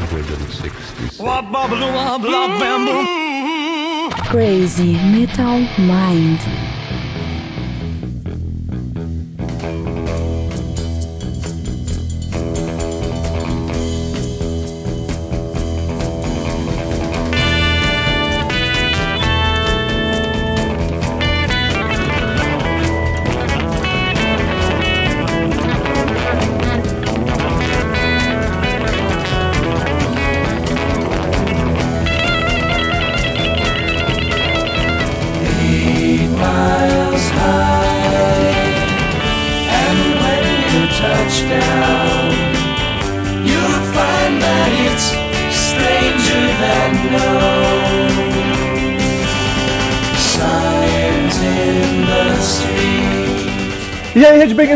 166. 0.00 1.18
Crazy 4.30 4.98
Metal 4.98 5.68
Mind. 5.76 6.71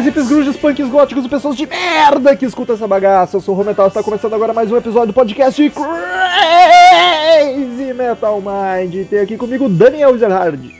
Redbangers, 0.06 0.14
hippies, 0.14 0.28
grunges, 0.28 0.56
punks, 0.56 0.88
góticos 0.88 1.24
e 1.24 1.28
pessoas 1.28 1.56
de 1.56 1.66
merda 1.66 2.36
que 2.36 2.44
escutam 2.44 2.76
essa 2.76 2.86
bagaça. 2.86 3.36
Eu 3.36 3.40
sou 3.40 3.54
o 3.54 3.58
Rometal, 3.58 3.88
está 3.88 4.02
começando 4.02 4.34
agora 4.34 4.52
mais 4.52 4.70
um 4.70 4.76
episódio 4.76 5.08
do 5.08 5.12
podcast 5.12 5.70
Crazy 5.70 5.82
Metal 7.92 8.40
Mind. 8.40 9.08
Tem 9.08 9.18
aqui 9.20 9.36
comigo 9.36 9.68
Daniel 9.68 10.16
Zerhard. 10.16 10.74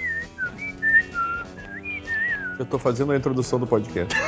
Eu 2.59 2.65
tô 2.65 2.79
fazendo 2.79 3.13
a 3.13 3.17
introdução 3.17 3.59
do 3.59 3.67
podcast. 3.67 4.15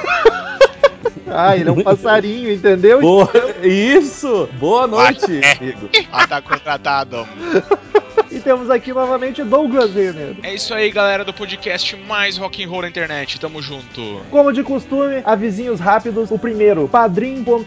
Ah, 1.31 1.55
ele 1.55 1.69
é 1.69 1.73
um 1.73 1.83
passarinho, 1.83 2.51
entendeu? 2.51 3.03
Boa, 3.03 3.31
isso! 3.62 4.49
Boa 4.59 4.87
noite, 4.87 5.27
amigo. 5.59 5.91
Ah, 6.11 6.27
tá 6.27 6.41
contratado. 6.41 7.29
E 8.39 8.41
temos 8.41 8.70
aqui 8.70 8.92
novamente 8.92 9.42
o 9.42 9.44
Douglas 9.44 9.92
Renner. 9.92 10.36
É 10.44 10.55
isso 10.55 10.72
aí, 10.72 10.92
galera 10.92 11.25
do 11.25 11.34
podcast 11.34 11.97
mais 11.97 12.36
rock 12.36 12.62
and 12.62 12.69
roll 12.69 12.83
na 12.83 12.89
internet. 12.89 13.41
Tamo 13.41 13.61
junto. 13.61 14.20
Como 14.31 14.53
de 14.53 14.62
costume, 14.62 15.22
avisinhos 15.25 15.81
rápidos. 15.81 16.31
O 16.31 16.39
primeiro, 16.39 16.86
padrim.com.br 16.86 17.66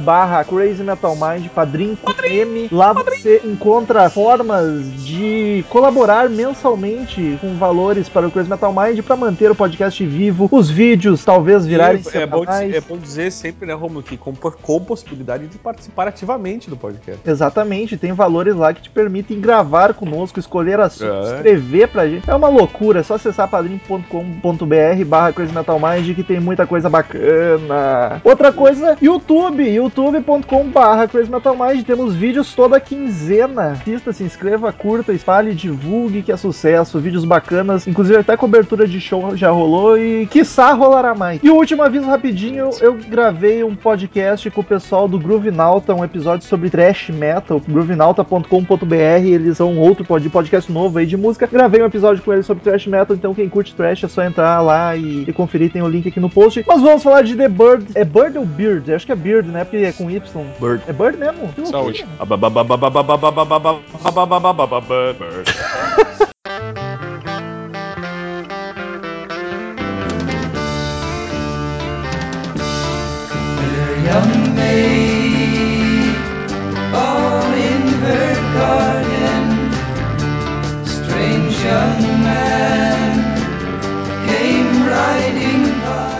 barra 0.00 0.42
Crazy 0.42 0.82
Metal 0.82 1.14
Mind, 1.14 1.48
padrim 1.50 1.94
com 1.94 2.10
M. 2.24 2.68
Lá 2.72 2.92
você 2.92 3.40
encontra 3.44 4.10
formas 4.10 5.04
de 5.04 5.64
colaborar 5.68 6.28
mensalmente 6.28 7.38
com 7.40 7.54
valores 7.54 8.08
para 8.08 8.26
o 8.26 8.30
Crazy 8.32 8.50
Metal 8.50 8.74
Mind 8.74 9.00
para 9.04 9.14
manter 9.14 9.48
o 9.48 9.54
podcast 9.54 10.04
vivo, 10.04 10.48
os 10.50 10.68
vídeos 10.68 11.24
talvez 11.24 11.64
virarem 11.64 12.02
E 12.02 12.18
é, 12.18 12.26
bom 12.26 12.44
dizer, 12.44 12.74
é 12.74 12.80
bom 12.80 12.98
dizer 12.98 13.30
sempre, 13.30 13.64
né, 13.64 13.74
Romulo, 13.74 14.02
que 14.02 14.16
com, 14.16 14.32
com 14.34 14.80
possibilidade 14.80 15.46
de 15.46 15.56
participar 15.56 16.08
ativamente 16.08 16.68
do 16.68 16.76
podcast. 16.76 17.20
Exatamente, 17.24 17.96
tem 17.96 18.12
valores 18.12 18.56
lá 18.56 18.74
que 18.74 18.82
te 18.82 18.90
permitem 18.90 19.35
gravar 19.36 19.94
conosco, 19.94 20.38
escolher 20.38 20.80
assuntos, 20.80 21.30
É. 21.30 21.36
escrever 21.36 21.88
pra 21.88 22.06
gente. 22.08 22.28
É 22.28 22.34
uma 22.34 22.48
loucura, 22.48 23.00
é 23.00 23.02
só 23.02 23.14
acessar 23.14 23.48
padrim.com.br 23.48 25.04
barra 25.06 25.32
Crazy 25.32 25.54
Metal 25.54 25.78
Mind 25.78 26.14
que 26.14 26.22
tem 26.22 26.40
muita 26.40 26.66
coisa 26.66 26.88
bacana. 26.88 28.20
Outra 28.24 28.52
coisa, 28.52 28.96
YouTube, 29.00 29.62
youtube.com 29.68 30.64
barra 30.68 31.06
Crazy 31.08 31.30
Metal 31.30 31.56
Mind, 31.56 31.84
temos 31.84 32.14
vídeos 32.14 32.54
toda 32.54 32.80
quinzena. 32.80 33.72
Assista, 33.72 34.12
se 34.12 34.24
inscreva, 34.24 34.72
curta, 34.72 35.12
espalhe, 35.12 35.54
divulgue, 35.54 36.22
que 36.22 36.32
é 36.32 36.36
sucesso, 36.36 36.98
vídeos 36.98 37.24
bacanas, 37.24 37.86
inclusive 37.86 38.18
até 38.18 38.36
cobertura 38.36 38.86
de 38.86 39.00
show 39.00 39.36
já 39.36 39.50
rolou 39.50 39.98
e 39.98 40.26
quiçá 40.26 40.72
rolará 40.72 41.14
mais. 41.14 41.40
E 41.42 41.50
o 41.50 41.54
último 41.56 41.82
aviso 41.82 42.06
rapidinho, 42.06 42.70
eu 42.80 42.94
gravei 42.94 43.62
um 43.64 43.74
podcast 43.74 44.50
com 44.50 44.60
o 44.60 44.64
pessoal 44.64 45.08
do 45.08 45.18
Groove 45.18 45.50
Nauta, 45.50 45.94
um 45.94 46.04
episódio 46.04 46.46
sobre 46.46 46.70
thrash 46.70 47.10
metal, 47.10 47.60
groovenauta.com.br, 47.66 49.15
eles 49.24 49.56
são 49.56 49.72
um 49.72 49.80
outro 49.80 50.04
pod- 50.04 50.28
podcast 50.30 50.70
novo 50.70 50.98
aí 50.98 51.06
de 51.06 51.16
música. 51.16 51.46
Gravei 51.46 51.82
um 51.82 51.86
episódio 51.86 52.22
com 52.22 52.32
eles 52.32 52.46
sobre 52.46 52.62
thrash 52.64 52.86
metal, 52.86 53.16
então 53.16 53.34
quem 53.34 53.48
curte 53.48 53.74
thrash 53.74 54.04
é 54.04 54.08
só 54.08 54.22
entrar 54.24 54.60
lá 54.60 54.96
e, 54.96 55.24
e 55.26 55.32
conferir, 55.32 55.70
tem 55.70 55.82
o 55.82 55.88
link 55.88 56.08
aqui 56.08 56.20
no 56.20 56.30
post. 56.30 56.62
Mas 56.66 56.82
vamos 56.82 57.02
falar 57.02 57.22
de 57.22 57.36
The 57.36 57.48
Bird. 57.48 57.86
É 57.94 58.04
Bird 58.04 58.38
ou 58.38 58.44
Beard? 58.44 58.90
Acho 58.90 59.06
que 59.06 59.12
é 59.12 59.16
Beard, 59.16 59.46
né? 59.46 59.64
Porque 59.64 59.78
é 59.78 59.92
com 59.92 60.10
Y. 60.10 60.20
Bird. 60.60 60.82
É 60.86 60.92
Bird 60.92 61.18
mesmo? 61.18 61.48
Que. 61.54 61.66
Saúde. 61.66 62.06
A 62.18 62.26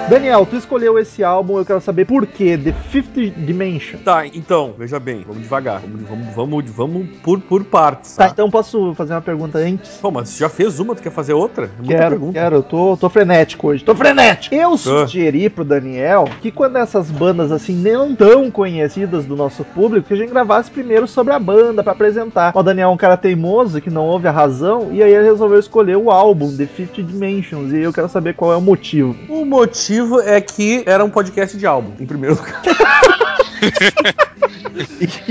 Daniel, 0.09 0.47
tu 0.47 0.55
escolheu 0.55 0.97
esse 1.01 1.25
álbum, 1.25 1.59
eu 1.59 1.65
quero 1.67 1.81
saber 1.81 2.05
por 2.05 2.25
quê. 2.29 2.57
The 2.57 2.73
Fifth 2.91 3.17
Dimension. 3.45 3.99
Tá, 4.05 4.25
então, 4.25 4.73
veja 4.79 5.01
bem, 5.01 5.25
vamos 5.27 5.43
devagar. 5.43 5.81
Vamos, 5.81 6.09
vamos, 6.09 6.35
vamos, 6.35 6.71
vamos 6.71 7.09
por, 7.25 7.41
por 7.41 7.65
partes. 7.65 8.15
Tá, 8.15 8.27
Tá? 8.27 8.31
então 8.33 8.49
posso 8.49 8.95
fazer 8.95 9.15
uma 9.15 9.21
pergunta 9.21 9.59
antes? 9.59 9.97
Pô, 10.01 10.13
mas 10.13 10.29
você 10.29 10.39
já 10.45 10.49
fez 10.49 10.79
uma, 10.79 10.95
tu 10.95 11.03
quer 11.03 11.11
fazer 11.11 11.33
outra? 11.33 11.65
É 11.65 11.69
muita 11.79 11.93
Quero, 11.97 12.11
pergunta. 12.11 12.33
quero, 12.35 12.57
eu 12.57 12.63
tô, 12.63 12.97
tô 12.97 13.09
frenético 13.09 13.67
hoje, 13.67 13.83
tô 13.83 13.97
frenético! 13.97 14.55
Eu 14.55 14.77
sugeri 14.79 15.51
pro 15.51 15.65
Daniel 15.65 16.29
que 16.41 16.53
quando 16.53 16.77
essas 16.77 17.11
bandas 17.11 17.51
assim 17.51 17.75
não 17.75 18.15
tão 18.15 18.49
conhecidas 18.49 19.25
do 19.25 19.35
nosso 19.35 19.65
público, 19.65 20.07
que 20.07 20.15
a 20.15 20.17
gente 20.17 20.31
gravasse 20.31 20.71
primeiro 20.71 21.09
sobre 21.09 21.33
a 21.33 21.39
banda 21.41 21.83
pra 21.83 21.93
apresentar. 21.93 22.53
O 22.57 22.63
Daniel 22.63 22.91
é 22.91 22.93
um 22.93 22.97
cara 22.97 23.17
teimoso 23.17 23.81
que 23.81 23.91
não 23.91 24.05
ouve 24.07 24.29
a 24.29 24.33
razão, 24.33 24.91
e 24.93 25.03
aí 25.03 25.13
ele 25.13 25.25
resolveu 25.25 25.59
escolher 25.59 25.97
o 25.97 26.13
álbum, 26.13 26.57
The 26.57 26.67
Fifth 26.67 26.95
Dimensions, 27.03 27.73
e 27.73 27.81
eu 27.81 27.93
quero 27.93 28.09
saber 28.09 28.35
qual 28.35 28.53
é 28.53 28.57
o 28.57 28.61
motivo. 28.61 29.17
O 29.29 29.45
motivo 29.45 29.96
é 30.25 30.41
que 30.41 30.83
era 30.87 31.05
um 31.05 31.11
podcast 31.11 31.57
de 31.57 31.67
álbum, 31.67 31.93
em 32.01 32.07
primeiro 32.07 32.37
lugar. 32.37 32.63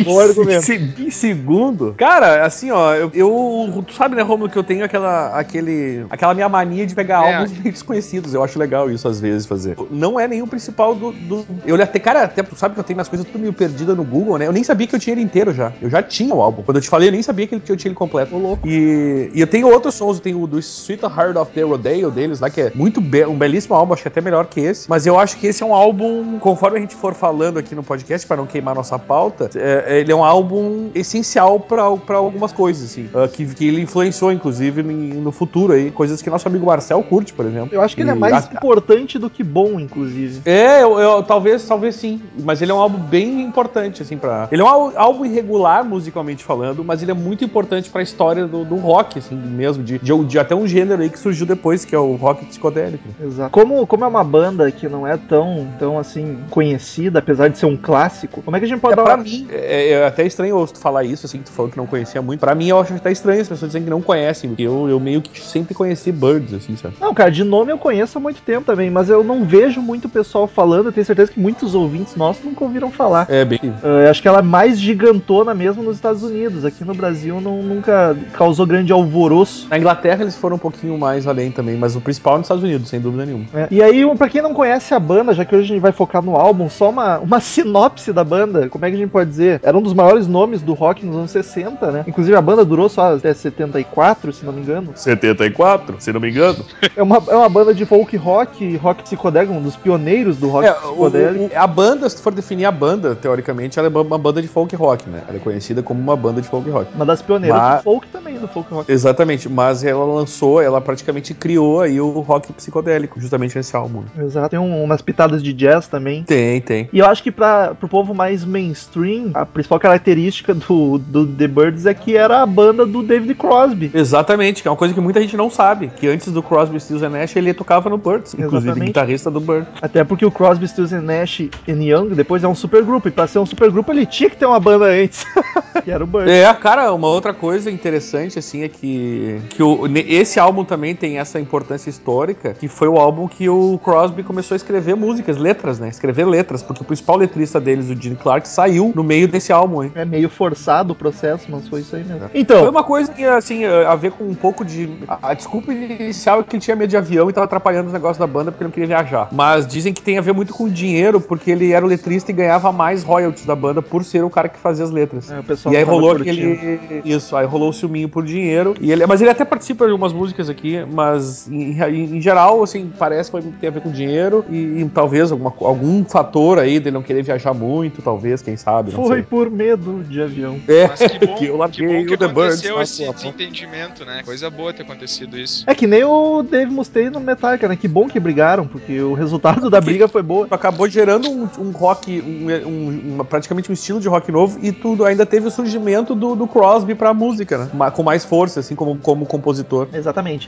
Bom 0.03 0.19
argumento. 0.19 0.71
Em 0.71 1.09
segundo, 1.11 1.93
cara, 1.97 2.43
assim, 2.45 2.71
ó, 2.71 2.93
eu, 2.95 3.11
eu- 3.13 3.83
tu 3.85 3.93
sabe, 3.93 4.15
né, 4.15 4.21
Romulo, 4.21 4.49
que 4.49 4.57
eu 4.57 4.63
tenho 4.63 4.83
aquela, 4.83 5.37
aquele, 5.37 6.05
aquela 6.09 6.33
minha 6.33 6.49
mania 6.49 6.85
de 6.85 6.95
pegar 6.95 7.23
É. 7.25 7.35
álbuns 7.35 7.51
meio 7.57 7.71
desconhecidos. 7.71 8.33
Eu 8.33 8.43
acho 8.43 8.57
legal 8.57 8.89
isso 8.89 9.07
às 9.07 9.19
vezes 9.19 9.45
fazer. 9.45 9.75
Não 9.91 10.19
é 10.19 10.27
nenhum 10.27 10.47
principal 10.47 10.95
do, 10.95 11.11
do- 11.11 11.45
eu 11.65 11.75
até, 11.81 11.99
cara, 11.99 12.23
até 12.23 12.41
tu 12.43 12.55
sabe 12.55 12.73
que 12.73 12.79
eu 12.79 12.83
tenho 12.83 12.97
minhas 12.97 13.07
coisas 13.07 13.25
tudo 13.27 13.39
meio 13.39 13.53
perdidas 13.53 13.95
no 13.95 14.03
Google, 14.03 14.37
né? 14.37 14.47
Eu 14.47 14.51
nem 14.53 14.63
sabia 14.63 14.87
que 14.87 14.95
eu 14.95 14.99
tinha 14.99 15.13
ele 15.13 15.21
inteiro 15.21 15.53
já. 15.53 15.71
Eu 15.81 15.89
já 15.89 16.01
tinha 16.01 16.33
o 16.33 16.41
álbum. 16.41 16.63
Quando 16.63 16.77
eu 16.77 16.81
te 16.81 16.89
falei, 16.89 17.07
eu 17.09 17.11
nem 17.11 17.21
sabia 17.21 17.45
que 17.47 17.55
eu 17.55 17.59
tinha 17.59 17.77
ele 17.85 17.95
completo. 17.95 18.35
E, 18.65 19.29
e 19.33 19.39
eu 19.41 19.47
tenho 19.47 19.67
outros 19.69 19.95
sons, 19.95 20.17
eu 20.17 20.23
tenho 20.23 20.41
o 20.41 20.47
do 20.47 20.59
Sweetheart 20.59 21.35
of 21.37 21.51
the 21.53 21.61
Rodeo 21.61 22.09
deles 22.09 22.39
lá, 22.39 22.49
que 22.49 22.61
é 22.61 22.71
muito 22.73 22.99
be 22.99 23.25
um 23.25 23.37
belíssimo 23.37 23.75
álbum, 23.75 23.93
acho 23.93 24.01
que 24.01 24.07
até 24.07 24.21
melhor 24.21 24.45
que 24.55 24.61
esse. 24.61 24.89
Mas 24.89 25.05
eu 25.05 25.19
acho 25.19 25.37
que 25.37 25.47
esse 25.47 25.61
é 25.61 25.65
um 25.65 25.73
álbum, 25.73 26.39
conforme 26.39 26.77
a 26.77 26.81
gente 26.81 26.95
for 26.95 27.13
falando 27.13 27.59
aqui 27.59 27.75
no 27.75 27.83
podcast, 27.83 28.25
para 28.25 28.37
não 28.37 28.45
queimar 28.47 28.73
nossa 28.73 28.97
pauta, 28.97 29.49
é, 29.55 29.99
ele 29.99 30.11
é 30.11 30.15
um 30.15 30.23
álbum 30.23 30.89
essencial 30.95 31.59
pra 31.59 31.85
pra 31.97 32.17
algumas 32.17 32.51
coisas, 32.51 32.85
assim. 32.91 33.09
ah, 33.13 33.27
que, 33.27 33.45
que 33.53 33.67
ele 33.67 33.81
influenciou, 33.81 34.31
inclusive, 34.31 34.81
em- 34.81 35.13
no 35.13 35.31
futuro 35.31 35.73
aí. 35.73 35.91
Coisas 35.91 36.21
que 36.21 36.29
nosso 36.29 36.47
amigo 36.47 36.65
Marcel 36.65 37.03
curte, 37.03 37.33
por 37.33 37.45
exemplo. 37.45 37.69
Eu 37.71 37.81
acho 37.81 37.95
que 37.95 38.01
ele 38.01 38.09
é 38.11 38.15
mais 38.15 38.33
a- 38.33 38.49
importante 38.53 39.19
do 39.19 39.29
que 39.29 39.43
bom, 39.43 39.79
inclusive. 39.79 40.41
é, 40.45 40.81
eu, 40.81 40.97
eu- 40.99 41.21
talvez, 41.23 41.65
talvez 41.67 41.95
sim. 41.95 42.21
Mas 42.43 42.61
ele 42.61 42.71
é 42.71 42.73
um 42.73 42.79
álbum 42.79 42.97
bem 42.97 43.41
importante, 43.41 44.01
assim, 44.01 44.17
pra. 44.17 44.47
Ele 44.51 44.61
é 44.61 44.65
um 44.65 44.67
ál- 44.67 44.93
álbum 44.95 45.25
irregular, 45.25 45.83
musicalmente 45.85 46.43
falando, 46.43 46.83
mas 46.83 47.01
ele 47.01 47.11
é 47.11 47.13
muito 47.13 47.43
importante 47.43 47.89
pra 47.89 48.01
história 48.01 48.45
do, 48.47 48.63
do 48.63 48.75
rock, 48.75 49.19
assim, 49.19 49.35
mesmo. 49.35 49.83
De, 49.83 49.99
de, 49.99 50.23
de 50.25 50.39
até 50.39 50.55
um 50.55 50.65
gênero 50.67 51.01
aí 51.01 51.09
que 51.09 51.19
surgiu 51.19 51.45
depois, 51.45 51.83
que 51.85 51.93
é 51.95 51.99
o 51.99 52.15
rock 52.15 52.45
psicodélico. 52.45 53.03
Exato. 53.21 53.49
Como, 53.51 53.85
como 53.85 54.03
é 54.05 54.07
uma 54.07 54.23
banda 54.23 54.44
que 54.75 54.87
não 54.87 55.07
é 55.07 55.17
tão, 55.17 55.67
tão 55.79 55.97
assim, 55.97 56.37
conhecida, 56.49 57.19
apesar 57.19 57.47
de 57.47 57.57
ser 57.57 57.65
um 57.65 57.77
clássico, 57.77 58.41
como 58.41 58.55
é 58.55 58.59
que 58.59 58.65
a 58.65 58.69
gente 58.69 58.79
pode 58.79 58.93
É, 58.93 58.95
dar 58.97 59.03
pra 59.03 59.17
mim, 59.17 59.47
é, 59.51 59.91
é 59.91 60.07
até 60.07 60.25
estranho 60.25 60.57
eu 60.59 60.67
tu 60.67 60.79
falar 60.79 61.03
isso, 61.03 61.25
assim, 61.25 61.39
que 61.39 61.45
tu 61.45 61.51
falou 61.51 61.71
que 61.71 61.77
não 61.77 61.85
conhecia 61.85 62.21
muito. 62.21 62.39
Pra 62.39 62.55
mim, 62.55 62.67
eu 62.67 62.79
acho 62.79 62.93
até 62.93 63.11
estranho 63.11 63.41
as 63.41 63.47
pessoas 63.47 63.69
dizerem 63.69 63.85
que 63.85 63.89
não 63.89 64.01
conhecem, 64.01 64.49
porque 64.49 64.63
eu, 64.63 64.89
eu 64.89 64.99
meio 64.99 65.21
que 65.21 65.39
sempre 65.39 65.73
conheci 65.73 66.11
Birds, 66.11 66.53
assim, 66.53 66.75
sabe? 66.75 66.95
Não, 66.99 67.13
cara, 67.13 67.29
de 67.29 67.43
nome 67.43 67.71
eu 67.71 67.77
conheço 67.77 68.17
há 68.17 68.21
muito 68.21 68.41
tempo 68.41 68.65
também, 68.65 68.89
mas 68.89 69.09
eu 69.09 69.23
não 69.23 69.43
vejo 69.45 69.81
muito 69.81 70.09
pessoal 70.09 70.47
falando. 70.47 70.87
Eu 70.87 70.91
tenho 70.91 71.05
certeza 71.05 71.31
que 71.31 71.39
muitos 71.39 71.75
ouvintes 71.75 72.15
nossos 72.15 72.43
nunca 72.43 72.63
ouviram 72.63 72.91
falar. 72.91 73.27
É 73.29 73.45
bem. 73.45 73.59
Eu 73.83 74.09
acho 74.09 74.21
que 74.21 74.27
ela 74.27 74.39
é 74.39 74.41
mais 74.41 74.79
gigantona 74.79 75.53
mesmo 75.53 75.83
nos 75.83 75.95
Estados 75.95 76.23
Unidos. 76.23 76.65
Aqui 76.65 76.83
no 76.83 76.93
Brasil 76.93 77.39
não, 77.41 77.61
nunca 77.61 78.15
causou 78.33 78.65
grande 78.65 78.91
alvoroço. 78.91 79.67
Na 79.69 79.77
Inglaterra 79.77 80.21
eles 80.23 80.35
foram 80.35 80.55
um 80.55 80.59
pouquinho 80.59 80.97
mais 80.97 81.27
além 81.27 81.51
também, 81.51 81.75
mas 81.75 81.95
o 81.95 82.01
principal 82.01 82.35
é 82.35 82.37
nos 82.37 82.45
Estados 82.45 82.63
Unidos, 82.63 82.89
sem 82.89 82.99
dúvida 82.99 83.25
nenhuma. 83.25 83.45
né? 83.53 83.67
E 83.71 83.81
aí, 83.81 84.03
pra 84.17 84.29
quem 84.29 84.34
não 84.41 84.53
conhece 84.53 84.93
a 84.93 84.99
banda, 84.99 85.33
já 85.33 85.43
que 85.45 85.55
hoje 85.55 85.65
a 85.65 85.67
gente 85.67 85.81
vai 85.81 85.91
focar 85.91 86.21
no 86.21 86.35
álbum, 86.35 86.69
só 86.69 86.89
uma, 86.89 87.19
uma 87.19 87.39
sinopse 87.39 88.11
da 88.13 88.23
banda. 88.23 88.69
Como 88.69 88.85
é 88.85 88.89
que 88.89 88.95
a 88.95 88.99
gente 88.99 89.09
pode 89.11 89.29
dizer? 89.29 89.59
Era 89.63 89.77
um 89.77 89.81
dos 89.81 89.93
maiores 89.93 90.27
nomes 90.27 90.61
do 90.61 90.73
rock 90.73 91.05
nos 91.05 91.15
anos 91.15 91.31
60, 91.31 91.91
né? 91.91 92.03
Inclusive 92.07 92.35
a 92.35 92.41
banda 92.41 92.63
durou 92.65 92.87
só 92.89 93.15
até 93.15 93.33
74, 93.33 94.31
se 94.33 94.45
não 94.45 94.53
me 94.53 94.61
engano. 94.61 94.91
74, 94.95 95.95
se 95.99 96.11
não 96.11 96.19
me 96.19 96.29
engano. 96.29 96.63
É 96.95 97.01
uma, 97.03 97.21
é 97.27 97.35
uma 97.35 97.49
banda 97.49 97.73
de 97.73 97.85
folk 97.85 98.15
rock, 98.17 98.75
rock 98.77 99.03
psicodélico, 99.03 99.53
um 99.53 99.61
dos 99.61 99.75
pioneiros 99.75 100.37
do 100.37 100.47
rock 100.49 100.67
É, 100.67 100.71
o- 100.71 100.75
psicodélico. 100.75 101.53
o- 101.55 101.57
a 101.59 101.67
banda, 101.67 102.09
se 102.09 102.15
tu 102.17 102.21
for 102.21 102.33
definir 102.33 102.65
a 102.65 102.71
banda, 102.71 103.15
teoricamente, 103.15 103.77
ela 103.79 103.87
é 103.87 103.91
uma 103.91 104.17
banda 104.17 104.41
de 104.41 104.47
folk 104.47 104.75
rock, 104.75 105.09
né? 105.09 105.23
Ela 105.27 105.37
é 105.37 105.39
conhecida 105.39 105.81
como 105.83 105.99
uma 105.99 106.15
banda 106.15 106.41
de 106.41 106.47
folk 106.47 106.69
rock. 106.69 106.89
Uma 106.95 107.05
das 107.05 107.21
pioneiras 107.21 107.57
Mas- 107.59 107.77
do 107.79 107.83
folk 107.83 108.07
também, 108.07 108.37
do 108.37 108.47
folk 108.47 108.73
rock. 108.73 108.91
Exatamente, 108.91 109.49
mas 109.49 109.83
ela 109.83 110.05
lançou, 110.05 110.61
ela 110.61 110.79
praticamente 110.81 111.33
criou 111.33 111.81
aí 111.81 111.99
o 111.99 112.19
rock 112.21 112.51
psicodélico, 112.53 113.19
justamente 113.19 113.55
nesse 113.55 113.75
álbum. 113.75 114.01
né? 114.15 114.24
Exato. 114.25 114.49
Tem 114.49 114.59
um- 114.59 114.83
umas 114.83 115.01
pitadas 115.01 115.41
de 115.41 115.53
jazz 115.53 115.87
também. 115.87 116.23
Tem, 116.23 116.59
tem. 116.61 116.89
E 116.91 116.99
eu 116.99 117.05
acho 117.05 117.21
que 117.23 117.31
para 117.31 117.73
pro 117.75 117.87
povo 117.87 118.13
mais 118.13 118.43
mainstream, 118.43 119.31
a 119.33 119.45
principal 119.45 119.79
característica 119.79 120.53
do, 120.53 120.97
do 120.97 121.25
The 121.27 121.47
Birds 121.47 121.85
é 121.85 121.93
que 121.93 122.15
era 122.17 122.41
a 122.41 122.45
banda 122.45 122.85
do 122.85 123.01
David 123.03 123.33
Crosby. 123.35 123.91
Exatamente, 123.93 124.61
que 124.61 124.67
é 124.67 124.71
uma 124.71 124.77
coisa 124.77 124.93
que 124.93 125.01
muita 125.01 125.21
gente 125.21 125.37
não 125.37 125.49
sabe, 125.49 125.87
que 125.95 126.07
antes 126.07 126.31
do 126.31 126.41
Crosby, 126.43 126.79
Stills 126.79 127.03
and 127.05 127.09
Nash 127.11 127.35
ele 127.35 127.53
tocava 127.53 127.89
no 127.89 127.97
Birds, 127.97 128.33
inclusive 128.33 128.57
Exatamente. 128.69 128.87
guitarrista 128.87 129.29
do 129.31 129.39
Birds. 129.39 129.67
Até 129.81 130.03
porque 130.03 130.25
o 130.25 130.31
Crosby, 130.31 130.67
Stills 130.67 130.93
and 130.95 131.01
Nash 131.01 131.41
and 131.67 131.83
Young 131.83 132.09
depois 132.09 132.43
é 132.43 132.47
um 132.47 132.55
supergrupo. 132.55 133.07
E 133.07 133.11
pra 133.11 133.27
ser 133.27 133.39
um 133.39 133.45
supergrupo 133.45 133.91
ele 133.91 134.05
tinha 134.05 134.29
que 134.29 134.37
ter 134.37 134.45
uma 134.45 134.59
banda 134.59 134.85
antes. 134.85 135.25
que 135.85 135.91
era 135.91 136.03
o 136.03 136.07
Birds. 136.07 136.31
É, 136.31 136.51
cara, 136.55 136.91
uma 136.91 137.07
outra 137.07 137.31
coisa 137.33 137.69
interessante, 137.69 138.39
assim, 138.39 138.63
é 138.63 138.67
que, 138.67 139.39
que 139.49 139.61
o, 139.61 139.85
esse 139.95 140.39
álbum 140.39 140.65
também 140.65 140.95
tem 140.95 141.19
essa 141.19 141.39
importância 141.39 141.89
histórica, 141.89 142.55
que 142.55 142.67
foi 142.67 142.87
o 142.87 142.97
álbum 142.97 143.27
que 143.27 143.47
o 143.47 143.79
Crosby 143.83 144.23
começou 144.23 144.55
a 144.55 144.57
escrever 144.57 144.95
músicas, 144.95 145.37
letras, 145.37 145.79
né? 145.79 145.87
Escrever 145.87 146.25
letras, 146.25 146.63
porque 146.63 146.81
o 146.81 146.85
principal 146.85 147.17
letrista 147.17 147.59
deles, 147.61 147.89
o 147.89 147.95
Gene 147.95 148.15
Clark, 148.15 148.47
saiu 148.47 148.91
no 148.95 149.03
meio 149.03 149.27
desse 149.27 149.53
álbum, 149.53 149.83
hein? 149.83 149.91
É 149.93 150.03
meio 150.03 150.27
forçado 150.27 150.93
o 150.93 150.95
processo, 150.95 151.45
mas 151.49 151.67
foi 151.67 151.81
isso 151.81 151.95
aí 151.95 152.03
mesmo. 152.03 152.27
Foi 152.27 152.29
Então, 152.33 152.67
uma 152.67 152.83
coisa 152.83 153.11
que, 153.11 153.23
assim, 153.23 153.63
a 153.63 153.95
ver 153.95 154.11
com 154.11 154.23
um 154.23 154.33
pouco 154.33 154.65
de. 154.65 154.89
A, 155.07 155.29
a 155.29 155.33
desculpa 155.35 155.71
inicial 155.71 156.39
é 156.39 156.43
que 156.43 156.55
ele 156.55 156.63
tinha 156.63 156.75
medo 156.75 156.89
de 156.89 156.97
avião 156.97 157.29
e 157.29 157.33
tava 157.33 157.45
atrapalhando 157.45 157.87
os 157.87 157.93
negócios 157.93 158.17
da 158.17 158.25
banda 158.25 158.51
porque 158.51 158.63
ele 158.63 158.69
não 158.69 158.73
queria 158.73 158.87
viajar. 158.87 159.29
Mas 159.31 159.67
dizem 159.67 159.93
que 159.93 160.01
tem 160.01 160.17
a 160.17 160.21
ver 160.21 160.33
muito 160.33 160.51
com 160.51 160.67
dinheiro, 160.67 161.21
porque 161.21 161.51
ele 161.51 161.71
era 161.71 161.85
o 161.85 161.87
letrista 161.87 162.31
e 162.31 162.33
ganhava 162.33 162.71
mais 162.71 163.03
royalties 163.03 163.45
da 163.45 163.55
banda 163.55 163.81
por 163.81 164.03
ser 164.03 164.23
o 164.23 164.29
cara 164.31 164.49
que 164.49 164.57
fazia 164.57 164.83
as 164.83 164.91
letras. 164.91 165.29
é, 165.29 165.39
o 165.39 165.43
pessoal 165.43 165.74
E 165.75 165.77
aí 165.79 165.85
tava 165.85 165.95
rolou 165.97 166.11
aquele. 166.15 166.79
Isso, 167.03 167.35
aí 167.35 167.45
rolou 167.45 167.69
o 167.69 167.73
ciúminho 167.73 168.09
por 168.09 168.23
dinheiro. 168.23 168.73
E 168.79 168.91
ele, 168.91 169.05
mas 169.05 169.21
ele 169.21 169.29
até 169.29 169.43
participa 169.45 169.85
de 169.85 169.91
algumas 169.91 170.13
músicas 170.13 170.49
aqui, 170.49 170.83
mas 170.91 171.47
em, 171.47 171.71
em- 171.79 172.17
em 172.17 172.21
geral, 172.21 172.61
assim, 172.63 172.91
parece 172.97 173.31
que 173.31 173.41
tem 173.59 173.69
a 173.69 173.71
ver 173.71 173.81
com 173.81 173.91
dinheiro 173.91 174.43
e, 174.49 174.55
e 174.81 174.89
talvez 174.93 175.31
alguma, 175.31 175.53
algum 175.61 176.03
fator 176.05 176.59
aí 176.59 176.79
dele 176.79 176.93
não 176.93 177.01
querer 177.03 177.21
viajar 177.23 177.53
muito, 177.53 178.01
talvez, 178.01 178.41
quem 178.41 178.57
sabe. 178.57 178.91
Não 178.91 179.05
Foi 179.05 179.17
sei. 179.17 179.23
por 179.23 179.49
medo 179.49 180.03
de 180.03 180.21
avião. 180.21 180.59
É, 180.67 180.87
Mas 180.87 180.99
que 180.99 181.19
bom 181.25 181.35
que 181.35 181.45
eu 181.45 181.53
que, 181.53 181.57
larguei 181.59 181.87
bom 181.87 182.05
que 182.07 182.13
o 182.13 182.17
The 182.17 182.27
Birds. 182.27 182.39
aconteceu 182.65 182.81
esse 182.81 183.05
pô, 183.05 183.13
desentendimento, 183.13 184.05
né? 184.05 184.21
Coisa 184.23 184.49
boa 184.49 184.73
ter 184.73 184.83
acontecido 184.83 185.37
isso. 185.37 185.63
É 185.67 185.75
que 185.75 185.87
nem 185.87 186.03
o 186.03 186.41
Dave 186.43 186.71
Mustaine 186.71 187.09
no 187.09 187.19
Metallica, 187.19 187.67
né? 187.67 187.75
Que 187.75 187.87
bom 187.87 188.07
que 188.07 188.19
brigaram, 188.19 188.65
porque 188.67 188.99
o 189.01 189.13
resultado 189.13 189.69
da 189.69 189.79
briga 189.81 190.07
foi 190.07 190.21
boa. 190.23 190.47
acabou 190.49 190.87
gerando 190.87 191.29
um, 191.29 191.47
um 191.59 191.71
rock, 191.71 192.21
um, 192.21 192.67
um- 192.67 193.13
uma- 193.15 193.25
praticamente 193.25 193.69
um 193.69 193.73
estilo 193.73 193.99
de 193.99 194.07
rock 194.07 194.31
novo 194.31 194.59
e 194.61 194.71
tudo 194.71 195.05
ainda 195.05 195.25
teve 195.25 195.47
o 195.47 195.51
surgimento 195.65 196.13
do, 196.13 196.35
do 196.35 196.47
Crosby 196.47 196.93
pra 196.93 197.13
música, 197.13 197.57
né? 197.57 197.91
Com 197.91 198.03
mais 198.03 198.23
força, 198.23 198.59
assim, 198.59 198.75
como, 198.75 198.97
como 198.97 199.25
compositor. 199.25 199.87
Exatamente. 199.91 200.47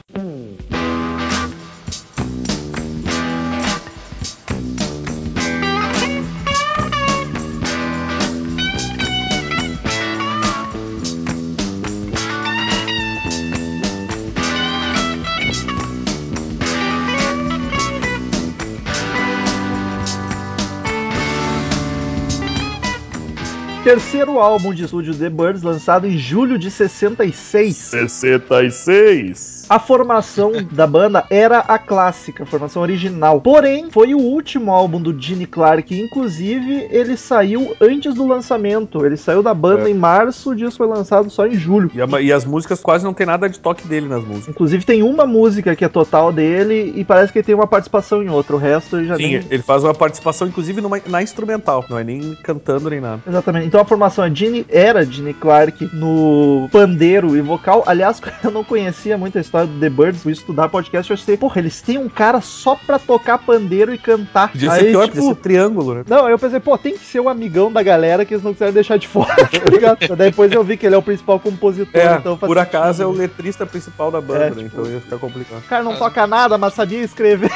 Terceiro 23.88 24.38
álbum 24.42 24.74
de 24.74 24.84
estúdio 24.84 25.18
The 25.18 25.30
Birds, 25.30 25.62
lançado 25.64 26.06
em 26.06 26.18
julho 26.18 26.60
de 26.60 26.70
66. 26.70 27.74
66. 27.78 29.57
A 29.70 29.80
formação 29.80 30.52
da 30.72 30.88
banda 30.88 31.26
era 31.30 31.60
a 31.60 31.78
clássica, 31.78 32.44
a 32.44 32.46
formação 32.46 32.82
original. 32.82 33.42
Porém, 33.42 33.90
foi 33.92 34.14
o 34.14 34.20
último 34.20 34.72
álbum 34.72 35.02
do 35.02 35.20
Gene 35.20 35.46
Clark. 35.46 35.94
Inclusive, 36.00 36.88
ele 36.90 37.18
saiu 37.18 37.76
antes 37.82 38.14
do 38.14 38.26
lançamento. 38.26 39.06
Ele 39.06 39.18
saiu 39.18 39.44
da 39.44 39.54
banda 39.54 39.88
É. 39.90 39.92
em 39.92 39.94
março, 39.94 40.52
o 40.52 40.56
disco 40.56 40.78
foi 40.78 40.88
lançado 40.88 41.30
só 41.30 41.46
em 41.46 41.56
julho. 41.56 41.92
E, 41.94 42.02
a- 42.02 42.22
e 42.22 42.32
as 42.32 42.46
músicas 42.46 42.80
quase 42.82 43.04
não 43.04 43.14
tem 43.14 43.26
nada 43.26 43.50
de 43.50 43.60
toque 43.60 43.88
dele 43.88 44.08
nas 44.08 44.24
músicas. 44.24 44.48
Inclusive, 44.50 44.86
tem 44.86 45.04
uma 45.04 45.26
música 45.26 45.76
que 45.76 45.84
é 45.84 45.90
total 45.90 46.32
dele 46.32 46.94
e 46.96 47.04
parece 47.04 47.34
que 47.34 47.40
ele 47.40 47.46
tem 47.46 47.56
uma 47.56 47.68
participação 47.68 48.24
em 48.24 48.30
outra. 48.30 48.56
O 48.56 48.60
resto 48.60 48.98
ele 48.98 49.08
já 49.08 49.16
Sim, 49.18 49.24
nem. 49.24 49.34
ele 49.50 49.64
faz 49.64 49.84
uma 49.84 49.94
participação, 49.94 50.48
inclusive, 50.48 50.80
numa- 50.82 51.02
na 51.08 51.22
instrumental. 51.22 51.84
Não 51.90 51.98
é 51.98 52.04
nem 52.04 52.36
cantando 52.44 52.90
nem 52.90 53.02
nada. 53.02 53.22
Exatamente. 53.28 53.68
Então 53.68 53.82
a 53.82 53.86
formação 53.86 54.24
é 54.24 54.34
Gene, 54.34 54.66
era 54.70 55.04
Gene 55.06 55.34
Clark 55.34 55.90
no 55.94 56.70
pandeiro 56.72 57.36
e 57.36 57.42
vocal. 57.42 57.84
Aliás, 57.86 58.22
eu 58.44 58.52
não 58.52 58.64
conhecia 58.64 59.18
muito 59.18 59.38
a 59.38 59.42
história 59.42 59.57
do 59.66 59.80
The 59.80 59.90
Birds, 59.90 60.24
fui 60.24 60.32
estudar 60.34 60.70
podcast 60.70 61.10
eu 61.12 61.16
achei, 61.16 61.38
porra, 61.38 61.60
eles 61.60 61.82
têm 61.82 61.98
um 61.98 62.10
cara 62.10 62.42
só 62.42 62.76
pra 62.76 63.00
tocar 63.00 63.38
pandeiro 63.38 63.94
e 63.94 63.98
cantar. 63.98 64.52
Podia 64.52 64.72
Aí, 64.72 64.80
ser 64.80 64.86
pior, 64.92 65.04
tipo, 65.06 65.16
podia 65.16 65.30
ser 65.30 65.36
triângulo, 65.42 65.96
né? 65.96 66.04
Não, 66.08 66.26
aí 66.26 66.32
eu 66.32 66.40
pensei, 66.40 66.60
pô, 66.60 66.78
tem 66.78 66.94
que 66.98 67.06
ser 67.06 67.20
um 67.20 67.30
amigão 67.30 67.72
da 67.72 67.82
galera 67.82 68.26
que 68.26 68.34
eles 68.34 68.44
não 68.44 68.54
quiserem 68.54 68.74
deixar 68.74 68.98
de 68.98 69.08
fora, 69.08 69.36
tá 69.48 69.72
ligado? 69.72 70.16
Depois 70.16 70.52
eu 70.52 70.64
vi 70.64 70.78
que 70.78 70.86
ele 70.86 70.96
é 70.96 70.98
o 70.98 71.02
principal 71.02 71.40
compositor, 71.40 72.00
É, 72.02 72.16
então 72.16 72.38
por 72.38 72.58
acaso 72.58 73.02
é 73.02 73.06
o 73.06 73.10
sentido. 73.10 73.22
letrista 73.22 73.66
principal 73.66 74.12
da 74.12 74.22
banda, 74.22 74.46
É, 74.46 74.50
né? 74.52 74.64
tipo- 74.64 74.82
Então 74.82 74.86
ia 74.92 75.00
ficar 75.02 75.18
complicado. 75.18 75.60
O 75.60 75.68
cara 75.68 75.84
não 75.84 75.96
toca 75.96 76.26
nada, 76.28 76.58
mas 76.58 76.74
sabia 76.74 77.00
escrever. 77.02 77.50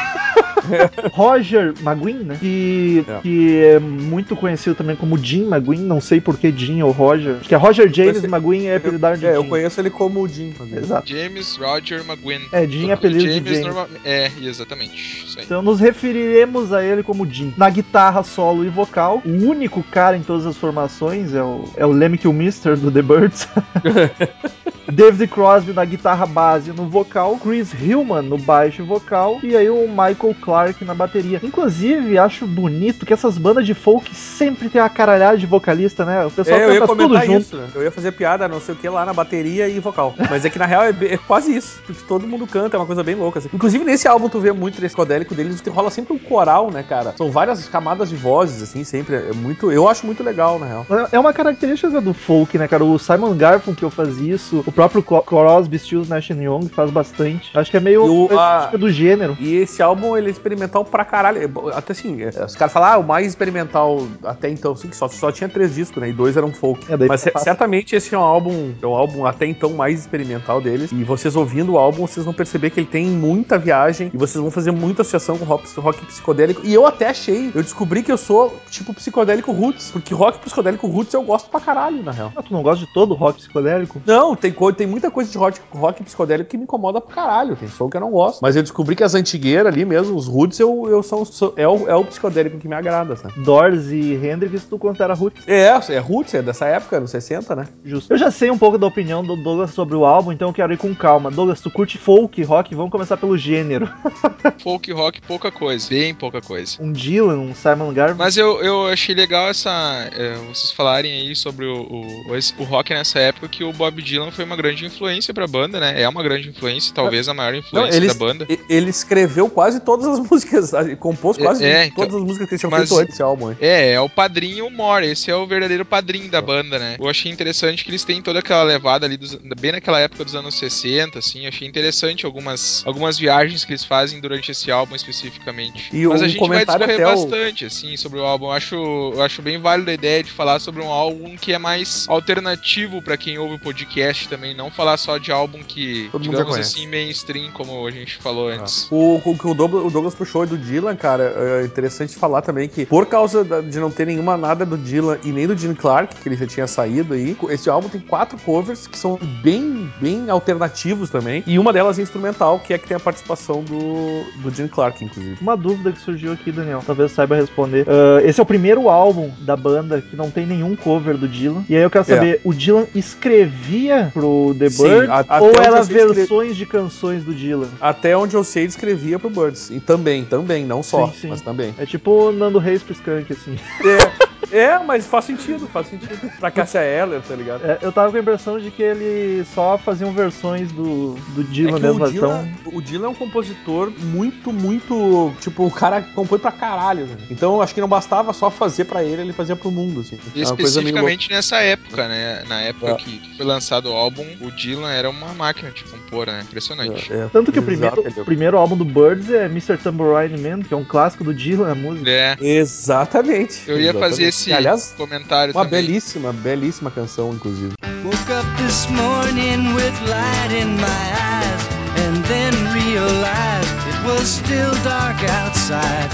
Roger 1.13 1.73
McGuinn, 1.81 2.23
né? 2.23 2.37
Que 2.39 3.05
É. 3.07 3.19
que 3.21 3.57
é 3.63 3.79
muito 3.79 4.35
conhecido 4.35 4.75
também 4.75 4.95
como 4.95 5.17
Jim 5.17 5.43
McGuinn, 5.47 5.79
não 5.81 5.99
sei 6.01 6.19
por 6.21 6.37
que 6.37 6.51
Jim 6.51 6.81
ou 6.81 6.91
Roger. 6.91 7.37
Acho 7.39 7.49
que 7.49 7.55
é 7.55 7.57
Roger 7.57 7.91
James 7.93 8.19
conheci- 8.19 8.27
McGuinn 8.33 8.65
é 8.67 8.75
apelidado 8.77 9.17
de 9.17 9.25
É, 9.25 9.35
eu 9.35 9.41
Jim. 9.43 9.49
conheço 9.49 9.79
ele 9.81 9.89
como 9.89 10.21
o 10.21 10.27
Jim. 10.27 10.53
Exato. 10.75 11.07
James 11.09 11.55
Roger 11.57 12.01
McGuinn. 12.07 12.41
É, 12.51 12.67
Jim 12.67 12.89
é 12.89 12.93
apelido 12.93 13.23
de 13.25 13.33
James 13.35 13.49
James. 13.49 13.65
norma- 13.65 13.87
É, 14.05 14.31
exatamente. 14.41 15.25
Isso 15.25 15.39
aí. 15.39 15.45
Então 15.45 15.61
nos 15.61 15.79
referiremos 15.79 16.71
a 16.73 16.83
ele 16.83 17.03
como 17.03 17.25
Jim. 17.29 17.53
Na 17.57 17.69
guitarra 17.69 18.23
solo 18.23 18.65
e 18.65 18.69
vocal, 18.69 19.21
o 19.25 19.29
único 19.47 19.81
cara 19.83 20.15
em 20.17 20.21
todas 20.23 20.45
as 20.45 20.57
formações 20.57 21.33
é 21.33 21.41
o, 21.43 21.63
é 21.77 21.85
o 21.85 21.91
Lemmy 21.91 22.17
Kilmister 22.17 22.77
do 22.77 22.91
The 22.91 23.01
Birds. 23.01 23.47
David 24.91 25.27
Crosby 25.27 25.73
na 25.73 25.85
guitarra 25.85 26.25
base 26.25 26.69
e 26.71 26.73
no 26.73 26.87
vocal, 26.89 27.37
Chris 27.37 27.71
Hillman 27.73 28.23
no 28.23 28.37
baixo 28.37 28.81
e 28.81 28.85
vocal 28.85 29.39
e 29.41 29.55
aí 29.55 29.69
o 29.69 29.87
Michael 29.87 30.35
Clark 30.41 30.50
na 30.85 30.93
bateria. 30.93 31.39
Inclusive, 31.43 32.17
acho 32.17 32.45
bonito 32.45 33.05
que 33.05 33.13
essas 33.13 33.37
bandas 33.37 33.65
de 33.65 33.73
folk 33.73 34.13
sempre 34.15 34.69
tem 34.69 34.81
uma 34.81 34.89
caralhada 34.89 35.37
de 35.37 35.45
vocalista, 35.45 36.05
né? 36.05 36.25
O 36.25 36.31
pessoal 36.31 36.59
É, 36.59 36.65
eu 36.65 36.73
ia 36.73 36.79
canta 36.81 36.95
tudo 36.95 37.17
junto. 37.19 37.39
isso? 37.41 37.59
Eu 37.75 37.83
ia 37.83 37.91
fazer 37.91 38.11
piada, 38.11 38.47
não 38.47 38.59
sei 38.59 38.75
o 38.75 38.77
que, 38.77 38.87
lá 38.89 39.05
na 39.05 39.13
bateria 39.13 39.67
e 39.67 39.79
vocal. 39.79 40.13
Mas 40.29 40.45
é 40.45 40.49
que 40.49 40.59
na 40.59 40.65
real 40.65 40.83
é, 40.83 40.89
é 41.01 41.17
quase 41.17 41.55
isso, 41.55 41.79
porque 41.85 42.01
todo 42.07 42.27
mundo 42.27 42.45
canta, 42.47 42.75
é 42.75 42.79
uma 42.79 42.85
coisa 42.85 43.03
bem 43.03 43.15
louca. 43.15 43.39
assim. 43.39 43.49
Inclusive 43.53 43.83
nesse 43.83 44.07
álbum 44.07 44.29
tu 44.29 44.39
vê 44.39 44.51
muito 44.51 44.79
psicodélico 44.81 45.33
deles, 45.35 45.61
rola 45.67 45.89
sempre 45.89 46.13
um 46.13 46.19
coral, 46.19 46.69
né, 46.71 46.83
cara? 46.87 47.13
São 47.17 47.31
várias 47.31 47.67
camadas 47.67 48.09
de 48.09 48.15
vozes, 48.15 48.61
assim, 48.61 48.83
sempre. 48.83 49.15
É 49.15 49.33
muito. 49.33 49.71
Eu 49.71 49.87
acho 49.87 50.05
muito 50.05 50.23
legal, 50.23 50.59
na 50.59 50.65
real. 50.65 50.85
É 51.11 51.19
uma 51.19 51.33
característica 51.33 52.01
do 52.01 52.13
folk, 52.13 52.57
né, 52.57 52.67
cara? 52.67 52.83
O 52.83 52.97
Simon 52.99 53.35
Garfunkel 53.35 53.89
faz 53.89 54.17
isso, 54.19 54.63
o 54.65 54.71
próprio 54.71 55.01
Cro- 55.03 55.21
Crosby, 55.21 55.77
Stills, 55.79 56.09
Nash 56.09 56.29
Young 56.29 56.67
faz 56.69 56.89
bastante. 56.91 57.49
Acho 57.53 57.69
que 57.71 57.77
é 57.77 57.79
meio 57.79 58.05
o- 58.05 58.39
a- 58.39 58.67
do 58.77 58.89
gênero. 58.89 59.37
E 59.39 59.55
esse 59.55 59.81
álbum, 59.81 60.17
ele 60.17 60.27
é 60.27 60.31
experimental 60.41 60.83
pra 60.83 61.05
caralho. 61.05 61.39
É 61.41 61.77
Até 61.77 61.93
assim, 61.93 62.21
é, 62.21 62.29
os 62.45 62.55
caras 62.55 62.73
falam, 62.73 62.89
ah, 62.89 62.97
o 62.97 63.03
mais 63.03 63.27
experimental 63.27 64.07
até 64.23 64.49
então, 64.49 64.73
assim, 64.73 64.89
que 64.89 64.95
só, 64.95 65.07
só 65.07 65.31
tinha 65.31 65.47
três 65.47 65.75
discos, 65.75 66.01
né? 66.01 66.09
E 66.09 66.13
dois 66.13 66.35
eram 66.35 66.51
folk. 66.51 66.91
É, 66.91 66.97
Mas 67.07 67.25
certamente 67.37 67.95
esse 67.95 68.13
é 68.13 68.17
um 68.17 68.21
álbum, 68.21 68.73
é 68.81 68.85
o 68.85 68.95
álbum 68.95 69.25
até 69.25 69.45
então 69.45 69.71
mais 69.73 69.99
experimental 69.99 70.59
deles. 70.59 70.91
E 70.91 71.03
vocês 71.03 71.35
ouvindo 71.35 71.73
o 71.73 71.77
álbum, 71.77 72.07
vocês 72.07 72.25
vão 72.25 72.33
perceber 72.33 72.71
que 72.71 72.79
ele 72.79 72.87
tem 72.87 73.05
muita 73.05 73.57
viagem 73.57 74.11
e 74.13 74.17
vocês 74.17 74.41
vão 74.41 74.51
fazer 74.51 74.71
muita 74.71 75.01
associação 75.01 75.37
com 75.37 75.45
rock, 75.45 75.67
rock 75.79 76.05
psicodélico. 76.05 76.61
E 76.65 76.73
eu 76.73 76.85
até 76.85 77.09
achei, 77.09 77.51
eu 77.53 77.61
descobri 77.61 78.03
que 78.03 78.11
eu 78.11 78.17
sou 78.17 78.59
tipo 78.69 78.93
psicodélico 78.93 79.51
roots, 79.51 79.91
porque 79.91 80.13
rock 80.13 80.39
psicodélico 80.39 80.87
roots 80.87 81.13
eu 81.13 81.23
gosto 81.23 81.49
pra 81.49 81.59
caralho, 81.59 82.03
na 82.03 82.11
real. 82.11 82.31
Ah, 82.35 82.41
tu 82.41 82.53
não 82.53 82.63
gosta 82.63 82.85
de 82.85 82.91
todo 82.93 83.13
rock 83.13 83.39
psicodélico? 83.39 84.01
Não, 84.05 84.35
tem, 84.35 84.53
tem 84.75 84.87
muita 84.87 85.11
coisa 85.11 85.31
de 85.31 85.37
rock, 85.37 85.59
rock 85.71 86.03
psicodélico 86.03 86.49
que 86.49 86.57
me 86.57 86.63
incomoda 86.63 86.99
pra 86.99 87.13
caralho. 87.13 87.55
Tem 87.55 87.67
som 87.67 87.89
que 87.89 87.97
eu 87.97 88.01
não 88.01 88.11
gosto. 88.11 88.41
Mas 88.41 88.55
eu 88.55 88.61
descobri 88.61 88.95
que 88.95 89.03
as 89.03 89.13
antigueiras 89.13 89.71
ali 89.71 89.85
mesmo, 89.85 90.15
os 90.15 90.27
Roots 90.31 90.59
eu, 90.59 90.87
eu 90.89 91.03
sou, 91.03 91.25
sou- 91.25 91.53
é, 91.57 91.67
o, 91.67 91.87
é 91.89 91.95
o 91.95 92.05
psicodélico 92.05 92.57
que 92.57 92.67
me 92.67 92.75
agrada, 92.75 93.15
sabe? 93.15 93.39
Doors 93.43 93.87
e 93.91 94.13
Hendrix, 94.15 94.63
tu 94.65 94.77
considera 94.77 95.13
Roots. 95.13 95.43
É, 95.47 95.67
é 95.89 95.99
Roots, 95.99 96.33
é 96.33 96.41
dessa 96.41 96.65
época, 96.65 96.99
nos 96.99 97.11
60, 97.11 97.55
né? 97.55 97.67
Justo. 97.83 98.11
Eu 98.13 98.17
já 98.17 98.31
sei 98.31 98.49
um 98.49 98.57
pouco 98.57 98.77
da 98.77 98.87
opinião 98.87 99.23
do 99.23 99.35
Douglas 99.35 99.71
sobre 99.71 99.95
o 99.95 100.05
álbum, 100.05 100.31
então 100.31 100.49
eu 100.49 100.53
quero 100.53 100.73
ir 100.73 100.77
com 100.77 100.93
calma. 100.95 101.29
Douglas, 101.29 101.59
tu 101.61 101.69
curte 101.69 101.97
folk, 101.97 102.41
rock? 102.43 102.73
Vamos 102.75 102.91
começar 102.91 103.17
pelo 103.17 103.37
gênero. 103.37 103.89
Folk 104.61 104.91
rock, 104.91 105.21
pouca 105.21 105.51
coisa. 105.51 105.89
Bem 105.89 106.13
pouca 106.13 106.41
coisa. 106.41 106.77
Um 106.79 106.91
Dylan, 106.91 107.37
um 107.39 107.55
Simon 107.55 107.91
Garfunkel. 107.93 108.15
Mas 108.25 108.37
eu, 108.37 108.61
eu 108.61 108.87
achei 108.87 109.13
legal 109.15 109.49
essa. 109.49 109.69
é, 110.13 110.35
vocês 110.47 110.71
falarem 110.71 111.11
aí 111.11 111.35
sobre 111.35 111.65
o, 111.65 111.81
o, 111.81 112.33
o 112.59 112.63
rock 112.63 112.93
nessa 112.93 113.19
época 113.19 113.47
que 113.47 113.63
o 113.63 113.73
Bob 113.73 114.01
Dylan 114.01 114.31
foi 114.31 114.45
uma 114.45 114.55
grande 114.55 114.85
influência 114.85 115.33
pra 115.33 115.47
banda, 115.47 115.79
né? 115.79 116.01
É 116.01 116.07
uma 116.07 116.21
grande 116.23 116.49
influência, 116.49 116.93
talvez 116.93 117.27
a 117.27 117.33
maior 117.33 117.53
Não, 117.53 117.59
influência 117.59 117.97
ele, 117.97 118.07
da 118.07 118.13
banda. 118.13 118.47
ele 118.69 118.89
escreveu 118.89 119.49
quase 119.49 119.79
todas 119.79 120.05
as 120.07 120.19
músicas, 120.29 120.73
ele 120.73 120.95
compôs 120.95 121.37
É, 121.37 121.41
quase 121.41 121.65
é, 121.65 121.85
então, 121.85 122.03
todas 122.05 122.15
as 122.15 122.23
músicas 122.23 122.47
que 122.47 122.53
eles 122.55 122.59
tinham 122.61 122.71
feito 122.71 122.95
antes 122.97 123.07
desse 123.09 123.21
álbum. 123.21 123.51
hein? 123.51 123.57
É, 123.59 123.93
é 123.93 123.99
o 124.01 124.09
padrinho 124.09 124.69
More, 124.69 125.05
esse 125.05 125.29
é 125.31 125.35
o 125.35 125.45
verdadeiro 125.47 125.85
padrinho 125.85 126.29
da 126.29 126.41
banda, 126.41 126.77
né? 126.79 126.95
Eu 126.99 127.07
achei 127.09 127.31
interessante 127.31 127.83
que 127.83 127.91
eles 127.91 128.03
têm 128.03 128.21
toda 128.21 128.39
aquela 128.39 128.63
levada 128.63 129.05
ali, 129.05 129.17
dos- 129.17 129.35
bem 129.59 129.71
naquela 129.71 129.99
época 129.99 130.23
dos 130.25 130.35
anos 130.35 130.55
60, 130.55 131.19
assim, 131.19 131.47
achei 131.47 131.67
interessante 131.67 132.25
algumas, 132.25 132.83
algumas 132.85 133.17
viagens 133.17 133.63
que 133.65 133.71
eles 133.71 133.83
fazem 133.85 134.19
durante 134.19 134.51
esse 134.51 134.71
álbum 134.71 134.95
especificamente. 134.95 135.89
E 135.93 136.05
Mas 136.07 136.21
um 136.21 136.25
a 136.25 136.27
gente 136.27 136.47
vai 136.47 136.65
discorrer 136.65 136.95
até 136.95 137.07
o- 137.07 137.09
bastante, 137.15 137.65
assim, 137.65 137.95
sobre 137.97 138.19
o 138.19 138.23
álbum. 138.23 138.45
Eu 138.47 138.51
acho, 138.51 138.75
eu 138.75 139.21
acho 139.21 139.41
bem 139.41 139.59
válida 139.59 139.91
a 139.91 139.93
ideia 139.93 140.23
de 140.23 140.31
falar 140.31 140.59
sobre 140.59 140.81
um 140.81 140.89
álbum 140.89 141.35
que 141.37 141.53
é 141.53 141.57
mais 141.57 142.05
alternativo 142.09 143.01
pra 143.01 143.17
quem 143.17 143.37
ouve 143.37 143.55
o 143.55 143.59
podcast 143.59 144.27
também, 144.27 144.53
não 144.55 144.71
falar 144.71 144.97
só 144.97 145.17
de 145.17 145.31
álbum 145.31 145.63
que, 145.63 146.09
Todo 146.11 146.21
digamos 146.21 146.55
assim, 146.57 146.87
mainstream, 146.87 147.51
como 147.51 147.85
a 147.85 147.91
gente 147.91 148.15
falou 148.17 148.49
antes. 148.49 148.87
O, 148.91 149.21
o 149.23 149.37
que 149.37 149.47
o 149.47 149.53
Douglas, 149.53 150.10
o 150.11 150.13
Douglas 150.13 150.15
puxou 150.15 150.45
do 150.45 150.57
Dylan, 150.57 150.95
cara, 150.95 151.23
é 151.61 151.65
interessante 151.65 152.15
falar 152.15 152.41
também 152.41 152.67
que, 152.67 152.85
por 152.85 153.05
causa 153.05 153.43
da- 153.43 153.61
de 153.61 153.79
não 153.79 153.89
ter 153.91 154.05
nenhuma 154.05 154.35
nada 154.37 154.65
do 154.65 154.77
Dylan 154.77 155.17
e 155.23 155.31
nem 155.31 155.47
do 155.47 155.55
Gene 155.57 155.75
Clark, 155.75 156.15
que 156.15 156.27
ele 156.29 156.35
já 156.35 156.45
tinha 156.47 156.67
saído 156.67 157.13
aí, 157.13 157.35
esse 157.49 157.69
álbum 157.69 157.87
tem 157.89 158.01
quatro 158.01 158.37
covers 158.39 158.87
que 158.87 158.97
são 158.97 159.17
bem, 159.43 159.89
bem 159.99 160.29
alternativos 160.29 161.09
também. 161.09 161.43
E 161.47 161.57
uma 161.59 161.71
delas 161.73 161.97
é 161.99 162.01
instrumental, 162.01 162.59
que 162.59 162.73
é 162.73 162.77
que 162.77 162.87
tem 162.87 162.97
a 162.97 162.99
participação 162.99 163.63
do, 163.63 164.23
do 164.41 164.53
Gene 164.53 164.69
Clark, 164.69 165.03
inclusive. 165.03 165.37
Uma 165.41 165.55
dúvida 165.57 165.91
que 165.91 165.99
surgiu 165.99 166.31
aqui, 166.33 166.51
Daniel. 166.51 166.83
Talvez 166.85 167.11
saiba 167.11 167.35
responder. 167.35 167.85
Ah, 167.87 168.21
esse 168.23 168.39
é 168.39 168.43
o 168.43 168.45
primeiro 168.45 168.89
álbum 168.89 169.31
da 169.39 169.55
banda 169.55 170.01
que 170.01 170.15
não 170.15 170.29
tem 170.29 170.45
nenhum 170.45 170.75
cover 170.75 171.17
do 171.17 171.27
Dylan. 171.27 171.63
E 171.69 171.75
aí 171.75 171.81
eu 171.83 171.89
quero 171.89 172.03
É. 172.03 172.15
saber, 172.15 172.41
o 172.43 172.53
Dylan 172.53 172.85
escrevia 172.95 174.09
pro 174.13 174.55
The 174.57 174.69
Sim, 174.69 174.83
Birds 174.83 175.09
a- 175.09 175.19
até 175.19 175.39
ou 175.41 175.47
onde 175.49 175.59
era 175.59 175.77
eu 175.77 175.83
sei, 175.83 175.95
escre- 175.97 176.13
versões 176.13 176.55
de 176.55 176.65
canções 176.65 177.23
do 177.23 177.33
Dylan? 177.33 177.67
Até 177.79 178.15
onde 178.17 178.35
eu 178.35 178.43
sei, 178.43 178.63
ele 178.63 178.69
escrevia 178.69 179.19
pro 179.19 179.29
Birds. 179.29 179.69
E 179.69 179.79
também, 180.01 180.25
também, 180.25 180.65
não 180.65 180.81
só, 180.81 181.07
Sim, 181.07 181.13
sim. 181.13 181.27
mas 181.29 181.41
também. 181.41 181.75
É 181.77 181.85
tipo 181.85 182.11
o 182.11 182.31
Nando 182.31 182.57
Reis 182.57 182.81
pro 182.81 182.93
Skank, 182.93 183.31
assim. 183.31 183.55
É, 183.85 184.25
é, 184.51 184.79
mas 184.79 185.05
faz 185.07 185.25
sentido, 185.25 185.67
faz 185.67 185.87
sentido. 185.87 186.31
Pra 186.39 186.51
Cassia 186.51 186.81
Eller, 186.81 187.21
tá 187.21 187.35
ligado? 187.35 187.63
É, 187.65 187.79
eu 187.81 187.91
tava 187.91 188.11
com 188.11 188.17
a 188.17 188.19
impressão 188.19 188.59
de 188.59 188.69
que 188.71 188.81
ele 188.83 189.43
só 189.53 189.77
faziam 189.77 190.11
versões 190.13 190.71
do, 190.71 191.15
do 191.35 191.41
É 191.41 191.43
Dylan 191.45 191.75
que 191.75 191.81
mesmo. 191.81 192.03
o, 192.05 192.11
Dylan, 192.11 192.47
Então, 192.61 192.73
o 192.73 192.81
Dylan 192.81 193.07
é 193.07 193.09
um 193.09 193.15
compositor 193.15 193.91
muito, 193.99 194.51
muito. 194.51 195.31
Tipo, 195.39 195.65
o 195.65 195.71
cara 195.71 196.01
compõe 196.01 196.39
pra 196.39 196.51
caralho. 196.51 197.05
Né? 197.05 197.17
Então 197.29 197.61
acho 197.61 197.73
que 197.73 197.81
não 197.81 197.87
bastava 197.87 198.33
só 198.33 198.49
fazer 198.49 198.85
pra 198.85 199.03
ele, 199.03 199.21
ele 199.21 199.33
fazia 199.33 199.55
pro 199.55 199.71
mundo. 199.71 200.01
Assim. 200.01 200.15
É 200.15 200.19
meio 200.35 200.47
louca. 200.47 200.63
Especificamente 200.63 201.29
nessa 201.31 201.57
época, 201.57 202.07
né? 202.07 202.43
Na 202.47 202.61
época 202.61 202.91
É. 202.91 202.95
que, 202.95 203.17
que 203.19 203.37
foi 203.37 203.45
lançado 203.45 203.89
o 203.89 203.93
álbum, 203.93 204.25
o 204.41 204.51
Dylan 204.51 204.91
era 204.91 205.09
uma 205.09 205.33
máquina 205.33 205.71
de 205.71 205.83
compor, 205.83 206.27
né? 206.27 206.41
Impressionante. 206.43 207.11
É, 207.11 207.27
tanto 207.31 207.51
que 207.51 207.59
o 207.59 207.63
primeiro, 207.63 208.01
ele- 208.05 208.21
o 208.21 208.25
primeiro 208.25 208.57
álbum 208.57 208.75
do 208.75 208.85
Birds 208.85 209.29
é 209.31 209.45
Mr. 209.45 209.77
Tambourine 209.77 210.37
Man, 210.39 210.59
que 210.61 210.73
é 210.73 210.77
um 210.77 210.83
clássico 210.83 211.23
do 211.23 211.33
Dylan, 211.33 211.71
a 211.71 211.75
música. 211.75 212.09
É. 212.09 212.35
Exatamente. 212.39 213.61
Eu 213.67 213.77
ia 213.77 213.89
Exatamente. 213.91 214.09
fazer 214.09 214.23
esse 214.25 214.40
Aliás, 214.51 214.93
comentário 214.97 215.53
uma 215.53 215.65
também. 215.65 215.81
belíssima, 215.85 216.31
belíssima 216.33 216.89
canção, 216.89 217.33
inclusive. 217.33 217.73
Woke 218.03 218.31
up 218.31 218.47
this 218.63 218.87
morning 218.89 219.73
with 219.75 219.93
light 220.07 220.51
in 220.53 220.75
my 220.77 220.87
eyes 220.87 221.67
and 221.97 222.23
then 222.25 222.53
realized 222.73 223.69
it 223.87 224.07
was 224.07 224.27
still 224.27 224.73
dark 224.83 225.21
outside. 225.29 226.09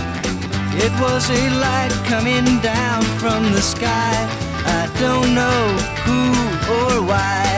It 0.78 0.92
was 1.00 1.30
a 1.30 1.50
light 1.60 1.94
coming 2.10 2.60
down 2.60 3.02
from 3.20 3.52
the 3.54 3.62
sky. 3.62 4.28
I 4.66 4.88
don't 5.00 5.34
know 5.34 5.78
who 6.06 6.22
or 6.74 7.08
why. 7.08 7.57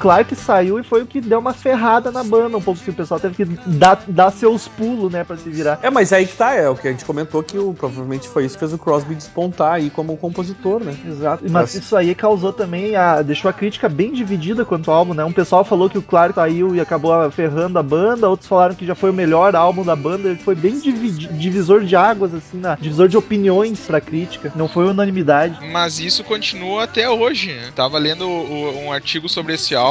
Clark 0.00 0.34
saiu 0.34 0.78
e 0.78 0.82
foi 0.82 1.02
o 1.02 1.06
que 1.06 1.20
deu 1.20 1.38
uma 1.38 1.52
ferrada 1.52 2.10
na 2.10 2.24
banda, 2.24 2.56
um 2.56 2.62
pouco 2.62 2.80
que 2.80 2.90
o 2.90 2.94
pessoal 2.94 3.20
teve 3.20 3.34
que 3.34 3.44
dar, 3.66 4.02
dar 4.08 4.30
seus 4.30 4.66
pulos, 4.66 5.12
né, 5.12 5.22
pra 5.24 5.36
se 5.36 5.48
virar. 5.50 5.78
É, 5.82 5.90
mas 5.90 6.12
aí 6.12 6.26
que 6.26 6.36
tá, 6.36 6.54
é 6.54 6.68
o 6.68 6.74
que 6.74 6.88
a 6.88 6.90
gente 6.90 7.04
comentou 7.04 7.42
que 7.42 7.58
o, 7.58 7.74
provavelmente 7.74 8.28
foi 8.28 8.44
isso 8.46 8.54
que 8.54 8.60
fez 8.60 8.72
o 8.72 8.78
Crosby 8.78 9.14
despontar 9.14 9.72
aí 9.74 9.90
como 9.90 10.16
compositor, 10.16 10.82
né? 10.82 10.96
Exato. 11.06 11.44
Mas 11.50 11.74
isso 11.74 11.94
aí 11.96 12.14
causou 12.14 12.52
também 12.52 12.96
a. 12.96 13.20
deixou 13.22 13.48
a 13.48 13.52
crítica 13.52 13.88
bem 13.88 14.12
dividida 14.12 14.64
quanto 14.64 14.90
ao 14.90 14.96
álbum, 14.96 15.12
né? 15.14 15.24
Um 15.24 15.32
pessoal 15.32 15.64
falou 15.64 15.90
que 15.90 15.98
o 15.98 16.02
Clark 16.02 16.34
saiu 16.34 16.74
e 16.74 16.80
acabou 16.80 17.30
ferrando 17.30 17.78
a 17.78 17.82
banda, 17.82 18.28
outros 18.28 18.48
falaram 18.48 18.74
que 18.74 18.86
já 18.86 18.94
foi 18.94 19.10
o 19.10 19.14
melhor 19.14 19.54
álbum 19.54 19.84
da 19.84 19.94
banda. 19.94 20.28
Ele 20.30 20.38
foi 20.38 20.54
bem 20.54 20.78
dividi- 20.80 21.28
divisor 21.28 21.82
de 21.84 21.94
águas, 21.94 22.32
assim, 22.32 22.58
na, 22.58 22.74
divisor 22.74 23.06
de 23.08 23.16
opiniões 23.16 23.80
pra 23.80 24.00
crítica. 24.00 24.52
Não 24.56 24.66
foi 24.68 24.86
unanimidade. 24.86 25.58
Mas 25.70 25.98
isso 26.00 26.24
continua 26.24 26.84
até 26.84 27.08
hoje, 27.10 27.52
né? 27.52 27.70
Tava 27.74 27.98
lendo 27.98 28.26
o- 28.26 28.78
um 28.86 28.92
artigo 28.92 29.28
sobre 29.28 29.54
esse 29.54 29.74
álbum 29.74 29.89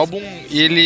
e 0.50 0.60
ele, 0.60 0.82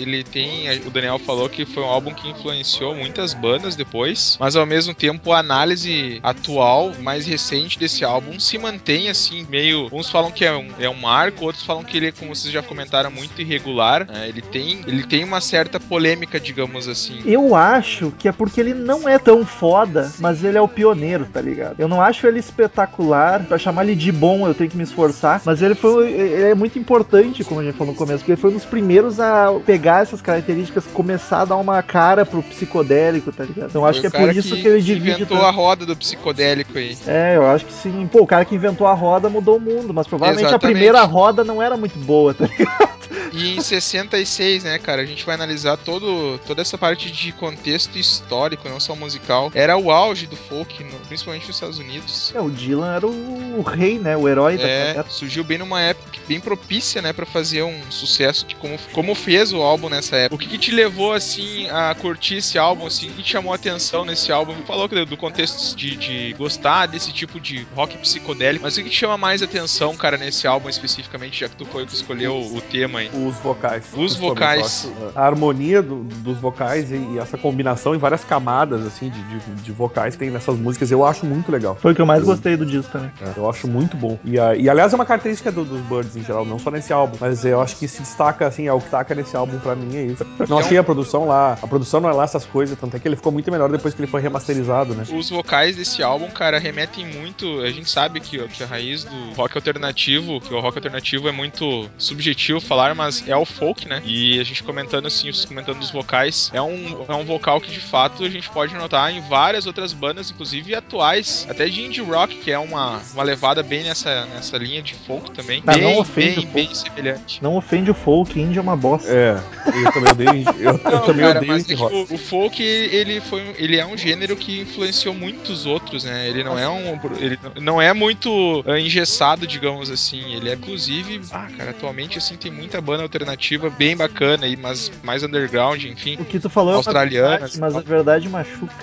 ele 0.00 0.24
tem. 0.24 0.70
O 0.86 0.90
Daniel 0.90 1.18
falou 1.18 1.48
que 1.48 1.64
foi 1.64 1.82
um 1.82 1.86
álbum 1.86 2.12
que 2.14 2.28
influenciou 2.28 2.94
muitas 2.94 3.34
bandas 3.34 3.76
depois, 3.76 4.36
mas 4.40 4.56
ao 4.56 4.66
mesmo 4.66 4.94
tempo 4.94 5.32
a 5.32 5.38
análise 5.38 6.20
atual, 6.22 6.92
mais 7.00 7.26
recente 7.26 7.78
desse 7.78 8.04
álbum, 8.04 8.38
se 8.38 8.58
mantém 8.58 9.08
assim, 9.08 9.46
meio. 9.48 9.88
Uns 9.92 10.10
falam 10.10 10.30
que 10.30 10.44
é 10.44 10.52
um, 10.54 10.68
é 10.78 10.88
um 10.88 10.94
marco, 10.94 11.44
outros 11.44 11.64
falam 11.64 11.84
que 11.84 11.96
ele, 11.96 12.12
como 12.12 12.34
vocês 12.34 12.52
já 12.52 12.62
comentaram, 12.62 13.10
muito 13.10 13.40
irregular. 13.40 14.06
né? 14.06 14.28
Ele, 14.28 14.42
tem, 14.42 14.80
ele 14.86 15.04
tem 15.04 15.24
uma 15.24 15.40
certa 15.40 15.78
polêmica, 15.80 16.38
digamos 16.40 16.88
assim. 16.88 17.22
Eu 17.24 17.54
acho 17.54 18.12
que 18.18 18.28
é 18.28 18.32
porque 18.32 18.60
ele 18.60 18.74
não 18.74 19.08
é 19.08 19.18
tão 19.18 19.44
foda, 19.44 20.12
mas 20.18 20.42
ele 20.42 20.58
é 20.58 20.60
o 20.60 20.68
pioneiro, 20.68 21.26
tá 21.32 21.40
ligado? 21.40 21.76
Eu 21.78 21.88
não 21.88 22.00
acho 22.00 22.26
ele 22.26 22.38
espetacular. 22.38 23.44
Pra 23.44 23.58
chamar 23.58 23.84
ele 23.84 23.94
de 23.94 24.10
bom, 24.12 24.46
eu 24.46 24.54
tenho 24.54 24.70
que 24.70 24.76
me 24.76 24.82
esforçar. 24.82 25.42
Mas 25.44 25.62
ele 25.62 25.74
foi. 25.74 26.10
Ele 26.12 26.50
é 26.50 26.54
muito 26.54 26.78
importante, 26.78 27.44
como 27.44 27.60
a 27.60 27.64
gente 27.64 27.76
falou 27.76 27.92
no 27.92 27.98
começo, 27.98 28.18
porque 28.18 28.32
ele 28.32 28.40
foi 28.40 28.52
um 28.54 28.58
dos 28.58 28.64
primeiros 28.64 29.18
a 29.18 29.52
pegar 29.66 30.02
essas 30.02 30.22
características, 30.22 30.84
começar 30.86 31.42
a 31.42 31.44
dar 31.44 31.56
uma 31.56 31.82
cara 31.82 32.24
pro 32.24 32.42
psicodélico, 32.42 33.32
tá 33.32 33.44
ligado? 33.44 33.70
Então 33.70 33.84
acho 33.84 34.00
que 34.00 34.06
é 34.06 34.10
por 34.10 34.34
isso 34.34 34.56
que, 34.56 34.66
ele 34.66 34.80
divide. 34.80 35.10
inventou 35.10 35.38
tanto. 35.38 35.46
a 35.46 35.50
roda 35.50 35.84
do 35.84 35.96
psicodélico 35.96 36.78
aí. 36.78 36.96
É, 37.06 37.36
eu 37.36 37.46
acho 37.46 37.66
que 37.66 37.72
sim. 37.72 38.08
Pô, 38.10 38.22
o 38.22 38.26
cara 38.26 38.44
que 38.44 38.54
inventou 38.54 38.86
a 38.86 38.94
roda 38.94 39.28
mudou 39.28 39.56
o 39.56 39.60
mundo, 39.60 39.92
mas 39.92 40.06
provavelmente 40.06 40.46
Exatamente. 40.46 40.64
a 40.64 40.68
primeira 40.68 41.02
roda 41.02 41.42
não 41.42 41.60
era 41.60 41.76
muito 41.76 41.98
boa, 41.98 42.32
tá 42.32 42.46
ligado? 42.46 42.93
E 43.32 43.56
em 43.56 43.60
66, 43.60 44.64
né, 44.64 44.78
cara, 44.78 45.02
a 45.02 45.04
gente 45.06 45.24
vai 45.24 45.34
analisar 45.34 45.76
todo, 45.76 46.38
toda 46.46 46.62
essa 46.62 46.76
parte 46.78 47.10
de 47.10 47.32
contexto 47.32 47.96
histórico, 47.98 48.68
não 48.68 48.78
só 48.80 48.94
musical. 48.94 49.50
Era 49.54 49.76
o 49.76 49.90
auge 49.90 50.26
do 50.26 50.36
folk, 50.36 50.82
no- 50.84 50.98
principalmente 51.00 51.46
nos 51.46 51.56
Estados 51.56 51.78
Unidos. 51.78 52.32
É, 52.34 52.40
o 52.40 52.50
Dylan 52.50 52.94
era 52.96 53.06
o, 53.06 53.58
o 53.58 53.62
rei, 53.62 53.98
né? 53.98 54.16
O 54.16 54.28
herói 54.28 54.56
da 54.56 54.64
É, 54.68 54.90
época. 54.90 55.10
surgiu 55.10 55.42
bem 55.44 55.58
numa 55.58 55.80
época 55.80 56.14
bem 56.26 56.40
propícia, 56.40 57.02
né, 57.02 57.12
pra 57.12 57.26
fazer 57.26 57.62
um 57.62 57.82
sucesso 57.90 58.46
de 58.46 58.54
como, 58.56 58.78
como 58.92 59.14
fez 59.14 59.52
o 59.52 59.60
álbum 59.60 59.90
nessa 59.90 60.16
época. 60.16 60.34
O 60.34 60.38
que, 60.38 60.48
que 60.48 60.56
te 60.58 60.70
levou, 60.72 61.12
assim, 61.12 61.68
a 61.68 61.94
curtir 61.94 62.36
esse 62.36 62.56
álbum, 62.58 62.86
assim, 62.86 63.10
o 63.10 63.12
que 63.12 63.22
te 63.22 63.30
chamou 63.32 63.52
a 63.52 63.56
atenção 63.56 64.06
nesse 64.06 64.32
álbum? 64.32 64.54
Falou 64.66 64.88
do, 64.88 65.16
contexto 65.18 65.76
de, 65.76 65.96
de 65.96 66.32
gostar 66.38 66.86
desse 66.86 67.12
tipo 67.12 67.38
de 67.38 67.66
rock 67.74 67.98
psicodélico, 67.98 68.62
mas 68.64 68.76
o 68.78 68.82
que 68.82 68.88
te 68.88 68.96
chama 68.96 69.18
mais 69.18 69.42
atenção, 69.42 69.94
cara, 69.96 70.16
nesse 70.16 70.46
álbum 70.46 70.68
especificamente, 70.68 71.40
já 71.40 71.48
que 71.48 71.56
tu 71.56 71.66
foi 71.66 71.82
o 71.82 71.86
que 71.86 71.94
escolheu 71.94 72.34
o, 72.34 72.56
o 72.56 72.60
tema 72.62 73.00
aí? 73.00 73.10
Os 73.14 73.36
vocais. 73.36 73.84
Os 73.96 74.16
vocais. 74.16 74.90
eu 75.00 75.12
A 75.14 75.24
harmonia 75.26 75.82
do- 75.82 76.02
dos 76.04 76.38
vocais 76.38 76.90
e, 76.90 76.96
e 76.96 77.18
essa 77.18 77.36
combinação 77.38 77.94
em 77.94 77.98
várias 77.98 78.24
camadas, 78.24 78.84
assim, 78.86 79.10
de, 79.10 79.22
de, 79.24 79.38
de 79.62 79.72
vocais 79.72 80.14
que 80.14 80.20
tem 80.20 80.30
nessas 80.30 80.56
músicas, 80.58 80.90
eu 80.90 81.04
acho 81.04 81.24
muito 81.26 81.50
legal. 81.52 81.76
Foi 81.80 81.92
o 81.92 81.94
que 81.94 82.00
eu 82.00 82.06
mais 82.06 82.22
gostei 82.24 82.56
do 82.56 82.66
disco 82.66 82.90
também. 82.92 83.10
É, 83.20 83.38
eu 83.38 83.48
acho 83.48 83.68
muito 83.68 83.96
bom. 83.96 84.18
E, 84.24 84.38
a- 84.38 84.54
e, 84.56 84.68
aliás, 84.68 84.92
é 84.92 84.96
uma 84.96 85.06
característica 85.06 85.50
do- 85.52 85.64
dos 85.64 85.80
Birds 85.82 86.16
em 86.16 86.24
geral, 86.24 86.44
não 86.44 86.58
só 86.58 86.70
nesse 86.70 86.92
álbum, 86.92 87.16
mas 87.20 87.44
eu 87.44 87.60
acho 87.60 87.76
que 87.76 87.86
se 87.88 88.00
destaca, 88.02 88.46
assim, 88.46 88.66
é 88.66 88.72
o 88.72 88.78
que 88.78 88.84
destaca 88.84 89.14
nesse 89.14 89.36
álbum 89.36 89.58
pra 89.58 89.74
mim 89.74 89.96
é 89.96 90.02
isso. 90.04 90.26
Não 90.48 90.58
achei 90.58 90.78
a 90.78 90.84
produção 90.84 91.26
lá, 91.26 91.58
a 91.62 91.66
produção 91.66 92.00
não 92.00 92.08
é 92.08 92.12
lá 92.12 92.24
essas 92.24 92.44
coisas, 92.44 92.78
tanto 92.78 92.96
é 92.96 93.00
que 93.00 93.06
ele 93.08 93.16
ficou 93.16 93.32
muito 93.32 93.50
melhor 93.50 93.70
depois 93.70 93.94
que 93.94 94.00
ele 94.00 94.10
foi 94.10 94.20
remasterizado, 94.20 94.94
né? 94.94 95.04
Os 95.12 95.30
vocais 95.30 95.76
desse 95.76 96.02
álbum, 96.02 96.28
cara, 96.30 96.58
remetem 96.58 97.06
muito. 97.06 97.60
A 97.60 97.70
gente 97.70 97.90
sabe 97.90 98.20
que, 98.20 98.38
que 98.48 98.62
a 98.62 98.66
raiz 98.66 99.04
do 99.04 99.32
rock 99.36 99.56
alternativo, 99.56 100.40
que 100.40 100.52
o 100.54 100.60
rock 100.60 100.78
alternativo 100.78 101.28
é 101.28 101.32
muito 101.32 101.88
subjetivo 101.98 102.60
falar, 102.60 102.94
mas 102.94 103.03
temas 103.04 103.24
é 103.28 103.36
o 103.36 103.44
folk, 103.44 103.86
né? 103.88 104.02
E 104.04 104.40
a 104.40 104.44
gente 104.44 104.62
comentando 104.62 105.06
assim, 105.06 105.28
os 105.28 105.44
comentando 105.44 105.78
dos 105.78 105.90
vocais, 105.90 106.50
é 106.54 106.60
um, 106.62 107.04
é 107.08 107.14
um 107.14 107.24
vocal 107.24 107.60
que 107.60 107.70
de 107.70 107.80
fato 107.80 108.24
a 108.24 108.28
gente 108.30 108.48
pode 108.50 108.74
notar 108.74 109.12
em 109.12 109.20
várias 109.28 109.66
outras 109.66 109.92
bandas, 109.92 110.30
inclusive 110.30 110.74
atuais, 110.74 111.46
até 111.48 111.66
de 111.66 111.82
indie 111.82 112.00
rock, 112.00 112.36
que 112.36 112.50
é 112.50 112.58
uma, 112.58 113.00
uma 113.12 113.22
levada 113.22 113.62
bem 113.62 113.82
nessa, 113.82 114.26
nessa 114.26 114.56
linha 114.56 114.82
de 114.82 114.94
folk 114.94 115.30
também. 115.32 115.62
Ah, 115.66 115.72
bem, 115.74 115.82
não 115.82 115.98
ofende 115.98 116.40
bem, 116.40 116.44
o 116.44 116.48
bem 116.52 116.66
folk. 116.66 116.78
semelhante. 116.78 117.42
Não 117.42 117.56
ofende 117.56 117.90
o 117.90 117.94
folk, 117.94 118.38
indie 118.40 118.58
é 118.58 118.62
uma 118.62 118.76
bosta. 118.76 119.08
É, 119.10 119.36
eu 119.66 119.92
também 119.92 120.12
odeio, 120.12 120.44
eu, 120.58 120.64
eu 120.64 120.80
Não, 120.94 121.00
também 121.06 121.24
cara, 121.26 121.38
odeio 121.38 121.52
mas 121.52 121.62
indie 121.62 121.74
é 121.74 121.76
rock. 121.76 121.94
o, 121.94 122.14
o 122.14 122.18
folk 122.18 122.62
ele 122.62 123.20
foi 123.20 123.42
um- 123.42 123.54
ele 123.56 123.76
é 123.76 123.86
um 123.86 123.96
gênero 123.96 124.36
que 124.36 124.60
influenciou 124.60 125.14
muitos 125.14 125.66
outros, 125.66 126.04
né? 126.04 126.28
Ele 126.28 126.42
não 126.44 126.58
é 126.58 126.68
um 126.68 126.98
ele 127.18 127.38
não 127.60 127.80
é 127.80 127.92
muito 127.92 128.64
engessado, 128.78 129.46
digamos 129.46 129.90
assim. 129.90 130.34
Ele 130.34 130.48
é 130.50 130.54
inclusive, 130.54 131.20
ah, 131.32 131.48
cara, 131.56 131.70
atualmente 131.70 132.18
assim 132.18 132.36
tem 132.36 132.50
muita 132.50 132.80
banda 132.80 132.93
alternativa 133.02 133.70
bem 133.70 133.96
bacana 133.96 134.46
aí, 134.46 134.56
mas 134.56 134.90
mais 135.02 135.22
underground, 135.22 135.82
enfim. 135.84 136.16
O 136.20 136.24
que 136.24 136.38
tu 136.38 136.48
falou 136.48 136.72
é 136.72 136.74
uma 136.74 136.78
Australianas, 136.78 137.52
verdade, 137.52 137.60
mas 137.60 137.76
a 137.76 137.80
verdade 137.80 138.28
machuca. 138.28 138.74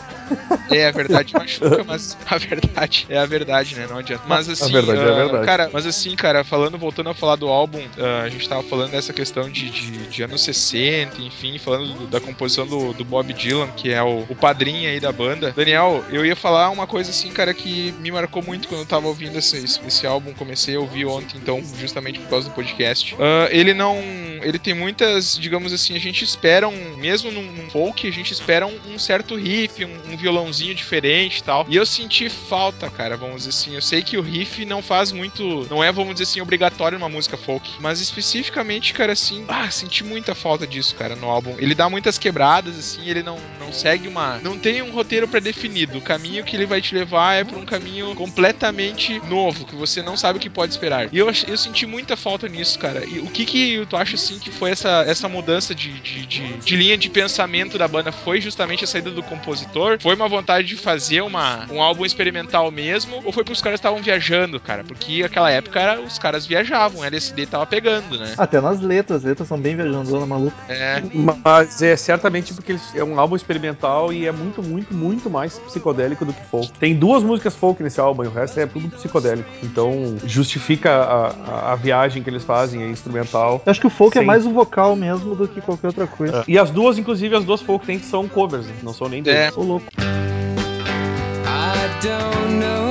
É, 0.70 0.88
a 0.88 0.91
verdade 0.91 1.34
machuca, 1.38 1.84
mas 1.84 2.18
a 2.25 2.38
verdade 2.38 3.06
é 3.10 3.18
a 3.18 3.25
verdade, 3.25 3.75
né? 3.75 3.88
Não 3.89 3.98
adianta. 3.98 4.24
Mas 4.27 4.50
assim, 4.50 4.72
verdade 4.72 5.00
é 5.00 5.03
a 5.03 5.12
ah, 5.12 5.15
verdade. 5.15 5.46
cara, 5.46 5.70
mas 5.72 5.86
assim, 5.86 6.15
cara, 6.15 6.44
falando, 6.44 6.77
voltando 6.77 7.10
a 7.10 7.13
falar 7.13 7.36
do 7.36 7.48
álbum, 7.48 7.82
ah, 7.98 8.24
a 8.24 8.30
gente 8.30 8.48
tava 8.48 8.63
falando 8.63 8.91
dessa 8.91 9.13
questão 9.13 9.50
de, 9.50 9.70
de, 9.70 10.08
de 10.08 10.24
anos 10.24 10.44
60, 10.44 11.22
enfim, 11.22 11.58
falando 11.58 11.94
do- 11.94 12.08
da 12.08 12.20
composição 12.20 12.65
do, 12.65 12.94
do 12.94 13.03
Bob 13.03 13.34
Dylan, 13.34 13.68
que 13.75 13.91
é 13.91 14.01
o, 14.01 14.25
o 14.30 14.36
padrinho 14.36 14.89
aí 14.89 15.00
da 15.00 15.12
banda. 15.12 15.51
Daniel, 15.51 16.03
eu 16.10 16.25
ia 16.25 16.36
falar 16.36 16.70
uma 16.70 16.88
coisa 16.88 17.12
assim, 17.12 17.32
cara, 17.32 17.53
que 17.53 17.94
me 18.00 18.12
marcou 18.12 18.44
muito 18.44 18.68
quando 18.68 18.82
eu 18.82 18.88
tava 18.88 19.08
ouvindo 19.08 19.38
esse, 19.38 19.58
esse, 19.63 20.08
álbum, 20.08 20.34
comecei 20.34 20.75
a 20.75 20.80
ouvir 20.80 21.06
ontem, 21.06 21.38
então, 21.38 21.62
justamente 21.77 22.20
por 22.20 22.30
causa 22.30 22.50
do 22.50 22.56
podcast. 22.56 23.15
Ah, 23.20 23.48
ele 23.51 23.74
não. 23.74 24.00
Ele 24.41 24.60
tem 24.60 24.74
muitas, 24.74 25.38
digamos 25.38 25.74
assim, 25.74 25.96
a 25.96 26.00
gente 26.00 26.24
espera 26.24 26.67
um. 26.67 26.98
Mesmo 26.98 27.31
num, 27.31 27.43
num 27.43 27.70
folk, 27.70 28.08
a 28.08 28.12
gente 28.12 28.31
espera 28.31 28.65
um, 28.65 28.79
um 28.93 29.00
certo 29.00 29.36
riff, 29.36 29.84
um, 29.84 30.12
um 30.12 30.17
violãozinho 30.17 30.74
diferente 30.74 31.39
e 31.39 31.43
tal. 31.43 31.65
E 31.70 31.75
eu 31.75 31.86
senti 31.86 32.29
falta, 32.29 32.89
cara, 32.89 33.17
vamos 33.17 33.38
dizer 33.38 33.50
assim. 33.50 33.75
Eu 33.75 33.81
sei 33.81 34.01
que 34.01 34.17
o 34.17 34.22
riff 34.22 34.65
não 34.65 34.81
faz 34.81 35.12
muito. 35.12 35.67
Não 35.70 35.84
é, 35.84 35.91
vamos 35.91 36.13
dizer 36.13 36.24
assim, 36.24 36.41
obrigatório 36.41 36.98
numa 36.98 37.10
música 37.10 37.38
folk. 37.38 37.70
Mas 37.79 38.00
especificamente, 38.01 38.93
cara, 38.93 39.13
assim. 39.13 39.46
Ah, 39.48 39.70
senti 39.70 40.03
muita 40.03 40.36
falta 40.36 40.65
disso, 40.65 40.96
cara, 40.96 41.15
no 41.15 41.29
álbum. 41.29 41.55
Ele 41.58 41.75
dá 41.75 41.89
muitas 41.89 42.17
quebradas, 42.17 42.77
assim, 42.77 43.08
ele 43.08 43.24
não, 43.24 43.38
não 43.60 43.72
segue 43.72 44.08
uma. 44.08 44.39
Não 44.39 44.58
tem 44.58 44.81
um 44.81 44.91
roteiro 44.91 45.27
pré-definido. 45.27 45.98
O 45.98 46.01
caminho 46.01 46.43
que 46.43 46.55
ele 46.55 46.65
vai 46.65 46.81
te 46.81 46.93
levar 46.93 47.36
é 47.36 47.43
pra 47.43 47.58
um 47.58 47.65
caminho 47.65 48.13
completamente 48.15 49.20
novo, 49.27 49.65
que 49.65 49.75
você 49.75 50.01
não 50.01 50.17
sabe 50.17 50.38
o 50.38 50.41
que 50.41 50.50
pode 50.50 50.74
esperar. 50.74 51.10
E 51.12 51.17
eu, 51.17 51.27
eu 51.27 51.58
senti 51.58 51.86
muita 51.86 52.15
falta 52.15 52.48
nisso, 52.48 52.77
cara. 52.79 53.05
E 53.05 53.20
o 53.20 53.27
que 53.27 53.46
que 53.46 53.86
tu 53.91 53.98
acha, 53.98 54.15
assim, 54.15 54.39
que 54.39 54.50
foi 54.50 54.71
essa, 54.71 55.03
essa 55.05 55.27
mudança 55.27 55.75
de, 55.75 55.91
de, 56.00 56.25
de, 56.25 56.53
de 56.60 56.75
linha 56.77 56.98
de 56.98 57.10
pensamento 57.10 57.77
da 57.77 57.88
banda? 57.89 58.10
Foi 58.12 58.39
justamente 58.39 58.86
a 58.86 58.88
saída 58.88 59.12
do 59.12 59.21
compositor? 59.21 59.98
Foi 60.01 60.15
uma 60.15 60.29
vontade 60.29 60.65
de 60.67 60.77
fazer 60.77 61.19
uma, 61.21 61.65
um 61.69 61.81
álbum 61.81 62.05
experimental 62.05 62.71
mesmo? 62.71 63.17
Ou 63.25 63.33
foi 63.33 63.43
porque 63.43 63.51
os 63.51 63.62
caras 63.62 63.79
estavam 63.79 64.01
viajando, 64.01 64.60
cara? 64.62 64.83
Porque 64.86 65.24
aquela 65.24 65.51
época 65.51 65.77
era, 65.79 66.00
os 66.00 66.17
caras 66.17 66.45
viajavam, 66.45 67.01
o 67.01 67.03
LSD 67.03 67.45
tava 67.48 67.65
pegando, 67.65 68.17
né? 68.17 68.33
Até 68.38 68.62
nas 68.62 68.79
letras, 68.79 69.17
as 69.19 69.24
letras 69.25 69.48
são 69.50 69.60
bem 69.60 69.75
viajandona, 69.75 70.25
maluca. 70.25 70.55
É. 70.69 71.01
Mas 71.13 71.81
é 71.81 71.98
certamente 71.98 72.53
porque 72.53 72.77
é 72.95 73.03
um 73.03 73.19
álbum 73.19 73.36
experimental 73.36 74.13
e 74.13 74.25
é 74.25 74.31
muito, 74.31 74.63
muito, 74.63 74.93
muito 74.93 75.29
mais 75.29 75.60
psicodélico 75.60 76.24
do 76.24 76.31
que 76.31 76.41
folk. 76.45 76.71
Tem 76.79 76.95
duas 76.95 77.24
músicas 77.24 77.55
folk 77.55 77.83
nesse 77.83 78.00
álbum 78.00 78.24
e 78.24 78.27
o 78.27 78.31
resto 78.31 78.57
é 78.60 78.65
tudo 78.65 78.88
psicodélico. 78.89 79.50
Então 79.62 80.15
justifica 80.25 80.91
a, 80.91 81.27
a- 81.27 81.71
a 81.74 81.75
viagem 81.75 82.24
que 82.24 82.29
eles 82.29 82.43
fazem, 82.43 82.83
é 82.83 82.88
instrumental. 82.89 83.62
Eu 83.71 83.73
acho 83.73 83.79
que 83.79 83.87
o 83.87 83.89
folk 83.89 84.17
é 84.17 84.21
Sim. 84.21 84.27
mais 84.27 84.45
o 84.45 84.51
vocal 84.51 84.97
mesmo 84.97 85.33
do 85.33 85.47
que 85.47 85.61
qualquer 85.61 85.87
outra 85.87 86.05
coisa. 86.05 86.43
E 86.45 86.59
as 86.59 86.69
duas, 86.69 86.97
inclusive, 86.97 87.33
as 87.33 87.45
duas 87.45 87.61
folk 87.61 87.85
tem 87.85 87.97
são 87.99 88.27
covers, 88.27 88.65
né? 88.65 88.73
não 88.83 88.93
são 88.93 89.07
nem 89.07 89.23
deles. 89.23 89.55
É. 89.55 89.57
Ô 89.57 89.63
louco. 89.63 89.85
I 89.97 91.87
don't 92.01 92.59
know 92.59 92.89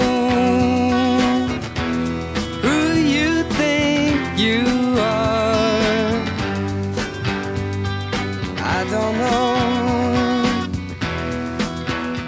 who 2.62 2.99
you 2.99 3.44
think 3.58 4.40
you 4.40 4.64
are. 4.99 6.25
I 8.58 8.84
don't 8.90 9.18
know. 9.18 9.50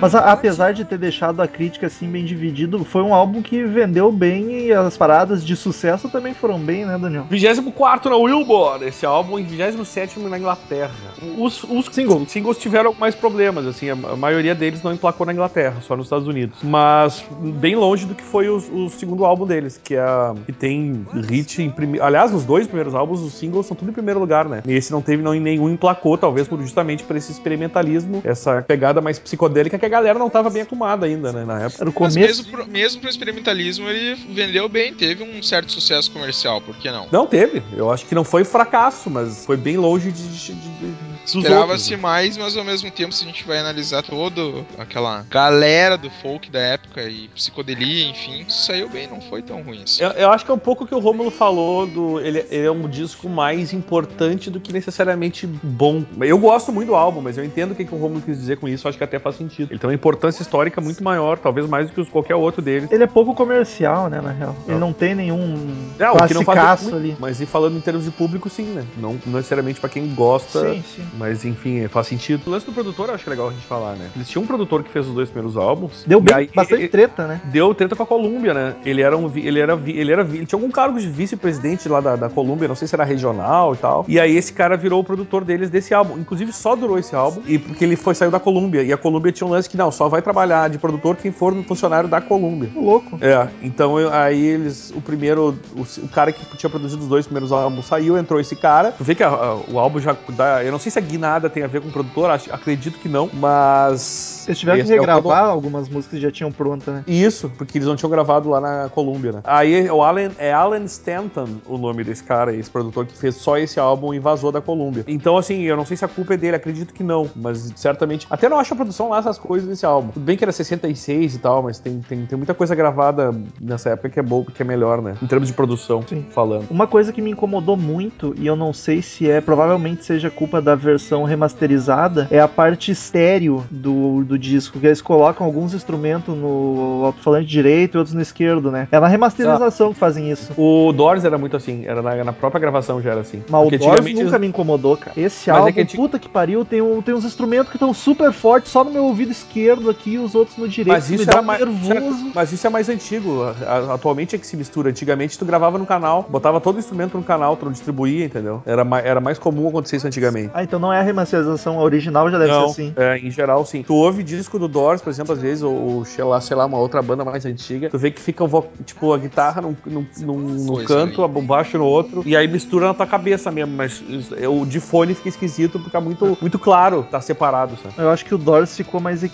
Mas 0.02 0.16
a- 0.16 0.32
apesar 0.32 0.72
de 0.72 0.84
ter 0.84 0.98
deixado 0.98 1.40
a 1.40 1.46
crítica 1.46 1.86
assim 1.86 2.08
bem 2.08 2.24
dividido, 2.24 2.84
foi 2.84 3.02
um 3.02 3.14
álbum 3.14 3.40
que 3.40 3.62
vendeu 3.62 4.10
bem 4.10 4.66
e 4.66 4.72
as 4.72 4.96
paradas 4.96 5.44
de 5.44 5.54
sucesso 5.54 6.08
também 6.08 6.34
foram 6.34 6.58
bem, 6.58 6.84
né, 6.84 6.98
Daniel? 6.98 7.24
24 7.30 8.10
na 8.10 8.16
Billboard, 8.16 8.84
esse 8.84 9.06
álbum, 9.06 9.38
e 9.38 9.44
27 9.44 10.18
na 10.18 10.36
Inglaterra. 10.36 10.90
Os, 11.38 11.62
os 11.62 11.86
Singles. 11.92 12.32
singles 12.32 12.58
tiveram 12.58 12.92
mais 12.98 13.14
problemas, 13.14 13.64
assim, 13.64 13.90
a, 13.90 13.92
a 13.92 14.16
maioria 14.16 14.56
deles 14.56 14.82
não 14.82 14.92
emplacou 14.92 15.24
na 15.24 15.32
Inglaterra, 15.32 15.76
só 15.82 15.96
nos 15.96 16.06
Estados 16.06 16.26
Unidos. 16.26 16.58
Mas 16.64 17.24
bem 17.60 17.76
longe 17.76 18.04
do 18.04 18.16
que 18.16 18.24
foi 18.24 18.48
o, 18.48 18.56
o 18.56 18.90
segundo 18.90 19.24
álbum 19.24 19.46
deles, 19.46 19.80
que, 19.82 19.94
é, 19.94 20.04
que 20.46 20.52
tem 20.52 21.06
hit 21.30 21.62
em 21.62 21.70
primeiro. 21.70 22.04
Aliás, 22.04 22.32
nos 22.32 22.44
dois 22.44 22.66
primeiros 22.66 22.92
álbuns, 22.92 23.20
os 23.20 23.34
singles 23.34 23.66
são 23.66 23.76
tudo 23.76 23.90
em 23.90 23.94
primeiro 23.94 24.18
lugar, 24.18 24.48
né? 24.48 24.64
E 24.66 24.72
esse 24.72 24.90
não 24.90 25.00
teve 25.00 25.22
não, 25.22 25.32
nenhum 25.34 25.70
emplacou, 25.70 26.18
talvez 26.18 26.48
por, 26.48 26.60
justamente 26.60 27.04
por 27.04 27.14
esse 27.14 27.30
experimentalismo, 27.30 28.20
essa 28.24 28.62
pegada 28.62 29.00
mais 29.00 29.16
psicodélica 29.20 29.78
que 29.78 29.86
a 29.86 29.91
galera 29.92 30.18
não 30.18 30.30
tava 30.30 30.48
bem 30.50 30.62
acostumada 30.62 31.06
ainda, 31.06 31.32
né, 31.32 31.44
na 31.44 31.60
época. 31.62 31.82
Era 31.82 31.90
o 31.90 31.94
Mas 32.00 32.14
começo. 32.14 32.18
mesmo 32.18 32.44
pro, 32.50 32.66
mesmo 32.66 33.00
pro 33.00 33.10
experimentalismo, 33.10 33.88
ele 33.88 34.14
vendeu 34.30 34.68
bem, 34.68 34.94
teve 34.94 35.22
um 35.22 35.42
certo 35.42 35.70
sucesso 35.70 36.10
comercial, 36.10 36.60
por 36.60 36.74
que 36.76 36.90
não? 36.90 37.06
Não 37.12 37.26
teve. 37.26 37.62
Eu 37.76 37.90
acho 37.90 38.06
que 38.06 38.14
não 38.14 38.24
foi 38.24 38.44
fracasso, 38.44 39.10
mas 39.10 39.44
foi 39.44 39.56
bem 39.56 39.76
longe 39.76 40.10
de, 40.10 40.28
de, 40.28 40.54
de-. 40.54 40.94
Esperava-se 41.24 41.96
mais, 41.96 42.36
mas 42.36 42.56
ao 42.56 42.64
mesmo 42.64 42.90
tempo, 42.90 43.12
se 43.12 43.24
a 43.24 43.26
gente 43.26 43.44
vai 43.44 43.58
analisar 43.58 44.02
toda 44.02 44.64
aquela 44.78 45.24
galera 45.30 45.96
do 45.96 46.10
folk 46.10 46.50
da 46.50 46.58
época 46.58 47.02
e 47.02 47.28
psicodelia, 47.28 48.08
enfim, 48.08 48.44
saiu 48.48 48.88
bem, 48.88 49.06
não 49.06 49.20
foi 49.20 49.42
tão 49.42 49.62
ruim 49.62 49.82
assim. 49.84 50.02
Eu, 50.02 50.10
eu 50.10 50.30
acho 50.30 50.44
que 50.44 50.50
é 50.50 50.54
um 50.54 50.58
pouco 50.58 50.84
o 50.84 50.86
que 50.86 50.94
o 50.94 50.98
Rômulo 50.98 51.30
falou 51.30 51.86
do. 51.86 52.20
Ele, 52.20 52.44
ele 52.50 52.66
é 52.66 52.70
um 52.70 52.88
disco 52.88 53.28
mais 53.28 53.72
importante 53.72 54.50
do 54.50 54.58
que 54.58 54.72
necessariamente 54.72 55.46
bom. 55.46 56.04
Eu 56.20 56.38
gosto 56.38 56.72
muito 56.72 56.88
do 56.88 56.94
álbum, 56.94 57.20
mas 57.20 57.38
eu 57.38 57.44
entendo 57.44 57.72
o 57.72 57.74
que, 57.74 57.84
que 57.84 57.94
o 57.94 57.98
Rômulo 57.98 58.20
quis 58.20 58.38
dizer 58.38 58.56
com 58.56 58.66
isso, 58.66 58.88
acho 58.88 58.98
que 58.98 59.04
até 59.04 59.18
faz 59.18 59.36
sentido. 59.36 59.70
Ele 59.70 59.78
tem 59.82 59.88
uma 59.88 59.94
importância 59.94 60.42
histórica 60.42 60.80
muito 60.80 61.02
maiaior, 61.02 61.36
talvez 61.38 61.66
mais 61.68 61.88
do 61.88 61.92
que 61.92 62.00
os- 62.00 62.08
qualquer 62.08 62.36
outro 62.36 62.62
deles. 62.62 62.88
Ele 62.92 63.02
é 63.02 63.06
pouco 63.08 63.34
comercial, 63.34 64.08
né, 64.08 64.20
na 64.20 64.30
real. 64.30 64.54
Ele 64.68 64.78
não 64.78 64.92
tem 64.92 65.12
nenhum 65.12 65.56
Não, 65.98 66.14
o 66.14 66.26
que 66.28 66.34
não 66.34 66.44
faz 66.44 66.58
classicaço 66.60 66.84
muito, 66.84 66.96
ali. 66.96 67.16
Mas 67.18 67.40
e 67.40 67.46
falando 67.46 67.76
em 67.76 67.80
termos 67.80 68.04
de 68.04 68.12
público, 68.12 68.48
sim, 68.48 68.62
né? 68.62 68.84
Não 68.96 69.18
não 69.26 69.34
necessariamente 69.34 69.80
pra 69.80 69.88
quem 69.90 70.06
gosta. 70.14 70.60
Sim, 70.72 70.84
sim. 70.94 71.04
Mas 71.18 71.44
enfim, 71.44 71.88
faz 71.88 72.06
sentido. 72.06 72.42
O 72.46 72.50
lance 72.50 72.64
do 72.64 72.72
produtor 72.72 73.08
eu 73.08 73.14
acho 73.16 73.24
que 73.24 73.30
é 73.30 73.32
legal 73.32 73.48
a 73.48 73.52
gente 73.52 73.66
falar, 73.66 73.96
né? 73.96 74.08
Eles 74.14 74.28
tinham 74.28 74.44
um 74.44 74.46
produtor 74.46 74.84
que 74.84 74.90
fez 74.90 75.06
os 75.08 75.14
dois 75.14 75.28
primeiros 75.28 75.56
álbuns. 75.56 76.04
Deu 76.06 76.20
bem, 76.20 76.34
aí- 76.36 76.50
bastante 76.54 76.84
e- 76.84 76.88
treta, 76.88 77.26
né? 77.26 77.40
deu 77.46 77.74
treta 77.74 77.96
com 77.96 78.04
a 78.04 78.06
Colômbia, 78.06 78.54
né? 78.54 78.74
Ele 78.84 79.02
era 79.02 79.16
um, 79.16 79.28
ele 79.36 79.58
era, 79.58 79.74
vi- 79.74 79.96
ele 79.98 80.12
era, 80.12 80.22
vi- 80.22 80.36
ele 80.38 80.46
tinha 80.46 80.56
algum 80.56 80.70
cargo 80.70 81.00
de 81.00 81.08
vice-presidente 81.08 81.88
lá 81.88 82.00
da, 82.00 82.14
da 82.14 82.28
Colômbia, 82.28 82.68
não 82.68 82.74
sei 82.76 82.86
se 82.86 82.94
era 82.94 83.02
regional 83.04 83.74
e 83.74 83.76
tal. 83.78 84.04
E 84.06 84.20
aí 84.20 84.36
esse 84.36 84.52
cara 84.52 84.76
virou 84.76 85.00
o 85.00 85.04
produtor 85.04 85.44
deles 85.44 85.70
desse 85.70 85.92
álbum. 85.92 86.18
Inclusive 86.18 86.52
só 86.52 86.76
durou 86.76 86.98
esse 87.00 87.16
álbum 87.16 87.42
e 87.46 87.58
porque 87.58 87.84
ele 87.84 87.96
foi 87.96 88.14
saiu 88.14 88.30
da 88.30 88.38
Colômbia 88.38 88.82
e 88.82 88.92
a 88.92 88.96
Colômbia 88.96 89.32
tinha 89.32 89.46
um 89.46 89.50
lance 89.50 89.61
que 89.68 89.76
não, 89.76 89.90
só 89.90 90.08
vai 90.08 90.20
trabalhar 90.22 90.68
de 90.70 90.78
produtor 90.78 91.16
quem 91.16 91.30
for 91.32 91.52
um 91.52 91.62
funcionário 91.62 92.08
da 92.08 92.20
Colômbia. 92.20 92.70
Ô, 92.74 92.80
louco. 92.80 93.18
É, 93.20 93.48
então 93.62 93.98
eu- 93.98 94.12
aí 94.12 94.44
eles, 94.44 94.92
o 94.94 95.00
primeiro, 95.00 95.56
o, 95.76 95.80
o 96.04 96.08
cara 96.08 96.32
que 96.32 96.44
tinha 96.56 96.70
produzido 96.70 97.02
os 97.02 97.08
dois 97.08 97.26
primeiros 97.26 97.52
álbuns 97.52 97.86
saiu, 97.86 98.16
entrou 98.18 98.40
esse 98.40 98.56
cara. 98.56 98.92
Tu 98.92 99.04
vê 99.04 99.14
que 99.14 99.22
a- 99.22 99.28
a- 99.28 99.56
o 99.70 99.78
álbum 99.78 99.98
já 100.00 100.16
dá, 100.30 100.62
eu 100.64 100.72
não 100.72 100.78
sei 100.78 100.90
se 100.90 100.98
a 100.98 101.02
guinada 101.02 101.48
tem 101.50 101.62
a 101.62 101.66
ver 101.66 101.80
com 101.80 101.88
o 101.88 101.92
produtor, 101.92 102.30
acho- 102.30 102.52
acredito 102.52 102.98
que 102.98 103.08
não, 103.08 103.28
mas 103.72 104.44
Eles 104.46 104.58
tiveram 104.58 104.84
que 104.84 104.92
é 104.92 104.96
regravar 104.96 105.44
algumas 105.44 105.88
músicas 105.88 106.18
que 106.18 106.20
já 106.24 106.30
tinham 106.30 106.50
pronta, 106.50 106.90
né? 106.92 107.04
isso, 107.06 107.50
porque 107.56 107.78
eles 107.78 107.86
não 107.88 107.96
tinham 107.96 108.10
gravado 108.10 108.48
lá 108.48 108.60
na 108.60 108.88
Colômbia, 108.88 109.32
né? 109.32 109.40
Aí 109.44 109.88
o 109.90 110.02
Alan, 110.02 110.30
é 110.38 110.52
Alan 110.52 110.84
Stanton 110.84 111.48
o 111.66 111.76
nome 111.78 112.04
desse 112.04 112.22
cara, 112.24 112.54
esse 112.54 112.70
produtor 112.70 113.06
que 113.06 113.16
fez 113.16 113.36
só 113.36 113.56
esse 113.58 113.78
álbum 113.78 114.12
e 114.14 114.18
vazou 114.18 114.50
da 114.52 114.60
Colômbia. 114.60 115.04
Então, 115.06 115.36
assim, 115.36 115.62
eu 115.62 115.76
não 115.76 115.84
sei 115.84 115.96
se 115.96 116.04
a 116.04 116.08
culpa 116.08 116.34
é 116.34 116.36
dele, 116.36 116.56
acredito 116.56 116.92
que 116.94 117.02
não, 117.02 117.28
mas 117.36 117.72
certamente. 117.76 118.26
Até 118.30 118.48
não 118.48 118.58
acho 118.58 118.72
a 118.72 118.76
produção 118.76 119.08
lá 119.08 119.18
essas 119.18 119.38
coisas 119.38 119.51
desse 119.60 119.84
álbum. 119.84 120.10
Tudo 120.12 120.24
bem 120.24 120.36
que 120.36 120.44
era 120.44 120.52
66 120.52 121.34
e 121.34 121.38
tal, 121.38 121.62
mas 121.62 121.78
tem, 121.78 122.00
tem, 122.00 122.24
tem 122.26 122.36
muita 122.36 122.54
coisa 122.54 122.74
gravada 122.74 123.34
nessa 123.60 123.90
época 123.90 124.08
que 124.08 124.18
é 124.18 124.22
boa, 124.22 124.44
que 124.44 124.62
é 124.62 124.64
melhor, 124.64 125.02
né? 125.02 125.14
Em 125.22 125.26
termos 125.26 125.48
de 125.48 125.54
produção, 125.54 126.02
Sim. 126.06 126.24
falando. 126.30 126.70
Uma 126.70 126.86
coisa 126.86 127.12
que 127.12 127.20
me 127.20 127.30
incomodou 127.30 127.76
muito, 127.76 128.34
e 128.38 128.46
eu 128.46 128.56
não 128.56 128.72
sei 128.72 129.02
se 129.02 129.30
é, 129.30 129.40
provavelmente 129.40 130.04
seja 130.04 130.30
culpa 130.30 130.60
da 130.60 130.74
versão 130.74 131.24
remasterizada, 131.24 132.28
é 132.30 132.40
a 132.40 132.48
parte 132.48 132.90
estéreo 132.90 133.64
do, 133.70 134.24
do 134.24 134.38
disco, 134.38 134.78
que 134.78 134.86
eles 134.86 135.02
colocam 135.02 135.46
alguns 135.46 135.74
instrumentos 135.74 136.36
no 136.36 137.02
alto-falante 137.04 137.46
direito 137.46 137.96
e 137.96 137.98
outros 137.98 138.14
no 138.14 138.22
esquerdo, 138.22 138.70
né? 138.70 138.88
É 138.90 138.98
na 138.98 139.08
remasterização 139.08 139.92
que 139.92 139.98
fazem 139.98 140.30
isso. 140.30 140.52
O 140.56 140.92
Doors 140.92 141.24
era 141.24 141.36
muito 141.36 141.56
assim, 141.56 141.84
era 141.86 142.00
na, 142.00 142.24
na 142.24 142.32
própria 142.32 142.60
gravação 142.60 143.00
já 143.02 143.10
era 143.10 143.20
assim. 143.20 143.42
Mas 143.48 143.60
o 143.60 143.64
Porque 143.64 143.78
Doors 143.78 144.00
antigamente 144.00 144.24
nunca 144.24 144.38
me 144.38 144.46
incomodou, 144.46 144.96
cara. 144.96 145.18
Esse 145.18 145.50
Mas 145.50 145.58
é 145.58 145.60
álbum, 145.60 145.72
que 145.72 145.96
puta 145.96 146.18
que 146.18 146.28
pariu, 146.28 146.64
tem, 146.64 146.80
um, 146.80 147.02
tem 147.02 147.14
uns 147.14 147.24
instrumentos 147.24 147.70
que 147.70 147.76
estão 147.76 147.92
super 147.92 148.32
fortes 148.32 148.70
só 148.70 148.84
no 148.84 148.90
meu 148.90 149.04
ouvido 149.04 149.30
esquerdo 149.42 149.90
aqui 149.90 150.12
e 150.12 150.18
os 150.18 150.34
outros 150.34 150.56
no 150.56 150.68
direito. 150.68 150.94
Mas 150.94 151.10
isso, 151.10 151.28
era 151.30 151.40
um 151.40 151.44
mais, 151.44 151.60
era- 151.60 151.70
nervoso. 151.70 152.32
mas 152.34 152.52
isso 152.52 152.66
é 152.66 152.70
mais 152.70 152.88
antigo. 152.88 153.42
A- 153.42 153.50
a- 153.66 153.94
Atualmente 153.94 154.34
é 154.34 154.38
que 154.38 154.46
se 154.46 154.56
mistura. 154.56 154.90
Antigamente 154.90 155.38
tu 155.38 155.44
gravava 155.44 155.78
no 155.78 155.86
canal, 155.86 156.26
botava 156.28 156.60
todo 156.60 156.76
o 156.76 156.78
instrumento 156.78 157.16
no 157.16 157.22
canal, 157.24 157.56
tu 157.56 157.64
não 157.64 157.72
distribuía, 157.72 158.24
entendeu? 158.24 158.62
Era 158.66 158.84
mais, 158.84 159.04
era 159.04 159.20
mais 159.20 159.38
comum 159.38 159.68
acontecer 159.68 159.96
isso 159.96 160.06
antigamente. 160.06 160.50
Ah, 160.54 160.62
então 160.62 160.78
não 160.78 160.92
é 160.92 160.98
a 160.98 161.02
remasterização 161.02 161.78
a 161.78 161.82
original, 161.82 162.30
já 162.30 162.38
deve 162.38 162.50
não, 162.50 162.68
ser 162.68 162.82
assim. 162.82 162.92
é, 162.96 163.18
em 163.18 163.30
geral, 163.30 163.64
sim. 163.64 163.82
Tu 163.82 163.94
ouve 163.94 164.22
disco 164.22 164.58
do 164.58 164.68
Doors, 164.68 165.02
por 165.02 165.10
exemplo, 165.10 165.32
às 165.34 165.40
vezes, 165.40 165.62
ou, 165.62 165.74
ou 165.74 166.04
sei, 166.04 166.24
lá, 166.24 166.40
sei 166.40 166.56
lá, 166.56 166.66
uma 166.66 166.78
outra 166.78 167.02
banda 167.02 167.24
mais 167.24 167.44
antiga, 167.44 167.90
tu 167.90 167.98
vê 167.98 168.10
que 168.10 168.20
fica, 168.20 168.44
tipo, 168.84 169.12
a 169.12 169.18
guitarra 169.18 169.60
num, 169.62 169.76
num, 169.86 170.06
num- 170.20 170.36
num 170.36 170.84
canto, 170.84 171.22
o 171.22 171.42
baixo 171.42 171.78
no 171.78 171.84
outro, 171.84 172.22
e 172.24 172.36
aí 172.36 172.46
mistura 172.48 172.86
na 172.86 172.94
tua 172.94 173.06
cabeça 173.06 173.50
mesmo, 173.50 173.74
mas 173.76 174.02
é, 174.38 174.48
o 174.48 174.64
de 174.64 174.80
fone 174.80 175.14
fica 175.14 175.28
esquisito, 175.28 175.78
porque 175.78 175.96
é 175.96 176.00
muito, 176.00 176.36
muito 176.40 176.58
claro, 176.58 177.06
tá 177.10 177.20
separado, 177.20 177.76
sabe? 177.82 177.94
Eu 177.98 178.10
acho 178.10 178.24
que 178.24 178.34
o 178.34 178.38
Doors 178.38 178.76
ficou 178.76 179.00
mais 179.00 179.22
equilibrado 179.22 179.31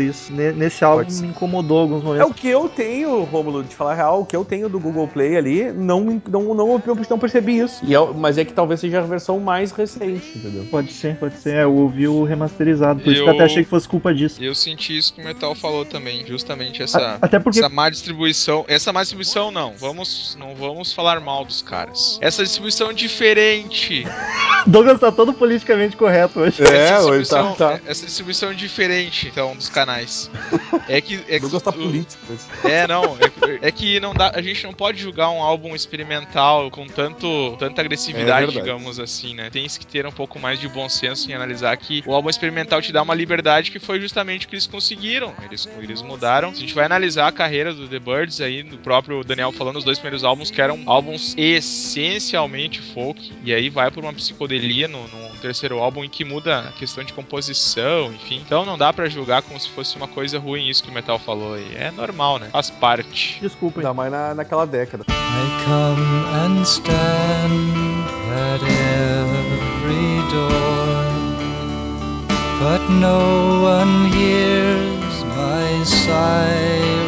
isso. 0.00 0.32
Ne- 0.32 0.52
Nesse 0.52 0.84
álbum 0.84 1.04
me 1.20 1.28
incomodou 1.28 1.78
alguns 1.78 2.02
É 2.02 2.04
momentos. 2.06 2.30
o 2.30 2.34
que 2.34 2.48
eu 2.48 2.68
tenho, 2.68 3.22
Romulo, 3.24 3.62
de 3.62 3.74
falar 3.74 3.92
a 3.92 3.94
real, 3.94 4.20
o 4.22 4.26
que 4.26 4.34
eu 4.36 4.44
tenho 4.44 4.68
do 4.68 4.78
Google 4.80 5.06
Play 5.08 5.36
ali, 5.36 5.72
não, 5.72 6.00
me- 6.02 6.22
não, 6.28 6.54
não, 6.54 6.82
eu 6.86 6.96
não 7.10 7.18
percebi 7.18 7.58
isso. 7.58 7.84
E 7.84 7.94
é- 7.94 8.12
mas 8.14 8.38
é 8.38 8.44
que 8.44 8.52
talvez 8.52 8.80
seja 8.80 8.98
a 8.98 9.02
versão 9.02 9.38
mais 9.40 9.70
recente, 9.72 10.32
entendeu? 10.36 10.64
Pode 10.70 10.92
ser, 10.92 11.16
pode 11.16 11.36
ser. 11.38 11.54
É, 11.56 11.64
eu 11.64 11.74
ouvi 11.74 12.06
o 12.08 12.24
remasterizado, 12.24 13.00
por 13.00 13.12
isso 13.12 13.22
que 13.22 13.28
eu 13.28 13.32
Eu- 13.32 13.34
até 13.34 13.44
achei 13.44 13.64
que 13.64 13.70
fosse 13.70 13.88
culpa 13.88 14.12
disso. 14.14 14.42
Eu 14.42 14.54
senti 14.54 14.96
isso 14.96 15.12
que 15.14 15.20
o 15.20 15.24
Metal 15.24 15.54
falou 15.54 15.84
também, 15.84 16.24
justamente 16.26 16.80
A- 16.82 16.84
essa, 16.84 17.18
Até 17.20 17.38
porque 17.38 17.58
essa 17.58 17.68
má 17.68 17.88
distribuição. 17.90 18.64
Essa 18.68 18.92
má 18.92 19.00
distribuição 19.00 19.50
não, 19.50 19.74
vamos, 19.76 20.36
não 20.38 20.54
vamos 20.54 20.92
falar 20.92 21.20
mal 21.20 21.44
dos 21.44 21.62
caras. 21.62 22.18
Essa 22.20 22.42
distribuição 22.42 22.92
diferente. 22.92 24.04
Douglas 24.66 24.98
tá 25.00 25.10
todo 25.12 25.32
politicamente 25.32 25.96
correto 25.96 26.40
hoje. 26.40 26.62
É, 26.62 26.98
hoje 27.00 27.28
tá- 27.28 27.52
tá. 27.52 27.80
Essa 27.86 28.04
distribuição 28.06 28.52
diferente, 28.52 29.27
então, 29.28 29.54
dos 29.56 29.68
canais. 29.68 30.30
É 30.88 31.00
que. 31.02 31.20
É 31.28 31.38
que 31.38 31.44
o- 31.46 31.60
político. 31.72 32.18
É, 32.64 32.86
não. 32.86 33.16
É, 33.60 33.68
é 33.68 33.72
que 33.72 34.00
não 34.00 34.14
dá, 34.14 34.32
a 34.34 34.40
gente 34.40 34.64
não 34.64 34.72
pode 34.72 34.98
julgar 34.98 35.28
um 35.30 35.42
álbum 35.42 35.74
experimental 35.74 36.70
com 36.70 36.86
tanto, 36.86 37.56
tanta 37.58 37.82
É 37.82 37.84
agressividade, 37.84 38.46
verdade. 38.46 38.58
digamos 38.66 38.98
assim, 38.98 39.34
né? 39.34 39.50
Tem 39.50 39.66
que 39.68 39.86
ter 39.86 40.06
um 40.06 40.10
pouco 40.12 40.38
mais 40.38 40.58
de 40.58 40.66
bom 40.68 40.88
senso 40.88 41.30
em 41.30 41.34
analisar 41.34 41.76
que 41.76 42.02
o 42.06 42.14
álbum 42.14 42.30
experimental 42.30 42.80
te 42.80 42.90
dá 42.92 43.02
uma 43.02 43.14
liberdade 43.14 43.70
que 43.70 43.78
foi 43.78 44.00
justamente 44.00 44.46
o 44.46 44.48
que 44.48 44.54
eles 44.54 44.66
conseguiram. 44.66 45.34
Eles, 45.44 45.68
eles 45.78 46.00
mudaram. 46.00 46.50
Se 46.52 46.58
a 46.58 46.60
gente 46.60 46.74
vai 46.74 46.86
analisar 46.86 47.28
a 47.28 47.32
carreira 47.32 47.74
do 47.74 47.86
The 47.86 47.98
Birds 47.98 48.40
aí, 48.40 48.62
do 48.62 48.78
próprio 48.78 49.22
Daniel 49.22 49.52
falando, 49.52 49.76
os 49.76 49.84
dois 49.84 49.98
primeiros 49.98 50.24
álbuns 50.24 50.50
que 50.50 50.60
eram 50.62 50.82
álbuns 50.86 51.34
essencialmente 51.36 52.80
folk, 52.80 53.32
e 53.44 53.52
aí 53.52 53.68
vai 53.68 53.90
por 53.90 54.02
uma 54.04 54.12
psicodelia 54.12 54.88
no, 54.88 55.06
no 55.08 55.28
terceiro 55.40 55.78
álbum 55.78 56.02
em 56.04 56.08
que 56.08 56.24
muda 56.24 56.60
a 56.60 56.72
questão 56.72 57.04
de 57.04 57.12
composição, 57.12 58.12
enfim. 58.12 58.40
Então 58.44 58.64
não 58.64 58.78
dá 58.78 58.92
pra 58.92 59.08
julgar 59.08 59.17
como 59.42 59.58
se 59.58 59.68
fosse 59.70 59.96
uma 59.96 60.08
coisa 60.08 60.38
ruim 60.38 60.68
isso 60.68 60.82
que 60.82 60.90
o 60.90 60.92
Metal 60.92 61.18
falou 61.18 61.54
aí. 61.54 61.74
É 61.74 61.90
normal, 61.90 62.38
né? 62.38 62.48
Faz 62.50 62.70
parte. 62.70 63.38
Desculpa. 63.40 63.80
Ainda 63.80 63.94
mais 63.94 64.10
na, 64.10 64.34
naquela 64.34 64.66
década. 64.66 65.04
I 65.08 65.64
come 65.64 66.02
and 66.34 66.62
stand 66.62 68.04
at 68.34 68.62
every 68.62 70.18
door, 70.30 71.04
but 72.60 72.90
no 72.90 73.62
one 73.62 74.10
hears 74.12 75.24
my 75.24 75.84
tread. 75.84 77.07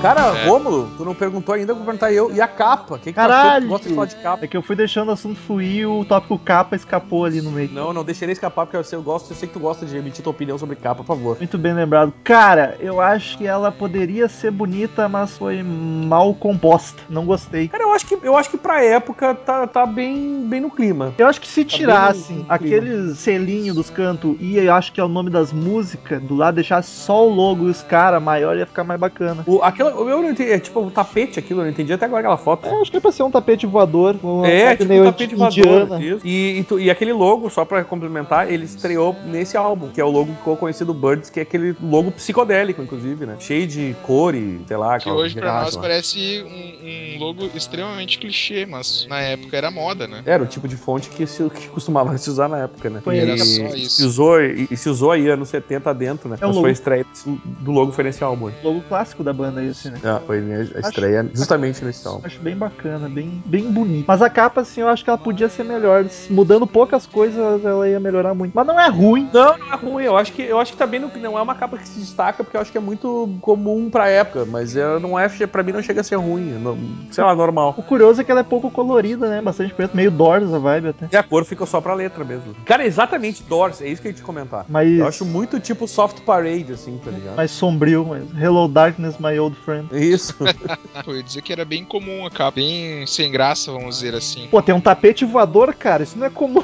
Cara, 0.00 0.36
É. 0.36 0.48
Rômulo, 0.48 0.88
tu 0.96 1.04
não 1.04 1.14
perguntou 1.14 1.54
ainda, 1.54 1.72
eu 1.72 1.76
vou 1.76 1.84
perguntar 1.84 2.12
eu. 2.12 2.32
E 2.32 2.40
a 2.40 2.48
capa? 2.48 2.96
Que 2.98 3.04
que 3.06 3.12
tu 3.12 3.16
Caralho! 3.16 3.66
Tu 3.66 3.68
gosta 3.68 3.88
de 3.88 3.94
falar 3.94 4.06
de 4.06 4.16
capa? 4.16 4.44
É 4.44 4.48
que 4.48 4.56
eu 4.56 4.62
fui 4.62 4.74
deixando 4.74 5.08
o 5.08 5.12
assunto 5.12 5.38
fluir 5.40 5.80
e 5.80 5.86
o 5.86 6.04
tópico 6.04 6.38
capa 6.38 6.74
escapou 6.74 7.24
ali 7.24 7.42
no 7.42 7.50
meio. 7.50 7.70
Não, 7.72 7.92
não 7.92 8.02
deixei 8.02 8.24
ele 8.26 8.32
escapar, 8.32 8.64
porque 8.64 8.76
eu 8.76 8.84
sei, 8.84 8.98
eu 8.98 9.02
gosto, 9.02 9.30
eu 9.30 9.36
sei 9.36 9.46
que 9.48 9.54
tu 9.54 9.60
gosta 9.60 9.84
de 9.84 9.96
emitir 9.96 10.22
tua 10.24 10.30
opinião 10.30 10.56
sobre 10.56 10.76
capa, 10.76 11.02
por 11.02 11.06
favor. 11.06 11.36
Muito 11.38 11.58
bem 11.58 11.74
lembrado. 11.74 12.12
Cara, 12.24 12.76
eu 12.80 13.00
acho 13.00 13.36
que 13.36 13.46
ela 13.46 13.70
poderia 13.70 14.28
ser 14.28 14.50
bonita, 14.50 15.08
mas 15.08 15.36
foi 15.36 15.62
mal 15.62 16.32
composta. 16.34 17.02
Não 17.08 17.26
gostei. 17.26 17.68
Cara, 17.68 17.84
eu 17.84 17.92
acho 17.92 18.06
que, 18.06 18.18
eu 18.22 18.36
acho 18.36 18.50
que 18.50 18.56
pra 18.58 18.82
época 18.82 19.34
tá, 19.34 19.66
tá 19.66 19.84
bem, 19.84 20.46
bem 20.46 20.60
no 20.60 20.70
clima. 20.70 21.12
Eu 21.18 21.26
acho 21.26 21.40
que 21.40 21.48
se 21.48 21.64
Tá 21.64 21.76
tirassem 21.76 22.44
aquele 22.48 23.14
selinho 23.14 23.74
dos 23.74 23.90
cantos 23.90 24.36
e 24.40 24.56
eu 24.56 24.72
acho 24.74 24.92
que 24.92 25.00
é 25.00 25.04
o 25.04 25.08
nome 25.08 25.30
das 25.30 25.52
músicas, 25.52 26.22
do 26.22 26.34
lado 26.34 26.54
deixasse 26.54 26.90
só 26.90 27.26
o 27.26 27.30
logo 27.32 27.66
e 27.66 27.70
os 27.70 27.82
caras 27.82 28.22
maior 28.22 28.56
ia 28.56 28.66
ficar 28.66 28.82
mais 28.84 28.98
bacana. 28.98 29.42
O, 29.46 29.62
aquela, 29.62 29.89
eu 29.90 30.22
não 30.22 30.30
entendi, 30.30 30.50
é 30.52 30.58
tipo 30.58 30.80
o 30.80 30.90
tapete 30.90 31.38
aquilo, 31.38 31.60
eu 31.60 31.64
não 31.64 31.70
entendi 31.70 31.92
até 31.92 32.04
agora 32.06 32.20
aquela 32.20 32.36
foto. 32.36 32.66
É, 32.66 32.80
acho 32.80 32.90
que 32.90 32.96
é 32.96 33.00
pra 33.00 33.12
ser 33.12 33.22
um 33.22 33.30
tapete 33.30 33.66
voador. 33.66 34.16
Uma 34.22 34.46
É, 34.46 34.76
tipo 34.76 34.92
um 34.92 35.04
tapete 35.04 35.34
voador. 35.34 36.00
Isso. 36.02 36.26
E, 36.26 36.58
e, 36.58 36.64
tu- 36.64 36.78
e 36.80 36.90
aquele 36.90 37.12
logo, 37.12 37.48
só 37.50 37.64
pra 37.64 37.82
complementar, 37.84 38.50
ele 38.50 38.64
estreou 38.64 39.14
nesse 39.26 39.56
álbum, 39.56 39.88
que 39.88 40.00
é 40.00 40.04
o 40.04 40.10
logo 40.10 40.30
que 40.32 40.38
ficou 40.38 40.56
conhecido 40.56 40.92
Birds, 40.94 41.30
que 41.30 41.40
é 41.40 41.42
aquele 41.42 41.74
logo 41.82 42.10
psicodélico, 42.12 42.82
inclusive, 42.82 43.26
né? 43.26 43.36
Cheio 43.38 43.66
de 43.66 43.94
cor 44.02 44.34
e, 44.34 44.60
sei 44.66 44.76
lá, 44.76 44.98
Que 44.98 45.10
hoje 45.10 45.34
pra 45.38 45.62
nós 45.62 45.74
lá. 45.74 45.80
parece 45.82 46.42
um, 46.44 47.16
um 47.16 47.18
logo 47.18 47.50
extremamente 47.54 48.18
clichê, 48.18 48.66
mas 48.66 49.06
na 49.08 49.20
época 49.20 49.56
era 49.56 49.70
moda, 49.70 50.06
né? 50.06 50.22
Era 50.24 50.42
o 50.42 50.46
tipo 50.46 50.66
de 50.68 50.76
fonte 50.76 51.08
que, 51.10 51.26
se, 51.26 51.48
que 51.50 51.68
costumava 51.68 52.16
se 52.18 52.28
usar 52.30 52.48
na 52.48 52.58
época, 52.58 52.90
né? 52.90 53.00
Foi 53.02 53.16
e, 53.16 53.20
era 53.20 53.36
só 53.38 53.44
isso. 53.74 53.96
Se 53.96 54.04
usou, 54.04 54.40
e, 54.40 54.68
e 54.70 54.76
se 54.76 54.88
usou 54.88 55.12
aí 55.12 55.28
anos 55.28 55.48
70 55.48 55.92
dentro, 55.94 56.28
né? 56.28 56.36
É 56.40 56.44
o 56.44 56.48
Mas 56.48 56.56
logo. 56.56 56.60
foi 56.64 56.70
a 56.70 56.72
estreia 56.72 57.06
do 57.44 57.70
logo 57.72 57.92
foi 57.92 58.04
nesse 58.04 58.22
álbum. 58.22 58.50
Logo 58.62 58.80
clássico 58.88 59.22
da 59.24 59.32
banda 59.32 59.62
esse, 59.80 59.90
né? 59.90 59.98
Ah, 60.04 60.20
foi 60.26 60.40
né, 60.40 60.68
a 60.74 60.80
estreia 60.80 61.28
justamente 61.34 61.84
nesse 61.84 62.06
álbum. 62.06 62.20
Acho 62.24 62.40
bem 62.40 62.56
bacana, 62.56 63.08
bem, 63.08 63.42
bem 63.46 63.70
bonito. 63.70 64.04
Mas 64.06 64.22
a 64.22 64.30
capa, 64.30 64.60
assim, 64.60 64.80
eu 64.82 64.88
acho 64.88 65.02
que 65.02 65.10
ela 65.10 65.18
podia 65.18 65.48
ser 65.48 65.64
melhor. 65.64 66.04
Mudando 66.28 66.66
poucas 66.66 67.06
coisas, 67.06 67.64
ela 67.64 67.88
ia 67.88 67.98
melhorar 68.00 68.34
muito. 68.34 68.52
Mas 68.54 68.66
não 68.66 68.78
é 68.78 68.88
ruim. 68.88 69.28
Não, 69.32 69.58
não 69.58 69.72
é 69.72 69.76
ruim. 69.76 70.04
Eu 70.04 70.16
acho 70.16 70.32
que 70.32 70.42
eu 70.42 70.58
acho 70.58 70.72
que 70.72 70.78
tá 70.78 70.86
bem 70.86 71.00
no, 71.00 71.10
não 71.20 71.38
é 71.38 71.42
uma 71.42 71.54
capa 71.54 71.78
que 71.78 71.88
se 71.88 71.98
destaca 71.98 72.42
porque 72.44 72.56
eu 72.56 72.60
acho 72.60 72.70
que 72.72 72.78
é 72.78 72.80
muito 72.80 73.36
comum 73.40 73.88
pra 73.90 74.08
época, 74.08 74.44
mas 74.44 74.76
é, 74.76 74.98
não 74.98 75.18
é 75.18 75.28
para 75.46 75.62
mim 75.62 75.72
não 75.72 75.82
chega 75.82 76.00
a 76.00 76.04
ser 76.04 76.16
ruim, 76.16 76.52
não- 76.58 76.78
sei 77.10 77.24
lá, 77.24 77.34
normal. 77.34 77.74
O 77.76 77.82
curioso 77.82 78.20
é 78.20 78.24
que 78.24 78.30
ela 78.30 78.40
é 78.40 78.44
pouco 78.44 78.70
colorida, 78.70 79.28
né? 79.28 79.40
Bastante 79.40 79.72
preto, 79.72 79.96
meio 79.96 80.10
Doors 80.10 80.52
a 80.52 80.58
vibe 80.58 80.88
até. 80.88 81.08
E 81.12 81.16
a 81.16 81.22
cor 81.22 81.44
fica 81.44 81.64
só 81.66 81.80
pra 81.80 81.94
letra 81.94 82.24
mesmo. 82.24 82.54
Cara, 82.64 82.84
exatamente 82.84 83.42
Doors, 83.42 83.80
é 83.80 83.88
isso 83.88 84.02
que 84.02 84.08
eu 84.08 84.10
ia 84.12 84.16
te 84.16 84.22
comentar. 84.22 84.64
Mas, 84.68 84.98
Eu 84.98 85.06
acho 85.06 85.24
muito 85.24 85.58
tipo 85.60 85.86
soft 85.86 86.20
parade 86.22 86.72
assim, 86.72 86.98
tá 87.02 87.10
ligado? 87.10 87.36
mais 87.36 87.50
sombrio. 87.50 88.04
Mas... 88.06 88.24
Hello 88.40 88.68
Darkness, 88.68 89.16
my 89.18 89.38
old 89.38 89.56
friend. 89.56 89.69
Isso. 89.92 90.34
Eu 91.06 91.16
ia 91.16 91.22
dizer 91.22 91.42
que 91.42 91.52
era 91.52 91.64
bem 91.64 91.84
comum 91.84 92.26
a 92.26 92.30
capa, 92.30 92.52
bem 92.56 93.06
sem 93.06 93.30
graça, 93.30 93.72
vamos 93.72 93.96
dizer 93.96 94.14
assim. 94.14 94.48
Pô, 94.50 94.60
tem 94.62 94.74
um 94.74 94.80
tapete 94.80 95.24
voador, 95.24 95.74
cara. 95.74 96.02
Isso 96.02 96.18
não 96.18 96.26
é 96.26 96.30
comum. 96.30 96.62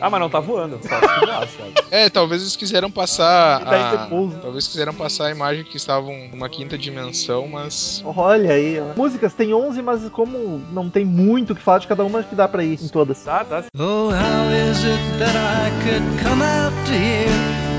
ah, 0.00 0.10
mas 0.10 0.20
não 0.20 0.28
tá 0.28 0.40
voando, 0.40 0.78
voar? 0.78 1.48
É, 1.90 2.08
talvez 2.08 2.42
eles 2.42 2.56
quiseram 2.56 2.90
passar 2.90 3.64
daí 3.64 3.80
a... 3.80 4.08
Talvez 4.40 4.66
quiseram 4.66 4.94
passar 4.94 5.26
a 5.26 5.30
imagem 5.30 5.64
que 5.64 5.76
estavam 5.76 6.28
numa 6.30 6.48
quinta 6.48 6.76
dimensão, 6.76 7.46
mas 7.46 8.02
Olha 8.04 8.52
aí. 8.52 8.80
ó. 8.80 8.96
Músicas 8.96 9.34
tem 9.34 9.54
11, 9.54 9.82
mas 9.82 10.08
como 10.10 10.60
não 10.72 10.90
tem 10.90 11.04
muito 11.04 11.52
o 11.52 11.56
que 11.56 11.62
falar 11.62 11.78
de 11.78 11.86
cada 11.86 12.04
uma, 12.04 12.18
acho 12.20 12.28
que 12.28 12.34
dá 12.34 12.48
pra 12.48 12.64
ir 12.64 12.82
em 12.82 12.88
todas. 12.88 13.22
Tá, 13.22 13.44
tá. 13.44 13.64
Oh, 13.78 14.10
how 14.10 14.70
is 14.70 14.84
it 14.84 15.18
that 15.18 15.36
I 15.36 15.70
could 15.84 16.22
come 16.22 16.42
out 16.42 16.72
to 16.86 16.92
here 16.92 17.30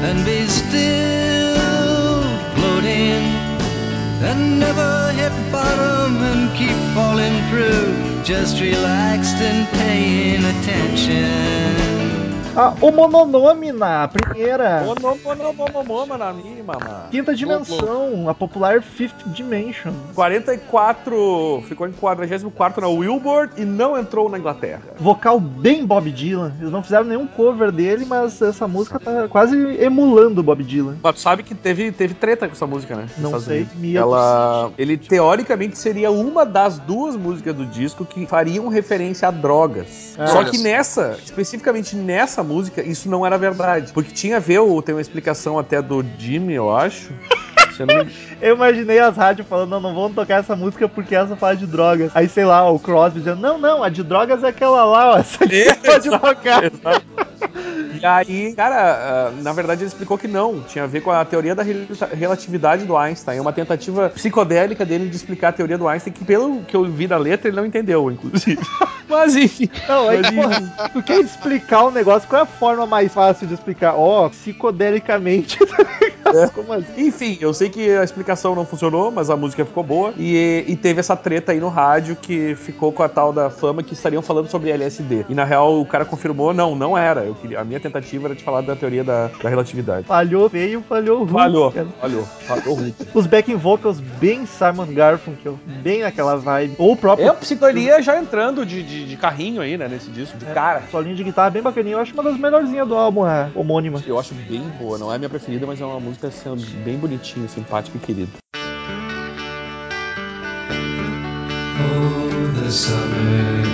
and 0.03 0.23
be 0.23 0.47
still 0.47 1.52
and 4.23 4.59
never 4.59 5.11
hit 5.11 5.33
bottom 5.51 6.17
and 6.23 6.55
keep 6.57 6.77
falling 6.95 7.35
through, 7.49 8.23
just 8.23 8.61
relaxed 8.61 9.35
and 9.35 9.67
paying 9.79 10.45
attention? 10.45 12.02
Ah, 12.55 12.71
o 12.81 12.91
Mononome 12.91 13.71
na 13.71 14.07
primeira. 14.07 14.83
Ô, 14.85 14.93
na 16.17 16.31
mínima, 16.31 16.73
mano. 16.73 17.09
Quinta 17.09 17.33
dimensão, 17.33 18.29
a 18.29 18.33
popular 18.35 18.83
Fifth 18.83 19.27
Dimension. 19.27 19.91
44, 20.13 21.63
ficou 21.67 21.87
em 21.87 21.91
44 21.91 22.81
na 22.81 22.87
Billboard 22.87 23.59
e 23.59 23.65
não 23.65 23.97
entrou 23.97 24.29
na 24.29 24.37
Inglaterra. 24.37 24.81
Vocal 24.99 25.39
bem 25.39 25.83
Bob 25.83 26.11
Dylan. 26.11 26.53
Eles 26.59 26.71
não 26.71 26.83
fizeram 26.83 27.05
nenhum 27.05 27.25
cover 27.25 27.71
dele, 27.71 28.05
mas 28.05 28.39
essa 28.39 28.67
música 28.67 28.99
tá 28.99 29.27
quase 29.27 29.57
emulando 29.81 30.41
o 30.41 30.43
Bob 30.43 30.63
Dylan. 30.63 30.97
Mas 31.01 31.15
tu 31.15 31.21
sabe 31.21 31.41
que 31.41 31.55
teve, 31.55 31.91
teve 31.91 32.13
treta 32.13 32.47
com 32.47 32.53
essa 32.53 32.67
música, 32.67 32.95
né? 32.95 33.07
Não 33.17 33.35
Estados 33.37 33.45
sei, 33.45 33.67
Ela, 33.95 34.71
ele 34.77 34.95
teoricamente 34.95 35.75
seria 35.75 36.11
uma 36.11 36.45
das 36.45 36.77
duas 36.77 37.15
músicas 37.15 37.55
do 37.55 37.65
disco 37.65 38.05
que 38.05 38.27
fariam 38.27 38.67
referência 38.67 39.27
a 39.27 39.31
drogas. 39.31 40.12
Ah. 40.17 40.27
Só 40.27 40.43
que 40.43 40.57
nessa, 40.59 41.17
especificamente 41.23 41.95
nessa 41.95 42.43
música, 42.43 42.81
isso 42.81 43.09
não 43.09 43.25
era 43.25 43.37
verdade. 43.37 43.91
Porque 43.93 44.11
tinha 44.11 44.37
a 44.37 44.39
ver, 44.39 44.59
o- 44.59 44.81
tem 44.81 44.93
uma 44.95 45.01
explicação 45.01 45.57
até 45.57 45.81
do 45.81 46.05
Jimmy, 46.17 46.53
eu 46.53 46.75
acho. 46.75 47.11
Eu 47.79 47.87
não 47.87 48.05
me- 48.05 48.11
Eu 48.39 48.55
imaginei 48.55 48.99
as 48.99 49.17
rádios 49.17 49.47
falando, 49.47 49.71
não, 49.71 49.79
não 49.81 49.95
vamos 49.95 50.13
tocar 50.13 50.41
essa 50.41 50.55
música 50.55 50.87
porque 50.87 51.15
essa 51.15 51.35
fala 51.35 51.55
de 51.55 51.65
drogas. 51.65 52.11
Aí, 52.13 52.29
sei 52.29 52.45
lá, 52.45 52.69
o 52.69 52.77
Crosby 52.77 53.17
dizendo, 53.19 53.41
não, 53.41 53.57
não, 53.57 53.83
a 53.83 53.89
de 53.89 54.03
drogas 54.03 54.43
é 54.43 54.49
aquela 54.49 54.85
lá, 54.85 55.13
ó, 55.13 55.17
essa 55.17 55.43
aqui 55.43 55.55
É, 55.69 55.73
pode 55.73 56.07
tocar. 56.07 56.61
E 58.01 58.05
aí, 58.05 58.53
cara, 58.53 59.31
uh, 59.31 59.43
na 59.43 59.53
verdade 59.53 59.81
ele 59.81 59.87
explicou 59.87 60.17
que 60.17 60.27
não, 60.27 60.61
tinha 60.61 60.83
a 60.83 60.87
ver 60.87 61.01
com 61.01 61.11
a 61.11 61.23
teoria 61.23 61.55
da 61.55 61.63
relatividade 61.63 62.85
do 62.85 62.97
Einstein. 62.97 63.37
É 63.37 63.41
uma 63.41 63.53
tentativa 63.53 64.09
psicodélica 64.09 64.85
dele 64.85 65.07
de 65.07 65.15
explicar 65.15 65.49
a 65.49 65.51
teoria 65.53 65.77
do 65.77 65.87
Einstein, 65.87 66.13
que 66.13 66.25
pelo 66.25 66.61
que 66.63 66.75
eu 66.75 66.83
vi 66.85 67.07
da 67.07 67.17
letra, 67.17 67.47
ele 67.47 67.55
não 67.55 67.65
entendeu, 67.65 68.11
inclusive. 68.11 68.59
Mas 69.07 69.35
enfim. 69.35 69.69
Não, 69.87 70.11
é 70.11 70.21
que, 70.21 70.35
porra, 70.35 70.89
tu 70.91 71.03
quer 71.03 71.19
explicar 71.21 71.83
o 71.83 71.87
um 71.89 71.91
negócio, 71.91 72.27
qual 72.27 72.41
é 72.41 72.43
a 72.43 72.47
forma 72.47 72.85
mais 72.85 73.13
fácil 73.13 73.47
de 73.47 73.53
explicar? 73.53 73.95
Ó, 73.95 74.25
oh, 74.25 74.29
psicodelicamente, 74.29 75.59
tá 76.23 76.31
é. 76.33 76.47
Como 76.47 76.73
assim? 76.73 77.07
Enfim, 77.07 77.37
eu 77.39 77.53
sei 77.53 77.69
que 77.69 77.91
a 77.91 78.03
explicação 78.03 78.55
não 78.55 78.65
funcionou, 78.65 79.11
mas 79.11 79.29
a 79.29 79.35
música 79.35 79.63
ficou 79.63 79.83
boa. 79.83 80.13
E, 80.17 80.65
e 80.67 80.75
teve 80.75 80.99
essa 80.99 81.15
treta 81.15 81.51
aí 81.51 81.59
no 81.59 81.69
rádio 81.69 82.15
que 82.15 82.55
ficou 82.55 82.91
com 82.91 83.03
a 83.03 83.09
tal 83.09 83.31
da 83.31 83.49
fama 83.49 83.83
que 83.83 83.93
estariam 83.93 84.21
falando 84.21 84.49
sobre 84.49 84.71
LSD. 84.71 85.25
E 85.29 85.35
na 85.35 85.43
real 85.43 85.79
o 85.79 85.85
cara 85.85 86.05
confirmou, 86.05 86.53
não, 86.53 86.75
não 86.75 86.97
era. 86.97 87.32
Eu 87.33 87.41
queria, 87.41 87.59
a 87.59 87.63
minha 87.63 87.79
tentativa 87.79 88.27
era 88.27 88.35
de 88.35 88.43
falar 88.43 88.61
da 88.61 88.75
teoria 88.75 89.03
da, 89.03 89.27
da 89.41 89.49
relatividade. 89.49 90.05
Falhou 90.05 90.47
feio, 90.49 90.83
falhou 90.87 91.19
ruim. 91.23 91.33
Falhou, 91.33 91.71
falhou, 91.71 92.23
falhou 92.23 92.75
ruim. 92.75 92.93
Os 93.13 93.25
backing 93.25 93.55
vocals 93.55 93.99
bem 93.99 94.45
Simon 94.45 94.85
Garfunkel, 94.93 95.59
bem 95.81 96.01
naquela 96.01 96.35
vibe. 96.35 96.75
Ou 96.77 96.91
o 96.93 96.95
próprio. 96.95 97.25
É, 97.25 97.29
a 97.29 97.33
psicodelia 97.33 98.01
já 98.01 98.19
entrando 98.19 98.65
de, 98.65 98.83
de, 98.83 99.07
de, 99.07 99.17
carrinho 99.17 99.61
aí, 99.61 99.77
né, 99.77 99.87
nesse 99.87 100.11
disco, 100.11 100.37
de 100.37 100.45
é, 100.45 100.53
cara. 100.53 100.83
Solinho 100.91 101.15
de 101.15 101.23
guitarra 101.23 101.49
bem 101.49 101.61
bacaninha. 101.61 101.95
Eu 101.95 101.99
acho 101.99 102.13
uma 102.13 102.23
das 102.23 102.37
melhorzinhas 102.37 102.87
do 102.87 102.95
álbum, 102.95 103.27
é 103.27 103.49
homônima. 103.55 104.03
Eu 104.05 104.19
acho 104.19 104.35
bem 104.35 104.61
boa. 104.79 104.99
Não 104.99 105.11
é 105.11 105.15
a 105.15 105.17
minha 105.17 105.29
preferida, 105.29 105.65
mas 105.65 105.81
é 105.81 105.85
uma 105.85 105.99
música 105.99 106.27
assim, 106.27 106.55
bem 106.83 106.97
bonitinha, 106.97 107.47
simpática 107.47 107.97
e 107.97 107.99
querida. 107.99 108.31
Oh, 111.75 112.61
the 112.61 112.69
summertime 112.69 113.73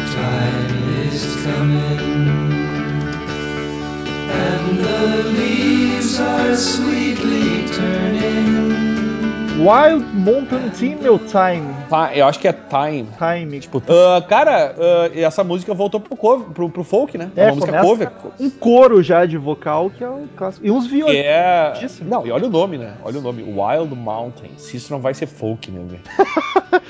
is 1.11 1.43
coming 1.43 2.78
And 4.31 4.79
the 4.79 5.23
leaves 5.31 6.19
are 6.19 6.55
sweetly 6.55 7.67
turning 7.67 9.08
Wild 9.59 10.05
Mountain 10.13 10.69
Team 10.69 11.11
ou 11.11 11.19
Time? 11.19 11.67
Tá, 11.89 12.15
eu 12.15 12.25
acho 12.25 12.39
que 12.39 12.47
é 12.47 12.53
Time. 12.53 13.09
Time. 13.17 13.59
Tipo, 13.59 13.79
uh, 13.79 14.25
cara, 14.27 14.73
uh, 14.77 15.19
essa 15.19 15.43
música 15.43 15.73
voltou 15.73 15.99
pro, 15.99 16.15
cover, 16.15 16.47
pro, 16.47 16.69
pro 16.69 16.83
folk, 16.83 17.17
né? 17.17 17.29
É, 17.35 17.47
uma 17.47 17.55
música 17.55 17.81
cover. 17.81 18.11
Um 18.39 18.49
coro 18.49 19.03
já 19.03 19.25
de 19.25 19.37
vocal 19.37 19.89
que 19.89 20.01
é 20.01 20.07
o 20.07 20.29
clássico. 20.33 20.65
E 20.65 20.71
uns 20.71 20.87
violões. 20.87 21.17
É... 21.17 21.73
Não, 22.05 22.25
e 22.25 22.31
olha 22.31 22.47
o 22.47 22.49
nome, 22.49 22.77
né? 22.77 22.93
Olha 23.03 23.19
o 23.19 23.21
nome. 23.21 23.43
Wild 23.43 23.93
Mountain. 23.93 24.51
Se 24.57 24.77
isso 24.77 24.93
não 24.93 25.01
vai 25.01 25.13
ser 25.13 25.27
folk, 25.27 25.69
né? 25.69 25.99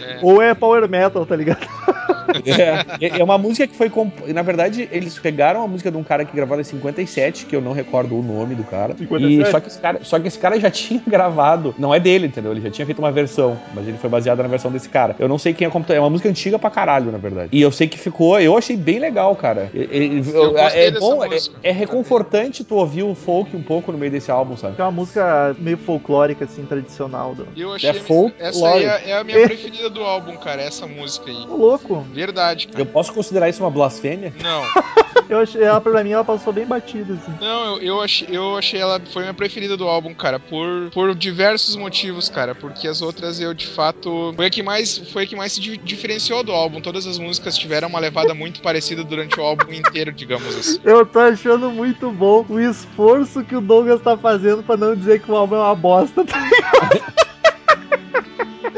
É. 0.06 0.20
Ou 0.22 0.40
é 0.40 0.54
power 0.54 0.88
metal, 0.88 1.26
tá 1.26 1.36
ligado? 1.36 1.68
É, 2.46 3.20
é 3.20 3.24
uma 3.24 3.38
música 3.38 3.66
que 3.66 3.76
foi. 3.76 3.90
Comp... 3.90 4.14
Na 4.28 4.42
verdade, 4.42 4.88
eles 4.92 5.18
pegaram 5.18 5.64
a 5.64 5.68
música 5.68 5.90
de 5.90 5.98
um 5.98 6.04
cara 6.04 6.24
que 6.24 6.36
gravou 6.36 6.60
em 6.60 6.64
57, 6.64 7.46
que 7.46 7.56
eu 7.56 7.62
não 7.62 7.74
recordo 7.74 8.18
o 8.18 8.22
nome 8.22 8.56
do 8.56 8.64
cara. 8.64 8.96
57? 8.96 9.42
E 9.42 9.52
só 9.52 9.60
que, 9.60 9.68
esse 9.68 9.80
cara 9.80 10.00
só 10.04 10.20
que 10.20 10.28
esse 10.28 10.38
cara 10.38 10.60
já 10.60 10.70
tinha 10.70 11.02
gravado. 11.06 11.74
Não 11.78 11.94
é 11.94 12.00
dele, 12.00 12.28
entendeu? 12.28 12.54
Ele 12.60 12.68
já 12.68 12.72
tinha 12.72 12.86
feito 12.86 13.00
uma 13.00 13.12
versão, 13.12 13.58
mas 13.74 13.88
ele 13.88 13.98
foi 13.98 14.10
baseado 14.10 14.44
na 14.44 14.48
versão 14.48 14.72
desse 14.72 14.90
cara. 14.90 15.16
Eu 15.18 15.28
não 15.28 15.38
sei 15.38 15.54
quem 15.54 15.66
é 15.66 15.70
o 15.70 15.94
É 15.94 16.00
uma 16.00 16.10
música 16.10 16.30
antiga 16.30 16.60
pra 16.60 16.70
caralho, 16.70 17.12
na 17.12 17.18
verdade. 17.18 17.50
E 17.52 17.62
eu 17.62 17.72
sei 17.72 17.88
que 17.88 17.98
ficou. 17.98 18.40
Eu 18.40 18.58
achei 18.58 18.76
bem 18.76 19.00
legal, 19.00 19.36
cara. 19.36 19.72
Eu, 19.74 20.58
é 20.58 20.92
bom, 20.92 21.24
é, 21.24 21.38
é, 21.64 21.72
reconfortante 21.72 22.64
tu 22.64 22.76
ouvir 22.76 23.04
o 23.04 23.16
folk 23.16 23.56
um 23.56 23.62
pouco 23.62 23.92
no 23.92 23.98
meio 23.98 24.12
desse 24.12 24.30
álbum, 24.30 24.58
sabe? 24.58 24.76
É 24.78 24.84
uma 24.84 24.92
música 24.92 25.56
meio 25.58 25.78
folclórica, 25.78 26.46
assim, 26.46 26.66
tradicional. 26.66 27.34
Do... 27.34 27.48
Eu 27.56 27.74
achei. 27.74 27.90
É 27.90 27.94
folk, 27.94 28.36
essa 28.40 28.68
aí 28.68 28.84
é, 28.84 29.10
é, 29.10 29.18
a 29.18 29.24
minha 29.24 29.48
preferida 29.48 29.90
do 29.90 30.02
álbum, 30.02 30.36
cara. 30.38 30.62
Essa 30.62 30.86
música 30.86 31.30
aí. 31.30 31.46
Ô, 31.50 31.56
louco. 31.56 32.06
Verdade, 32.14 32.68
cara. 32.68 32.82
Eu 32.82 32.86
posso 32.86 33.14
considerar 33.14 33.48
isso 33.48 33.64
uma 33.64 33.72
blasfêmia? 33.72 34.34
Não. 34.42 34.64
eu 35.30 35.40
achei, 35.40 35.64
ela, 35.64 35.80
pra 35.80 36.04
mim, 36.04 36.12
ela 36.12 36.26
passou 36.26 36.52
bem 36.52 36.66
batida, 36.66 37.14
assim. 37.14 37.34
Não, 37.40 37.78
eu, 37.78 37.82
eu, 37.82 38.02
achei, 38.02 38.28
eu 38.32 38.58
achei 38.58 38.80
ela. 38.80 39.00
Foi 39.12 39.22
minha 39.22 39.34
preferida 39.34 39.78
do 39.78 39.88
álbum, 39.88 40.14
cara. 40.14 40.40
Por, 40.40 40.90
por 40.92 41.16
diversos 41.16 41.76
motivos, 41.76 42.30
cara. 42.30 42.49
Porque 42.54 42.88
as 42.88 43.02
outras 43.02 43.40
eu, 43.40 43.54
de 43.54 43.68
fato. 43.68 44.34
Foi 44.36 44.46
a 44.46 44.50
que 44.50 44.64
mais, 44.64 44.98
foi 44.98 45.24
a 45.24 45.28
que 45.28 45.36
mais 45.36 45.54
se 45.54 45.78
diferenciou 45.78 46.44
do 46.44 46.52
álbum. 46.52 46.82
Todas 46.82 47.06
as 47.06 47.18
músicas 47.18 47.58
tiveram 47.58 47.88
uma 47.88 48.00
levada 48.00 48.34
muito 48.34 48.62
parecida 48.62 49.04
durante 49.04 49.40
o 49.40 49.44
álbum 49.44 49.72
inteiro, 49.72 50.12
digamos 50.12 50.56
assim. 50.56 50.80
Eu 50.84 51.06
tô 51.06 51.20
achando 51.20 51.72
muito 51.72 52.12
bom 52.12 52.46
o 52.50 52.60
esforço 52.60 53.44
que 53.44 53.56
o 53.56 53.62
Douglas 53.62 54.02
tá 54.02 54.18
fazendo 54.18 54.64
pra 54.64 54.78
não 54.78 54.96
dizer 54.96 55.22
que 55.22 55.32
o 55.32 55.36
álbum 55.36 55.56
é 55.56 55.60
uma 55.60 55.76
bosta, 55.76 56.26
tá 56.26 56.40
ligado? 56.40 57.14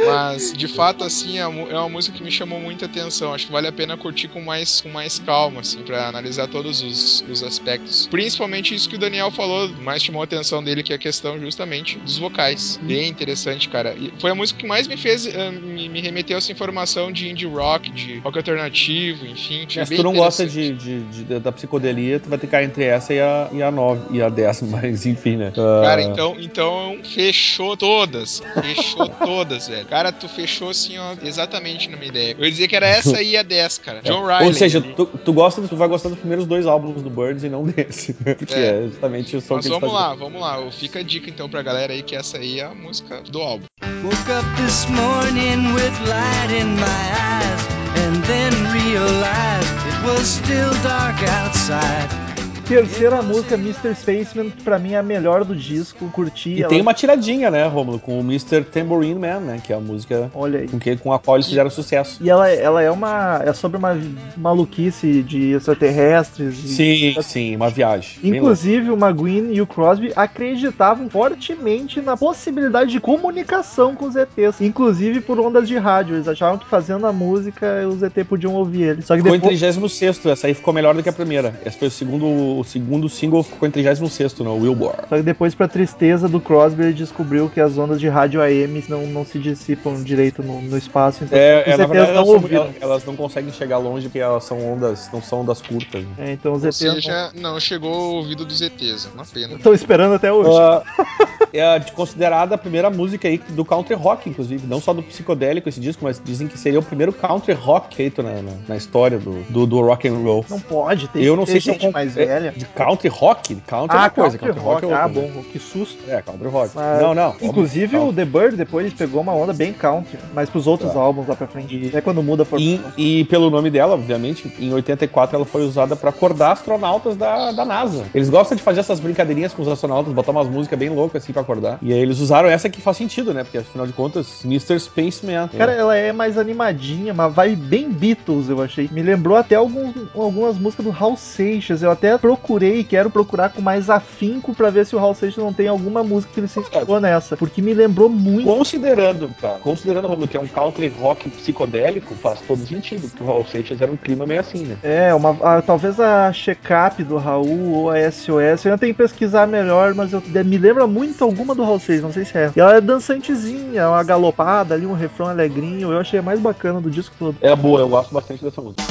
Mas, 0.06 0.54
de 0.54 0.68
fato, 0.68 1.04
assim, 1.04 1.38
é, 1.38 1.42
é 1.42 1.46
uma 1.48 1.90
música 1.90 2.18
que 2.18 2.24
me 2.24 2.32
chamou 2.32 2.60
muita 2.60 2.86
atenção. 2.86 3.34
Acho 3.34 3.48
que 3.48 3.52
vale 3.52 3.68
a 3.68 3.72
pena 3.72 3.98
curtir 3.98 4.28
com 4.28 4.42
mais, 4.42 4.82
com 4.82 4.90
mais 4.90 5.20
calma, 5.20 5.62
assim, 5.62 5.82
pra 5.84 6.08
analisar 6.08 6.48
todos 6.48 6.82
os, 6.82 7.24
os 7.30 7.44
aspectos. 7.44 8.08
Principalmente 8.08 8.76
isso 8.76 8.88
que 8.88 8.96
o 8.96 9.00
Daniel 9.00 9.32
falou, 9.32 9.70
mais 9.82 10.04
chamou 10.04 10.22
a 10.22 10.26
atenção 10.26 10.64
dele, 10.64 10.84
que 10.84 10.94
é 10.94 10.96
a 10.96 11.00
questão 11.00 11.40
justamente 11.40 11.98
dos 12.00 12.18
vocais. 12.18 12.80
Bem 12.82 13.10
interessante, 13.10 13.70
cara. 13.70 13.96
E 13.98 14.14
foi 14.20 14.32
a 14.32 14.36
música 14.36 14.60
que 14.60 14.68
mais 14.68 14.88
me 14.88 14.98
fez, 14.98 15.26
uh, 15.26 15.52
me, 15.52 15.90
me 15.90 16.02
remeteu 16.02 16.38
essa 16.38 16.52
informação 16.52 17.12
de 17.12 17.30
indie 17.30 17.46
rock, 17.46 17.92
de 17.92 18.20
rock 18.20 18.38
alternativo, 18.38 19.26
enfim. 19.26 19.68
Se 19.68 19.96
tu 19.96 20.04
não 20.04 20.14
gosta 20.14 20.46
de, 20.46 20.74
de, 20.74 21.02
de, 21.02 21.40
da 21.40 21.52
psicodelia, 21.52 22.20
tu 22.20 22.30
vai 22.30 22.38
ter 22.38 22.48
que 22.48 22.52
ficar 22.52 22.64
entre 22.64 22.84
essa 22.84 23.14
e 23.14 23.20
a, 23.20 23.50
e 23.54 23.64
a 23.64 23.72
9 23.72 24.18
e 24.18 24.22
a 24.22 24.28
10, 24.28 24.64
mas 24.70 25.06
enfim, 25.06 25.38
né? 25.38 25.54
Uh... 25.56 25.82
Cara, 25.82 26.04
então, 26.04 26.36
então 26.40 27.00
fechou 27.04 27.78
todas. 27.78 28.42
Fechou 28.62 29.08
todas, 29.24 29.70
velho. 29.70 29.86
Cara, 29.92 30.10
tu 30.10 30.30
fechou 30.30 30.70
assim, 30.70 30.98
ó, 30.98 31.18
exatamente 31.22 31.90
na 31.90 31.98
minha 31.98 32.08
ideia. 32.08 32.34
Eu 32.40 32.46
ia 32.46 32.50
dizer 32.50 32.70
que 32.70 32.78
era 32.78 32.88
essa 32.88 33.18
aí 33.18 33.36
a 33.36 33.44
10, 33.44 33.78
cara. 33.80 34.00
É. 34.00 34.02
John 34.04 34.26
Riley. 34.26 34.46
Ou 34.46 34.54
seja, 34.54 34.80
tu, 34.80 35.06
tu, 35.06 35.34
gosta, 35.34 35.62
tu 35.64 35.76
vai 35.76 35.90
gostar 35.90 36.08
dos 36.08 36.18
primeiros 36.18 36.46
dois 36.46 36.66
álbuns 36.66 37.02
do 37.02 37.10
Birds 37.10 37.44
e 37.44 37.50
não 37.50 37.66
desse. 37.66 38.14
Porque 38.14 38.54
é, 38.54 38.86
é 38.86 38.88
justamente 38.88 39.36
o 39.36 39.42
som 39.42 39.56
Mas 39.56 39.66
que 39.66 39.70
vamos 39.70 39.94
lá, 39.94 40.16
vamos 40.16 40.40
lá. 40.40 40.72
Fica 40.72 41.00
a 41.00 41.04
dica 41.04 41.30
então 41.30 41.50
pra 41.50 41.62
galera 41.62 41.92
aí 41.92 42.04
que 42.04 42.16
essa 42.16 42.38
aí 42.38 42.62
é 42.62 42.64
a 42.64 42.74
música 42.74 43.22
do 43.24 43.42
álbum. 43.42 43.66
Woke 44.02 44.32
up 44.32 44.64
this 44.64 44.86
morning 44.88 45.74
with 45.74 45.92
light 46.08 46.54
in 46.58 46.68
my 46.76 46.86
eyes 46.86 47.68
and 47.98 48.24
then 48.24 48.54
realized 48.72 49.88
it 49.88 50.08
was 50.08 50.26
still 50.26 50.72
dark 50.84 51.22
outside. 51.24 52.31
Terceira 52.72 53.22
música, 53.22 53.56
Mr. 53.56 53.94
Spaceman, 53.94 54.50
que 54.50 54.64
pra 54.64 54.80
mim 54.80 54.94
é 54.94 54.98
a 54.98 55.04
melhor 55.04 55.44
do 55.44 55.54
disco. 55.54 56.10
Curti. 56.10 56.52
E 56.52 56.62
ela... 56.62 56.70
tem 56.70 56.80
uma 56.80 56.94
tiradinha, 56.94 57.52
né, 57.52 57.68
Romulo, 57.68 58.00
com 58.00 58.18
o 58.18 58.22
Mr. 58.22 58.64
Tambourine 58.64 59.20
Man, 59.20 59.42
né? 59.42 59.62
Que 59.62 59.74
é 59.74 59.76
a 59.76 59.80
música. 59.82 60.32
Com, 60.34 60.80
que, 60.80 60.96
com 60.96 61.12
a 61.12 61.20
qual 61.20 61.36
eles 61.36 61.50
fizeram 61.50 61.70
sucesso. 61.70 62.18
E 62.24 62.30
ela, 62.30 62.50
ela 62.50 62.82
é 62.82 62.90
uma. 62.90 63.42
É 63.44 63.52
sobre 63.52 63.78
uma 63.78 64.00
maluquice 64.38 65.22
de 65.22 65.52
extraterrestres. 65.52 66.56
Sim, 66.56 67.14
e... 67.18 67.24
sim, 67.24 67.56
uma 67.58 67.70
viagem. 67.70 68.20
Inclusive, 68.24 68.90
o 68.90 68.96
McGuinn 68.96 69.52
e 69.52 69.60
o 69.60 69.68
Crosby 69.68 70.14
acreditavam 70.16 71.10
fortemente 71.10 72.00
na 72.00 72.16
possibilidade 72.16 72.90
de 72.92 73.02
comunicação 73.02 73.98
com 73.98 74.06
os 74.06 74.16
ETs. 74.16 74.62
Inclusive 74.62 75.20
por 75.20 75.38
ondas 75.42 75.68
de 75.68 75.78
rádio. 75.78 76.16
Eles 76.16 76.28
achavam 76.30 76.58
que 76.58 76.70
fazendo 76.70 77.06
a 77.06 77.12
música 77.12 77.86
os 77.86 78.02
ET 78.02 78.14
podiam 78.30 78.56
ouvir 78.56 78.84
eles. 78.84 79.06
Só 79.08 79.18
que 79.18 79.22
depois... 79.22 79.42
Ficou 79.42 79.54
em 79.54 79.58
36, 79.58 80.26
essa 80.28 80.48
aí 80.48 80.54
ficou 80.54 80.74
melhor 80.74 80.96
do 80.96 81.04
que 81.04 81.10
a 81.10 81.14
primeira. 81.14 81.60
Esse 81.66 81.78
foi 81.78 81.90
o 81.90 81.92
segundo 81.92 82.61
o 82.62 82.64
segundo 82.64 83.10
single 83.10 83.44
ficou 83.44 83.68
em 83.68 83.72
36 83.72 84.40
no 84.40 84.56
Wilbur. 84.56 84.96
Só 85.10 85.18
que 85.18 85.24
depois, 85.24 85.54
pra 85.54 85.68
tristeza 85.68 86.28
do 86.28 86.40
Crosby, 86.40 86.84
ele 86.84 86.94
descobriu 86.94 87.50
que 87.50 87.60
as 87.60 87.78
ondas 87.78 88.00
de 88.00 88.08
rádio 88.08 88.42
AM 88.42 88.84
não, 88.88 89.06
não 89.08 89.26
se 89.26 89.40
dissipam 89.40 90.02
direito 90.04 90.42
no, 90.42 90.62
no 90.62 90.78
espaço. 90.78 91.24
Então, 91.24 91.38
é, 91.38 91.64
é 91.66 91.78
na 91.78 91.86
verdade, 91.86 92.12
não 92.12 92.36
elas, 92.36 92.52
são, 92.52 92.74
elas, 92.80 93.06
não 93.06 93.16
conseguem 93.16 93.52
chegar 93.52 93.78
longe 93.78 94.08
porque 94.08 94.20
elas 94.20 94.44
são 94.44 94.60
ondas, 94.74 95.10
não 95.12 95.22
são 95.22 95.42
ondas 95.42 95.62
curtas. 95.62 96.04
Né? 96.04 96.10
É, 96.18 96.32
então 96.34 96.54
os 96.54 96.64
ETs. 96.64 96.82
Ou 96.82 96.94
seja, 96.94 97.32
não... 97.34 97.54
não... 97.54 97.60
chegou 97.60 97.94
ao 97.94 98.16
ouvido 98.16 98.46
dos 98.46 98.62
ETs, 98.62 99.08
é 99.08 99.10
uma 99.14 99.26
pena. 99.26 99.56
Estão 99.56 99.74
esperando 99.74 100.16
até 100.16 100.32
hoje. 100.32 100.50
Uh, 100.50 101.41
é 101.54 101.80
considerada 101.94 102.56
a 102.56 102.58
primeira 102.58 102.90
música 102.90 103.28
aí 103.28 103.38
do 103.50 103.66
country 103.66 103.96
rock, 103.96 104.30
inclusive. 104.30 104.66
Não 104.68 104.80
só 104.80 104.94
do 104.94 105.04
psicodélico 105.04 105.68
esse 105.70 105.80
disco, 105.80 106.04
mas 106.04 106.22
dizem 106.24 106.48
que 106.48 106.58
seria 106.58 106.80
o 106.80 106.84
primeiro 106.84 107.12
country 107.14 107.54
rock 107.54 107.96
feito 107.96 108.24
na, 108.24 108.42
na, 108.42 108.52
na 108.68 108.78
história 108.78 109.18
do, 109.18 109.44
do, 109.50 109.66
do, 109.66 109.82
rock 109.82 110.08
and 110.08 110.18
roll. 110.18 110.46
Não 110.50 110.60
pode, 110.60 111.08
ter 111.10 111.24
Eu 111.24 111.36
não 111.36 111.46
sei 111.46 111.60
gente 111.60 111.80
se 111.80 111.86
eu, 111.86 111.92
mais 111.92 112.16
velha. 112.16 112.52
De 112.52 112.66
country 112.66 113.10
rock? 113.10 113.56
Country 113.68 113.98
ah, 113.98 114.00
é 114.00 114.04
uma 114.04 114.10
coisa. 114.10 114.38
Country, 114.38 114.62
country 114.62 114.64
rock, 114.64 114.86
rock 114.86 114.94
é 114.94 114.98
ah, 114.98 115.08
bom, 115.08 115.44
que 115.52 115.60
susto. 115.60 115.98
É, 116.08 116.22
country 116.22 116.48
rock. 116.48 116.72
Mas, 116.76 117.02
não, 117.02 117.14
não. 117.14 117.36
Inclusive 117.42 117.98
o 117.98 118.14
The 118.14 118.26
Bird 118.26 118.56
depois 118.56 118.94
pegou 118.94 119.22
uma 119.22 119.34
onda 119.34 119.54
bem 119.54 119.74
country, 119.74 120.18
mas 120.34 120.50
pros 120.50 120.68
outros 120.68 120.94
tá. 120.94 121.00
álbuns 121.00 121.28
lá 121.28 121.36
pra 121.36 121.48
frente. 121.48 121.92
É 121.94 122.02
quando 122.02 122.24
muda 122.24 122.44
a 122.44 122.46
formação. 122.46 122.94
E, 122.98 123.22
e, 123.22 123.26
pelo 123.26 123.50
nome 123.50 123.70
dela, 123.70 123.96
obviamente, 123.96 124.52
em 124.60 124.74
84 124.74 125.36
ela 125.36 125.46
foi 125.46 125.64
usada 125.64 125.96
pra 125.96 126.10
acordar 126.10 126.52
astronautas 126.52 127.16
da, 127.16 127.52
da 127.52 127.66
NASA. 127.66 128.06
Eles 128.14 128.30
gostam 128.30 128.56
de 128.56 128.64
fazer 128.64 128.80
essas 128.80 129.00
brincadeirinhas 129.00 129.54
com 129.54 129.62
os 129.62 129.68
astronautas, 129.68 130.14
botar 130.14 130.32
umas 130.32 130.48
músicas 130.48 130.78
bem 130.78 130.90
loucas 130.90 131.24
assim 131.24 131.34
pra 131.34 131.41
pra 131.44 131.54
acordar. 131.54 131.80
E 131.82 131.92
aí 131.94 132.00
eles 132.00 132.20
usaram 132.20 132.50
essa 132.50 132.70
que 132.70 132.82
faz 132.82 132.98
sentido, 132.98 133.34
né? 133.34 133.44
Porque 133.44 133.58
afinal 133.60 133.86
de 133.88 133.94
contas, 133.94 134.44
Mr. 134.46 134.80
Spaceman. 134.80 135.48
Cara, 135.58 135.72
ela 135.72 135.96
é 135.96 136.12
mais 136.12 136.38
animadinha, 136.38 137.14
uma 137.14 137.28
vibe 137.30 137.56
bem 137.56 137.90
Beatles, 137.92 138.50
eu 138.50 138.62
achei. 138.62 138.90
Me 138.92 139.02
lembrou 139.02 139.38
até 139.38 139.56
alguns, 139.56 139.94
algumas 140.16 140.58
músicas 140.58 140.86
do 140.86 140.92
Hal 140.98 141.16
Seixas. 141.18 141.82
Eu 141.84 141.92
até 141.92 142.18
procurei, 142.18 142.84
quero 142.84 143.10
procurar 143.10 143.50
com 143.50 143.62
mais 143.62 143.90
afinco 143.90 144.54
pra 144.54 144.70
ver 144.70 144.86
se 144.86 144.96
o 144.96 145.00
Hal 145.00 145.14
Seixas 145.16 145.44
não 145.44 145.54
tem 145.54 145.68
alguma 145.68 146.04
música 146.04 146.34
que 146.34 146.40
ele 146.40 146.48
se 146.48 146.60
inspirou 146.60 147.00
nessa. 147.00 147.36
Porque 147.38 147.62
me 147.62 147.74
lembrou 147.74 148.10
muito. 148.10 148.46
Considerando, 148.46 149.30
cara, 149.40 149.60
considerando 149.60 150.08
Romulo, 150.08 150.28
que 150.28 150.38
é 150.38 150.40
um 150.40 150.48
country 150.48 150.88
rock 150.88 151.30
psicodélico, 151.30 152.16
faz 152.16 152.40
todo 152.42 152.66
sentido, 152.66 153.08
porque 153.10 153.24
o 153.24 153.26
Raul 153.28 153.46
Seixas 153.46 153.82
era 153.82 153.92
um 153.92 153.98
clima 153.98 154.26
meio 154.26 154.40
assim, 154.40 154.64
né? 154.64 154.78
É, 154.84 155.14
uma, 155.14 155.38
a- 155.42 155.62
talvez 155.62 156.00
a 156.00 156.32
check-up 156.32 157.04
do 157.04 157.18
Raul 157.18 157.72
ou 157.74 157.90
a 157.90 158.00
SOS. 158.12 158.66
Eu 158.66 158.72
ainda 158.72 158.78
tenho 158.78 158.94
que 158.94 159.02
pesquisar 159.02 159.48
melhor, 159.48 159.94
mas 159.94 160.14
eu, 160.14 160.22
me 160.46 160.58
lembra 160.58 160.88
muito 160.88 161.18
alguma 161.32 161.56
do 161.56 161.64
Raul 161.64 161.80
Seixas, 161.80 162.04
não 162.04 162.14
sei 162.14 162.26
se 162.26 162.38
é. 162.38 162.52
E 162.56 162.60
ela 162.60 162.76
é 162.76 162.82
dançantezinha, 162.82 163.90
uma 163.90 164.04
galopada 164.04 164.76
ali, 164.76 164.86
um 164.86 164.94
refrão 164.94 165.28
alegrinho. 165.28 165.92
Eu 165.92 166.00
achei 166.00 166.20
a 166.20 166.24
mais 166.24 166.40
bacana 166.40 166.80
do 166.80 166.92
disco 166.92 167.16
todo. 167.18 167.36
É 167.42 167.56
boa, 167.56 167.80
eu 167.80 167.90
gosto 167.90 168.14
bastante 168.14 168.44
dessa 168.44 168.62
música. 168.62 168.84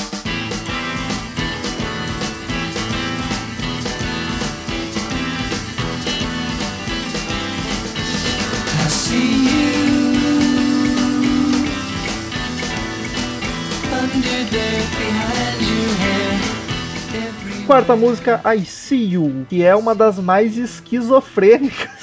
Quarta 17.66 17.94
música, 17.94 18.40
I 18.44 18.64
See 18.64 19.12
You, 19.12 19.46
que 19.48 19.62
é 19.62 19.76
uma 19.76 19.94
das 19.94 20.18
mais 20.18 20.56
esquizofrênicas. 20.56 21.99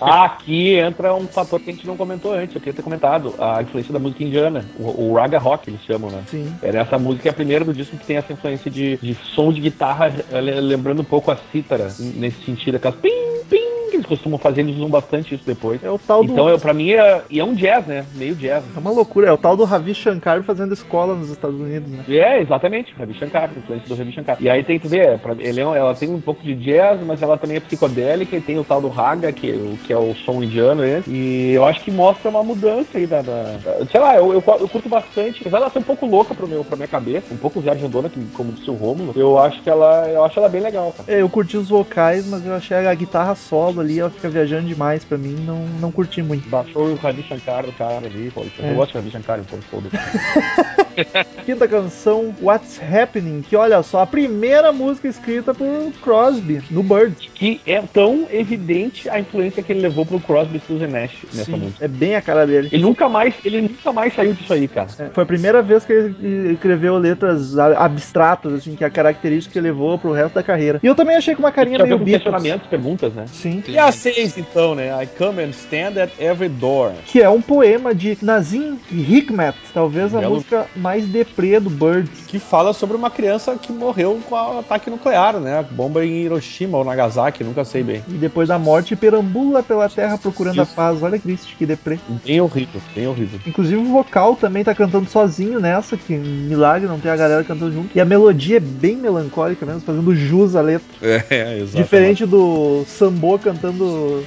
Aqui 0.00 0.74
entra 0.76 1.14
um 1.14 1.26
fator 1.26 1.60
que 1.60 1.70
a 1.70 1.72
gente 1.72 1.86
não 1.86 1.96
comentou 1.96 2.32
antes, 2.32 2.54
eu 2.54 2.60
queria 2.60 2.74
ter 2.74 2.82
comentado, 2.82 3.34
a 3.38 3.62
influência 3.62 3.92
da 3.92 3.98
música 3.98 4.22
indiana, 4.24 4.64
o, 4.78 5.10
o 5.10 5.14
raga 5.14 5.38
rock 5.38 5.68
eles 5.70 5.82
chamam, 5.84 6.10
né? 6.10 6.22
Sim. 6.30 6.52
Era 6.62 6.80
essa 6.80 6.98
música 6.98 7.28
é 7.28 7.30
a 7.30 7.34
primeira 7.34 7.64
do 7.64 7.72
disco 7.72 7.96
que 7.96 8.06
tem 8.06 8.16
essa 8.16 8.32
influência 8.32 8.70
de, 8.70 8.96
de 8.98 9.14
som 9.34 9.52
de 9.52 9.60
guitarra, 9.60 10.12
eh, 10.30 10.40
le- 10.40 10.60
lembrando 10.60 11.00
um 11.02 11.04
pouco 11.04 11.30
a 11.30 11.36
cítara, 11.50 11.88
nesse 11.98 12.44
sentido, 12.44 12.76
aquelas 12.76 12.96
pim, 12.96 13.10
pim, 13.48 13.62
que 13.92 13.96
eles 13.98 14.06
costumam 14.06 14.38
fazer, 14.38 14.62
eles 14.62 14.74
usam 14.76 14.88
bastante 14.88 15.34
isso 15.34 15.44
depois. 15.46 15.82
É 15.84 15.90
o 15.90 15.98
tal 15.98 16.24
do. 16.24 16.32
Então, 16.32 16.48
eu, 16.48 16.58
pra 16.58 16.74
mim, 16.74 16.90
é, 16.92 17.22
e 17.30 17.38
é 17.38 17.44
um 17.44 17.54
jazz, 17.54 17.86
né? 17.86 18.06
Meio 18.14 18.34
jazz. 18.34 18.64
É 18.74 18.78
uma 18.78 18.90
loucura, 18.90 19.28
é 19.28 19.32
o 19.32 19.36
tal 19.38 19.56
do 19.56 19.64
Ravi 19.64 19.94
Shankar 19.94 20.42
fazendo 20.42 20.72
escola 20.72 21.14
nos 21.14 21.30
Estados 21.30 21.60
Unidos, 21.60 21.90
né? 21.90 22.04
É, 22.08 22.40
exatamente, 22.40 22.92
Ravi 22.98 23.14
Shankar, 23.14 23.50
influência 23.56 23.88
do 23.88 23.94
Ravi 23.94 24.12
Shankar. 24.12 24.36
E 24.40 24.48
aí 24.50 24.64
tem 24.64 24.78
que 24.78 24.88
ver, 24.88 25.06
é, 25.06 25.18
pra- 25.18 25.36
ele 25.38 25.60
é 25.60 25.62
ela 25.62 25.94
tem 25.94 26.08
um 26.10 26.20
pouco 26.20 26.42
de 26.42 26.54
jazz, 26.54 27.00
mas 27.06 27.20
ela 27.22 27.36
também 27.38 27.56
é 27.56 27.60
psicodélica 27.60 28.36
e 28.36 28.40
tem 28.40 28.58
o 28.58 28.64
tal 28.64 28.80
do 28.80 28.88
raga, 28.88 29.32
que, 29.32 29.50
é 29.50 29.54
o- 29.54 29.78
que 29.84 29.92
é 29.92 29.98
o 29.98 30.14
som 30.24 30.42
indiano, 30.42 30.82
né? 30.82 31.02
E 31.06 31.52
eu 31.52 31.64
acho 31.64 31.80
que 31.82 31.90
mostra 31.90 32.30
uma 32.30 32.42
mudança 32.42 32.88
aí 32.94 33.06
da. 33.06 33.20
da- 33.22 33.58
da- 33.58 33.86
sei 33.90 34.00
lá, 34.00 34.16
eu, 34.16 34.32
eu, 34.32 34.42
eu 34.60 34.68
curto 34.68 34.88
bastante, 34.88 35.40
apesar 35.40 35.58
dela 35.58 35.70
ser 35.70 35.78
um 35.78 35.82
pouco 35.82 36.06
louca 36.06 36.34
pro 36.34 36.48
meu, 36.48 36.64
pra 36.64 36.76
minha 36.76 36.88
cabeça, 36.88 37.26
um 37.32 37.36
pouco 37.36 37.60
viajandona, 37.60 38.08
que, 38.08 38.20
como 38.32 38.52
disse 38.52 38.70
o 38.70 38.74
Rômulo, 38.74 39.12
eu 39.16 39.38
acho 39.38 39.62
que 39.62 39.68
ela. 39.70 40.08
Eu 40.08 40.24
acho 40.24 40.38
ela 40.38 40.48
bem 40.48 40.60
legal, 40.62 40.92
cara. 40.96 41.12
É, 41.12 41.20
eu 41.22 41.28
curti 41.28 41.56
os 41.56 41.68
vocais, 41.68 42.26
mas 42.26 42.44
eu 42.46 42.54
achei 42.54 42.76
a 42.76 42.94
guitarra 42.94 43.34
solo 43.34 43.81
ali, 43.82 43.98
ela 44.00 44.10
fica 44.10 44.28
viajando 44.28 44.66
demais 44.66 45.04
pra 45.04 45.18
mim, 45.18 45.36
não, 45.44 45.66
não 45.80 45.92
curti 45.92 46.22
muito. 46.22 46.48
Baixou 46.48 46.88
o 46.88 46.96
Ravi 46.96 47.22
Shankar 47.22 47.64
do 47.64 47.72
cara 47.72 48.06
ali, 48.06 48.30
pô. 48.32 48.44
É. 48.58 48.70
Eu 48.70 48.74
gosto 48.74 48.92
do 48.92 48.98
Ravi 48.98 49.10
Shankar, 49.10 49.40
então 49.40 49.58
foda 49.70 49.88
Quinta 51.44 51.66
canção, 51.66 52.34
What's 52.40 52.80
Happening, 52.80 53.42
que 53.42 53.56
olha 53.56 53.82
só, 53.82 54.02
a 54.02 54.06
primeira 54.06 54.72
música 54.72 55.08
escrita 55.08 55.52
por 55.54 55.92
Crosby, 56.02 56.62
no 56.70 56.82
Bird. 56.82 57.30
Que 57.34 57.60
é 57.66 57.82
tão 57.92 58.26
evidente 58.30 59.08
a 59.08 59.18
influência 59.18 59.62
que 59.62 59.72
ele 59.72 59.80
levou 59.80 60.06
pro 60.06 60.20
Crosby, 60.20 60.60
Stills 60.60 60.86
Nash 60.86 61.24
nessa 61.32 61.44
Sim, 61.50 61.56
música. 61.56 61.84
é 61.84 61.88
bem 61.88 62.14
a 62.14 62.22
cara 62.22 62.46
dele. 62.46 62.68
Ele 62.70 62.82
nunca 62.82 63.08
mais, 63.08 63.34
ele 63.44 63.62
nunca 63.62 63.92
mais 63.92 64.14
saiu 64.14 64.34
disso 64.34 64.52
aí, 64.52 64.68
cara. 64.68 64.88
É, 64.98 65.06
foi 65.06 65.24
a 65.24 65.26
primeira 65.26 65.62
vez 65.62 65.84
que 65.84 65.92
ele 65.92 66.52
escreveu 66.52 66.96
letras 66.98 67.58
abstratas, 67.58 68.52
assim, 68.52 68.76
que 68.76 68.84
é 68.84 68.86
a 68.86 68.90
característica 68.90 69.52
que 69.52 69.60
levou 69.60 69.98
pro 69.98 70.12
resto 70.12 70.34
da 70.34 70.42
carreira. 70.42 70.78
E 70.82 70.86
eu 70.86 70.94
também 70.94 71.16
achei 71.16 71.34
com 71.34 71.42
uma 71.42 71.52
carinha 71.52 71.78
meio 71.78 71.98
Beatles. 71.98 72.22
questionamentos, 72.22 72.68
perguntas, 72.68 73.12
né? 73.12 73.24
Sim. 73.26 73.62
E 73.72 73.78
a 73.78 73.90
seis, 73.90 74.36
então, 74.36 74.74
né? 74.74 74.90
I 75.02 75.06
come 75.06 75.42
and 75.42 75.50
stand 75.50 76.00
at 76.00 76.10
every 76.18 76.48
door. 76.48 76.92
Que 77.06 77.20
é 77.20 77.28
um 77.28 77.40
poema 77.40 77.94
de 77.94 78.16
Nazim 78.22 78.78
Hikmet, 78.90 79.56
talvez 79.72 80.14
a 80.14 80.20
Belo. 80.20 80.34
música 80.34 80.66
mais 80.76 81.06
deprê 81.06 81.58
do 81.58 81.70
Bird. 81.70 82.08
Que 82.28 82.38
fala 82.38 82.72
sobre 82.72 82.96
uma 82.96 83.10
criança 83.10 83.56
que 83.56 83.72
morreu 83.72 84.20
com 84.28 84.34
o 84.34 84.58
ataque 84.58 84.90
nuclear, 84.90 85.38
né? 85.40 85.64
Bomba 85.70 86.04
em 86.04 86.22
Hiroshima 86.22 86.78
ou 86.78 86.84
Nagasaki, 86.84 87.42
nunca 87.42 87.64
sei 87.64 87.82
bem. 87.82 88.02
E 88.08 88.12
depois 88.12 88.48
da 88.48 88.58
morte 88.58 88.94
perambula 88.94 89.62
pela 89.62 89.88
terra 89.88 90.18
procurando 90.18 90.60
a 90.60 90.64
Isso. 90.64 90.74
paz. 90.74 91.02
Olha 91.02 91.18
que 91.18 91.24
triste, 91.24 91.56
que 91.56 91.64
deprê. 91.64 91.98
Bem 92.24 92.40
horrível, 92.40 92.80
bem 92.94 93.06
horrível. 93.06 93.40
Inclusive 93.46 93.76
o 93.80 93.84
vocal 93.84 94.36
também 94.36 94.64
tá 94.64 94.74
cantando 94.74 95.08
sozinho 95.08 95.60
nessa, 95.60 95.96
que 95.96 96.14
milagre, 96.14 96.88
não 96.88 96.98
tem 96.98 97.10
a 97.10 97.16
galera 97.16 97.44
cantando 97.44 97.72
junto. 97.72 97.90
E 97.94 98.00
a 98.00 98.04
melodia 98.04 98.56
é 98.58 98.60
bem 98.60 98.96
melancólica 98.96 99.64
mesmo, 99.64 99.80
fazendo 99.80 100.14
jus 100.14 100.56
à 100.56 100.60
letra. 100.60 100.86
É, 101.00 101.58
exato. 101.62 101.82
Diferente 101.82 102.26
do 102.26 102.84
Sambo 102.86 103.38
cantando 103.38 103.61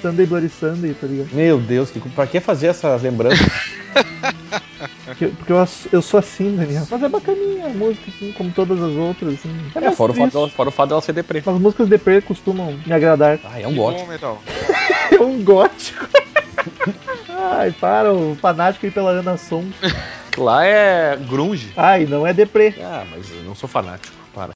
Sunday 0.02 0.26
Bloody 0.26 0.50
Sunday, 0.50 0.94
tá 0.94 1.08
ligado? 1.08 1.34
Meu 1.34 1.60
Deus, 1.60 1.92
que, 1.92 2.00
pra 2.00 2.26
que 2.28 2.40
fazer 2.40 2.68
essa 2.68 2.96
lembrança? 2.96 3.44
Porque, 5.06 5.28
porque 5.28 5.54
eu, 5.54 5.68
eu 5.92 6.02
sou 6.02 6.20
assim, 6.20 6.56
Daniel. 6.56 6.86
Mas 6.90 7.04
é 7.04 7.08
bacaninha 7.08 7.68
a 7.68 7.70
música, 7.70 8.04
assim, 8.10 8.32
como 8.34 8.52
todas 8.52 8.82
as 8.82 8.92
outras, 8.92 9.36
assim. 9.36 9.50
É 9.76 9.86
é, 9.86 9.92
fora 9.92 10.12
o, 10.12 10.16
fato 10.16 10.50
fora 10.50 10.70
o 10.70 10.72
fato 10.72 10.90
dela 10.90 11.02
ser 11.02 11.14
deprê. 11.14 11.40
As 11.46 11.60
músicas 11.60 11.88
deprê 11.88 12.22
costumam 12.22 12.78
me 12.86 12.92
agradar. 12.92 13.40
Ah, 13.44 13.62
é 13.62 13.68
um 13.68 13.72
Que 13.72 13.78
gote. 13.78 14.02
bom, 14.02 14.08
Metal. 14.08 14.42
É 15.12 15.22
um 15.22 15.44
gótico. 15.44 16.08
Ai, 17.30 17.72
para, 17.72 18.12
o 18.12 18.36
fanático 18.36 18.86
aí 18.86 18.92
pela 18.92 19.12
Ana 19.12 19.38
Som. 19.38 19.66
Lá 20.38 20.66
é 20.66 21.16
grunge. 21.16 21.72
Ai, 21.78 22.06
não 22.06 22.26
é 22.26 22.34
deprê. 22.34 22.74
Ah, 22.82 23.06
mas 23.10 23.30
eu 23.32 23.44
não 23.44 23.56
sou 23.56 23.70
fanático. 23.70 24.14
Para. 24.34 24.52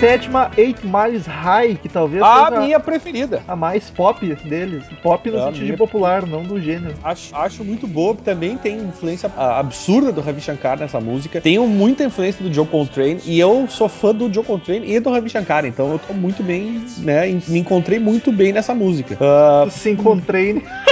Sétima, 0.00 0.50
Eight 0.56 0.80
Miles 0.86 1.26
High, 1.26 1.74
que 1.74 1.86
talvez 1.86 2.22
A 2.22 2.46
seja 2.48 2.60
minha 2.62 2.80
preferida. 2.80 3.42
a 3.46 3.54
mais 3.54 3.90
pop 3.90 4.26
deles. 4.44 4.82
Pop 5.02 5.30
no 5.30 5.38
É 5.38 5.44
sentido 5.44 5.66
de 5.66 5.76
popular, 5.76 6.26
não 6.26 6.42
do 6.42 6.58
gênero. 6.58 6.94
Acho, 7.04 7.36
acho 7.36 7.62
muito 7.62 7.86
boa, 7.86 8.14
também 8.14 8.56
tem 8.56 8.78
influência 8.78 9.30
ah, 9.36 9.58
absurda 9.60 10.10
do 10.10 10.22
Ravi 10.22 10.40
Shankar 10.40 10.78
nessa 10.78 10.98
música. 11.00 11.40
Tenho 11.42 11.66
muita 11.66 12.02
influência 12.02 12.42
do 12.42 12.52
Joe 12.52 12.66
Coltrane 12.66 13.20
e 13.26 13.38
eu 13.38 13.66
sou 13.68 13.90
fã 13.90 14.14
do 14.14 14.32
Joe 14.32 14.42
Coltrane 14.42 14.90
e 14.90 14.98
do 14.98 15.10
Ravi 15.10 15.28
Shankar, 15.28 15.66
então 15.66 15.92
eu 15.92 15.98
tô 15.98 16.14
muito 16.14 16.42
bem, 16.42 16.82
né? 16.98 17.26
Me 17.46 17.58
encontrei 17.58 17.98
muito 17.98 18.32
bem 18.32 18.52
nessa 18.54 18.74
música. 18.74 19.18
Ah, 19.20 19.66
Se 19.70 19.90
encontrei. 19.90 20.62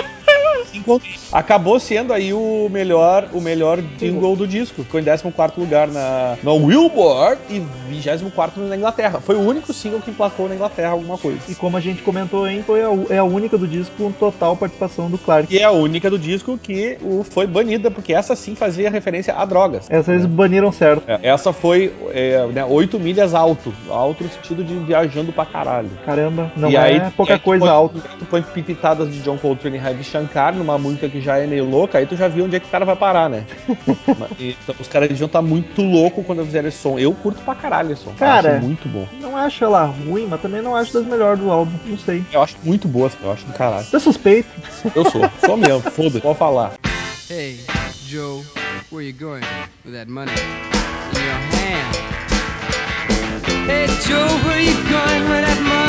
Acabou 1.33 1.79
sendo 1.81 2.13
aí 2.13 2.33
o 2.33 2.69
melhor, 2.71 3.29
o 3.33 3.41
melhor 3.41 3.81
jingle 3.99 4.37
do 4.37 4.47
disco. 4.47 4.83
Ficou 4.83 5.01
em 5.01 5.05
14 5.05 5.53
lugar 5.59 5.89
na, 5.89 6.37
no 6.43 6.59
Billboard 6.61 7.41
e 7.51 7.63
24 7.89 8.63
na 8.67 8.77
Inglaterra. 8.77 9.21
Foi 9.21 9.35
o 9.35 9.41
único 9.41 9.73
single 9.73 10.01
que 10.01 10.11
emplacou 10.11 10.49
na 10.49 10.55
Inglaterra 10.55 10.91
alguma 10.91 11.19
coisa. 11.19 11.39
E 11.49 11.55
como 11.55 11.77
a 11.77 11.81
gente 11.81 12.03
comentou, 12.03 12.47
hein, 12.49 12.63
foi 12.67 12.83
a, 12.83 12.89
é 13.11 13.19
a 13.19 13.25
única 13.25 13.57
do 13.59 13.67
disco 13.67 13.95
com 13.97 14.13
total 14.13 14.57
participação 14.57 15.11
do 15.11 15.19
Clark. 15.19 15.53
E 15.55 15.59
é 15.59 15.65
a 15.65 15.71
única 15.71 16.11
do 16.11 16.19
disco 16.19 16.59
que 16.59 16.99
o, 17.03 17.23
foi 17.25 17.47
banida, 17.47 17.91
porque 17.91 18.13
essa 18.13 18.35
sim 18.37 18.55
fazia 18.55 18.91
referência 18.91 19.35
a 19.35 19.45
drogas. 19.45 19.87
Essa 19.91 20.13
eles 20.13 20.27
baniram 20.27 20.73
certo. 20.73 21.03
É, 21.07 21.19
Essa 21.29 21.53
foi 21.53 21.93
é, 22.11 22.47
né, 22.47 22.65
8 22.65 22.99
milhas 22.99 23.35
alto. 23.35 23.73
Alto 23.89 24.25
no 24.25 24.31
sentido 24.31 24.65
de 24.65 24.75
viajando 24.75 25.33
pra 25.33 25.45
caralho. 25.45 25.91
Caramba, 26.05 26.53
não 26.57 26.71
e 26.71 26.77
é 26.77 26.79
aí, 26.79 27.01
pouca 27.17 27.35
aí 27.35 27.39
tu 27.39 27.43
coisa 27.45 27.65
põe- 27.65 27.73
alta. 27.75 28.01
Tu 28.19 28.25
põe 28.25 28.43
pipitadas 28.43 29.11
de 29.13 29.21
John 29.21 29.37
Coltrane 29.37 29.77
e 29.77 29.81
Ravi 29.81 30.05
Shankar 30.05 30.55
numa 30.59 30.79
música 30.79 31.09
que 31.09 31.21
já 31.21 31.39
é 31.39 31.47
meio 31.47 31.65
louca, 31.65 31.99
aí 31.99 32.07
tu 32.07 32.17
já 32.17 32.29
viu 32.29 32.45
onde 32.45 32.57
é 32.57 32.61
que 32.61 32.67
o 32.67 32.71
cara 32.71 32.85
vai 32.85 32.97
parar, 32.97 33.29
né? 33.29 33.45
Então, 34.39 34.75
os 34.79 34.89
caras 34.89 35.09
deviam 35.09 35.27
estar 35.27 35.43
muito 35.43 35.83
loucos 35.83 36.25
quando 36.25 36.45
fizeram 36.45 36.69
esse 36.69 36.79
som. 36.79 36.99
Eu 36.99 37.13
curto 37.13 37.43
pra 37.43 37.55
caralho 37.55 37.93
esse 37.93 38.03
som. 38.03 38.13
Cara, 38.15 38.57
acho 38.57 38.67
muito 38.67 38.89
bom. 38.89 39.07
Não 39.21 39.37
acho 39.37 39.65
ela 39.65 39.85
ruim, 39.85 40.27
mas 40.27 40.41
também 40.41 40.63
não 40.63 40.77
acho 40.77 40.93
das 40.93 41.05
melhores 41.05 41.41
do 41.41 41.51
álbum. 41.51 41.73
Não 41.87 41.99
sei. 41.99 42.25
Eu 42.33 42.43
acho 42.43 42.57
muito 42.63 42.87
boa, 42.87 43.11
eu 43.23 43.33
acho 43.33 43.45
do 43.47 43.53
caralho. 43.53 43.85
Você 43.85 43.97
é 43.97 44.01
suspeito. 44.01 44.49
Eu 44.95 45.11
sou, 45.11 45.23
sou 45.45 45.57
mesmo, 45.57 45.81
foda-se, 45.91 46.21
pode 46.21 46.39
falar. 46.39 46.75
Hey, 47.31 47.59
Joe, 48.07 48.43
where 48.91 49.07
you 49.07 49.13
going 49.13 49.45
with 49.85 49.95
that 49.95 50.09
money 50.09 50.33
in 50.33 51.21
your 51.21 51.35
hand? 51.53 52.19
Hey 53.69 53.87
Joe, 54.07 54.27
where 54.47 54.61
you 54.63 54.73
going 54.89 55.29
with 55.29 55.45
that 55.45 55.61
money 55.61 55.88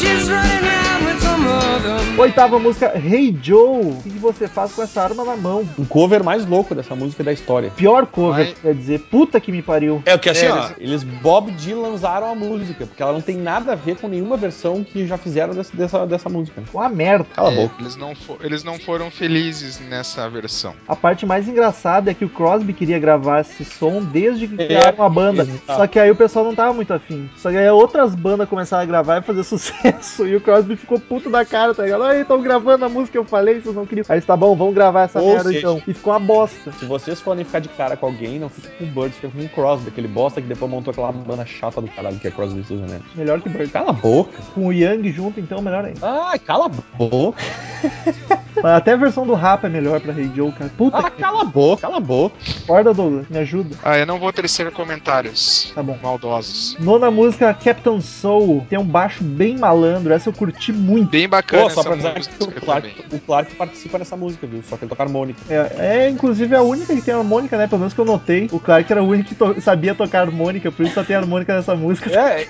she's 0.00 0.30
running 0.30 0.64
around 0.64 1.04
with 1.04 1.20
some 1.22 1.46
other 1.46 2.09
Oitava 2.20 2.58
música, 2.58 2.92
Hey 2.96 3.34
Joe. 3.42 3.92
O 3.92 4.02
que 4.02 4.10
você 4.10 4.46
faz 4.46 4.72
com 4.72 4.82
essa 4.82 5.00
arma 5.02 5.24
na 5.24 5.36
mão? 5.36 5.66
Um 5.78 5.86
cover 5.86 6.22
mais 6.22 6.44
louco 6.44 6.74
dessa 6.74 6.94
música 6.94 7.24
da 7.24 7.32
história. 7.32 7.70
Pior 7.74 8.04
cover, 8.06 8.44
Vai. 8.44 8.54
quer 8.60 8.74
dizer, 8.74 9.00
puta 9.10 9.40
que 9.40 9.50
me 9.50 9.62
pariu. 9.62 10.02
É 10.04 10.14
o 10.14 10.18
que 10.18 10.28
assim, 10.28 10.44
É, 10.46 10.52
ó, 10.52 10.68
eles 10.78 11.02
Bob 11.02 11.50
Dylanzaram 11.52 12.30
a 12.30 12.34
música, 12.34 12.84
porque 12.86 13.02
ela 13.02 13.14
não 13.14 13.22
tem 13.22 13.36
nada 13.38 13.72
a 13.72 13.74
ver 13.74 13.96
com 13.96 14.06
nenhuma 14.06 14.36
versão 14.36 14.84
que 14.84 15.06
já 15.06 15.16
fizeram 15.16 15.54
dessa, 15.54 15.74
dessa, 15.74 16.06
dessa 16.06 16.28
música. 16.28 16.62
Uma 16.74 16.90
merda. 16.90 17.26
Cala 17.34 17.48
a 17.48 17.52
É, 17.52 17.56
boca. 17.56 17.74
eles, 17.80 17.96
não 17.96 18.14
fo- 18.14 18.36
eles 18.42 18.62
não 18.64 18.78
foram 18.78 19.10
felizes 19.10 19.80
nessa 19.80 20.28
versão. 20.28 20.74
A 20.86 20.94
parte 20.94 21.24
mais 21.24 21.48
engraçada 21.48 22.10
é 22.10 22.14
que 22.14 22.24
o 22.24 22.28
Crosby 22.28 22.74
queria 22.74 22.98
gravar 22.98 23.40
esse 23.40 23.64
som 23.64 24.02
desde 24.02 24.46
que 24.46 24.60
É, 24.62 24.66
criaram 24.66 25.02
a 25.04 25.08
banda. 25.08 25.42
exato. 25.44 25.62
Só 25.66 25.86
que 25.86 25.98
aí 25.98 26.10
o 26.10 26.16
pessoal 26.16 26.44
não 26.44 26.54
tava 26.54 26.74
muito 26.74 26.92
afim. 26.92 27.30
Só 27.38 27.50
que 27.50 27.56
aí 27.56 27.68
outras 27.70 28.14
bandas 28.14 28.46
começaram 28.46 28.82
a 28.82 28.86
gravar 28.86 29.18
e 29.18 29.22
fazer 29.22 29.42
sucesso. 29.44 30.26
E 30.26 30.36
o 30.36 30.40
Crosby 30.42 30.76
ficou 30.76 31.00
puto 31.00 31.30
da 31.30 31.46
cara, 31.46 31.74
tá 31.74 31.82
ligado? 31.84 32.09
Aí, 32.10 32.22
estão 32.22 32.40
gravando 32.42 32.84
a 32.84 32.88
música 32.88 33.12
que 33.12 33.18
eu 33.18 33.24
falei, 33.24 33.60
vocês 33.60 33.74
não 33.74 33.86
queriam. 33.86 34.04
Aí 34.08 34.20
tá 34.20 34.36
bom, 34.36 34.54
vamos 34.56 34.74
gravar 34.74 35.02
essa 35.02 35.20
Ou 35.20 35.28
merda 35.34 35.44
seja- 35.44 35.58
então. 35.58 35.82
E 35.86 35.94
ficou 35.94 36.12
uma 36.12 36.18
bosta. 36.20 36.72
Se 36.72 36.84
vocês 36.84 37.20
forem 37.20 37.44
ficar 37.44 37.60
de 37.60 37.68
cara 37.70 37.96
com 37.96 38.06
alguém, 38.06 38.38
não 38.38 38.48
fica 38.48 38.68
com 38.70 38.84
o 38.84 38.86
Birds, 38.88 39.16
fica 39.16 39.28
com 39.28 39.38
o 39.44 39.48
Crosby, 39.48 39.88
aquele 39.88 40.08
bosta 40.08 40.40
que 40.40 40.46
depois 40.48 40.70
montou 40.70 40.90
aquela 40.92 41.12
banda 41.12 41.44
chata 41.46 41.80
do 41.80 41.88
caralho 41.88 42.18
que 42.18 42.28
é 42.28 42.30
Crosby 42.30 42.64
Susan, 42.64 42.86
né? 42.86 43.00
Melhor 43.14 43.40
que 43.40 43.48
Bird. 43.48 43.70
Cala 43.70 43.90
a 43.90 43.92
boca. 43.92 44.38
Com 44.54 44.66
o 44.66 44.72
Young 44.72 45.10
junto, 45.12 45.38
então 45.40 45.60
melhor 45.62 45.84
ainda. 45.84 46.00
Ai, 46.02 46.38
cala 46.38 46.66
a 46.66 46.68
boca. 46.98 47.38
Mas 48.62 48.72
Até 48.74 48.92
a 48.92 48.96
versão 48.96 49.26
do 49.26 49.32
Rapa 49.34 49.68
é 49.68 49.70
melhor 49.70 50.00
pra 50.00 50.12
Hey 50.12 50.30
Joe, 50.34 50.52
cara. 50.52 50.70
Puta 50.76 50.98
Ah, 50.98 51.10
que 51.10 51.22
cala 51.22 51.42
a 51.42 51.44
boca, 51.44 51.80
cala 51.82 51.96
a 51.96 52.00
boca. 52.00 52.36
corda, 52.66 52.92
Douglas. 52.92 53.26
Me 53.30 53.38
ajuda. 53.38 53.74
Ah, 53.82 53.96
eu 53.96 54.04
não 54.04 54.18
vou 54.18 54.32
tecer 54.32 54.70
comentários 54.70 55.72
Tá 55.74 55.82
bom. 55.82 55.96
maldosos. 56.02 56.76
Nona 56.78 57.10
música, 57.10 57.54
Captain 57.54 58.00
Soul. 58.00 58.66
Tem 58.68 58.78
um 58.78 58.84
baixo 58.84 59.22
bem 59.24 59.56
malandro. 59.56 60.12
Essa 60.12 60.28
eu 60.28 60.32
curti 60.32 60.72
muito. 60.72 61.08
Bem 61.10 61.28
bacana 61.28 61.62
Pô, 61.64 61.70
só 61.70 61.82
pra 61.98 62.10
avisar 62.10 62.14
que 62.36 62.44
o. 62.44 62.60
Clark, 62.60 63.04
o 63.12 63.18
Clark 63.20 63.54
participa 63.54 63.98
nessa 63.98 64.16
música, 64.16 64.46
viu? 64.46 64.62
Só 64.68 64.76
que 64.76 64.84
ele 64.84 64.88
toca 64.90 65.02
harmônica. 65.02 65.40
É, 65.48 66.04
é, 66.04 66.08
inclusive 66.08 66.54
a 66.54 66.62
única 66.62 66.94
que 66.94 67.02
tem 67.02 67.14
harmônica, 67.14 67.56
né? 67.56 67.66
Pelo 67.66 67.78
menos 67.80 67.94
que 67.94 68.00
eu 68.00 68.04
notei. 68.04 68.48
O 68.52 68.60
Clark 68.60 68.90
era 68.90 69.02
o 69.02 69.08
único 69.08 69.28
que 69.30 69.34
to- 69.34 69.60
sabia 69.60 69.94
tocar 69.94 70.20
harmônica, 70.20 70.70
por 70.70 70.84
isso 70.84 70.94
só 70.94 71.04
tem 71.04 71.16
harmônica 71.16 71.54
nessa 71.54 71.74
música. 71.74 72.10
É, 72.10 72.46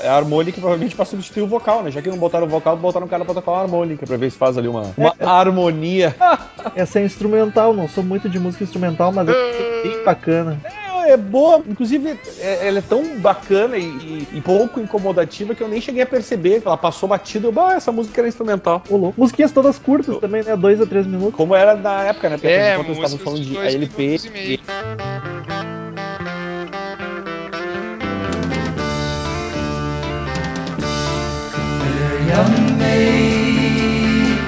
é 0.00 0.08
a 0.08 0.14
harmônica 0.16 0.58
provavelmente 0.60 0.94
pra 0.96 1.04
substituir 1.04 1.42
o 1.42 1.46
vocal, 1.46 1.82
né? 1.82 1.90
Já 1.90 2.00
que 2.02 2.08
não 2.08 2.18
botaram 2.18 2.46
o 2.46 2.50
vocal, 2.50 2.76
botaram 2.76 3.06
o 3.06 3.08
cara 3.08 3.24
pra 3.24 3.34
tocar 3.34 3.52
uma 3.52 3.60
harmônica, 3.62 4.06
pra 4.06 4.16
ver 4.16 4.30
se 4.30 4.38
faz 4.38 4.56
ali 4.58 4.68
uma, 4.68 4.92
uma 4.96 5.14
harmonia. 5.20 6.14
Essa 6.74 7.00
é 7.00 7.04
instrumental, 7.04 7.74
não 7.74 7.88
sou 7.88 8.02
muito 8.04 8.28
de 8.28 8.38
música 8.38 8.64
instrumental, 8.64 9.12
mas 9.12 9.28
é 9.28 9.32
bem 9.82 10.04
bacana. 10.04 10.58
É, 10.64 10.89
é 11.06 11.16
boa, 11.16 11.62
inclusive 11.66 12.18
é- 12.38 12.68
ela 12.68 12.78
é 12.78 12.82
tão 12.82 13.16
bacana 13.18 13.76
e, 13.76 13.82
e- 13.82 14.28
e 14.34 14.40
pouco 14.40 14.80
incomodativa 14.80 15.54
que 15.54 15.62
eu 15.62 15.68
nem 15.68 15.80
cheguei 15.80 16.02
a 16.02 16.06
perceber. 16.06 16.62
Ela 16.64 16.76
passou 16.76 17.08
batida, 17.08 17.46
eu, 17.46 17.52
bah, 17.52 17.74
essa 17.74 17.90
música 17.92 18.20
era 18.20 18.28
instrumental. 18.28 18.82
Ô, 18.88 18.96
louco. 18.96 19.20
Musiquinhas 19.20 19.52
todas 19.52 19.78
curtas 19.78 20.18
também, 20.18 20.42
né? 20.42 20.56
Dois 20.56 20.80
a 20.80 20.86
três 20.86 21.06
minutos. 21.06 21.34
Como 21.34 21.54
era 21.54 21.74
na 21.74 22.04
época, 22.04 22.28
né? 22.28 22.36
Porque 22.36 22.48
É, 22.48 22.74
enquanto 22.74 22.92
estavam 22.92 23.18
falando 23.18 23.40
de 23.42 23.48
de 23.48 23.54
dois 23.54 23.74
LP. 23.74 24.02
minutos 24.02 24.24
e 24.26 24.30
meio. 24.30 24.58
young 32.30 32.78
maid, 32.78 34.38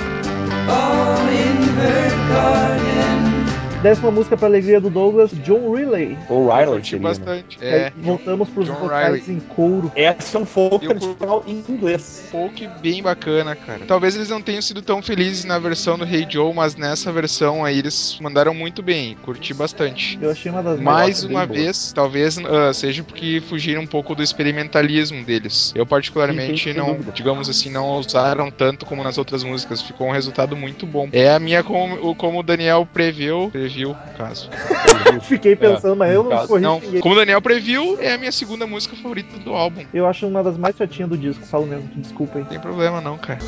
all 0.69 1.29
in 1.29 1.57
her 1.79 2.11
garden. 2.29 3.83
Décima 3.83 4.11
música 4.13 4.37
pra 4.37 4.47
alegria 4.47 4.81
do 4.81 4.89
Douglas, 4.89 5.31
John 5.43 5.69
Riley. 5.93 6.19
O 6.29 6.49
Riley 6.49 6.85
seria, 6.85 6.99
né? 6.99 7.09
bastante. 7.09 7.59
Aí 7.61 7.69
É, 7.69 7.93
voltamos 7.97 8.49
pros 8.51 8.67
John 8.67 8.75
vocais 8.75 9.29
em 9.29 9.41
couro. 9.41 9.93
Essa 9.95 10.39
é 10.39 10.41
um 10.41 10.47
folk 10.47 10.85
Eu 10.85 10.91
tradicional 10.99 11.45
em 11.47 11.63
inglês. 11.69 12.29
folk 12.31 12.69
bem 12.81 13.03
bacana, 13.03 13.55
cara. 13.55 13.85
Talvez 13.87 14.15
eles 14.17 14.29
não 14.29 14.41
tenham 14.41 14.63
sido 14.63 14.83
tão 14.83 15.03
felizes 15.03 15.45
na 15.45 15.59
versão 15.59 15.99
do 15.99 16.05
Hey 16.05 16.27
Joe, 16.29 16.53
mas 16.55 16.77
nessa 16.77 17.13
versão 17.13 17.65
aí 17.65 17.79
eles 17.79 18.19
mandaram 18.21 18.55
muito 18.55 18.83
bem. 18.83 19.17
Curti 19.23 19.53
bastante. 19.55 20.19
Eu 20.21 20.31
achei 20.31 20.51
uma 20.51 20.63
das 20.63 20.81
Mais 20.81 21.25
uma 21.25 21.47
boa. 21.47 21.59
vez, 21.59 21.93
talvez 21.93 22.39
ah, 22.39 22.73
seja 22.73 23.03
porque 23.03 23.43
fugiram 23.49 23.83
um 23.83 23.87
pouco 23.87 24.15
do 24.15 24.23
experimentalismo 24.23 25.25
deles. 25.25 25.73
Eu, 25.75 25.85
particularmente, 25.87 26.73
Sim, 26.73 26.79
não, 26.79 26.93
dúvida. 26.95 27.13
digamos 27.13 27.49
assim, 27.49 27.71
não 27.71 27.91
usaram 27.97 28.51
tanto 28.51 28.87
como 28.87 29.03
nas 29.03 29.19
outras 29.19 29.43
músicas. 29.45 29.83
Ficou 29.83 30.09
um 30.09 30.13
resultado 30.13 30.57
muito 30.57 30.87
bom. 30.87 31.09
É 31.13 31.31
a 31.35 31.39
minha, 31.39 31.63
como, 31.63 32.11
o- 32.11 32.15
como 32.15 32.39
o 32.41 32.43
Daniel 32.43 32.87
previu, 32.93 33.49
previu, 33.51 33.91
no 33.91 34.13
caso. 34.17 34.49
Fiquei 35.23 35.57
pensando, 35.57 35.82
mas 35.97 36.15
eu 36.15 36.25
não 36.25 36.47
corri 36.47 36.63
Não, 36.63 36.81
como 37.01 37.15
o 37.15 37.19
Daniel 37.19 37.41
previu, 37.43 37.99
é 38.01 38.15
a 38.15 38.19
minha 38.19 38.33
segunda 38.33 38.67
música 38.67 38.97
favorita 38.97 39.39
do 39.39 39.53
álbum. 39.53 39.85
Eu 39.93 40.07
acho 40.07 40.27
uma 40.27 40.43
das 40.43 40.57
mais 40.57 40.77
chatinhas 40.77 41.11
do 41.11 41.19
disco, 41.19 41.45
falo 41.45 41.67
mesmo, 41.67 41.89
desculpa 41.97 42.39
aí. 42.39 42.43
Não 42.43 42.51
tem 42.51 42.61
problema 42.61 43.01
não, 43.01 43.19
cara. 43.19 43.39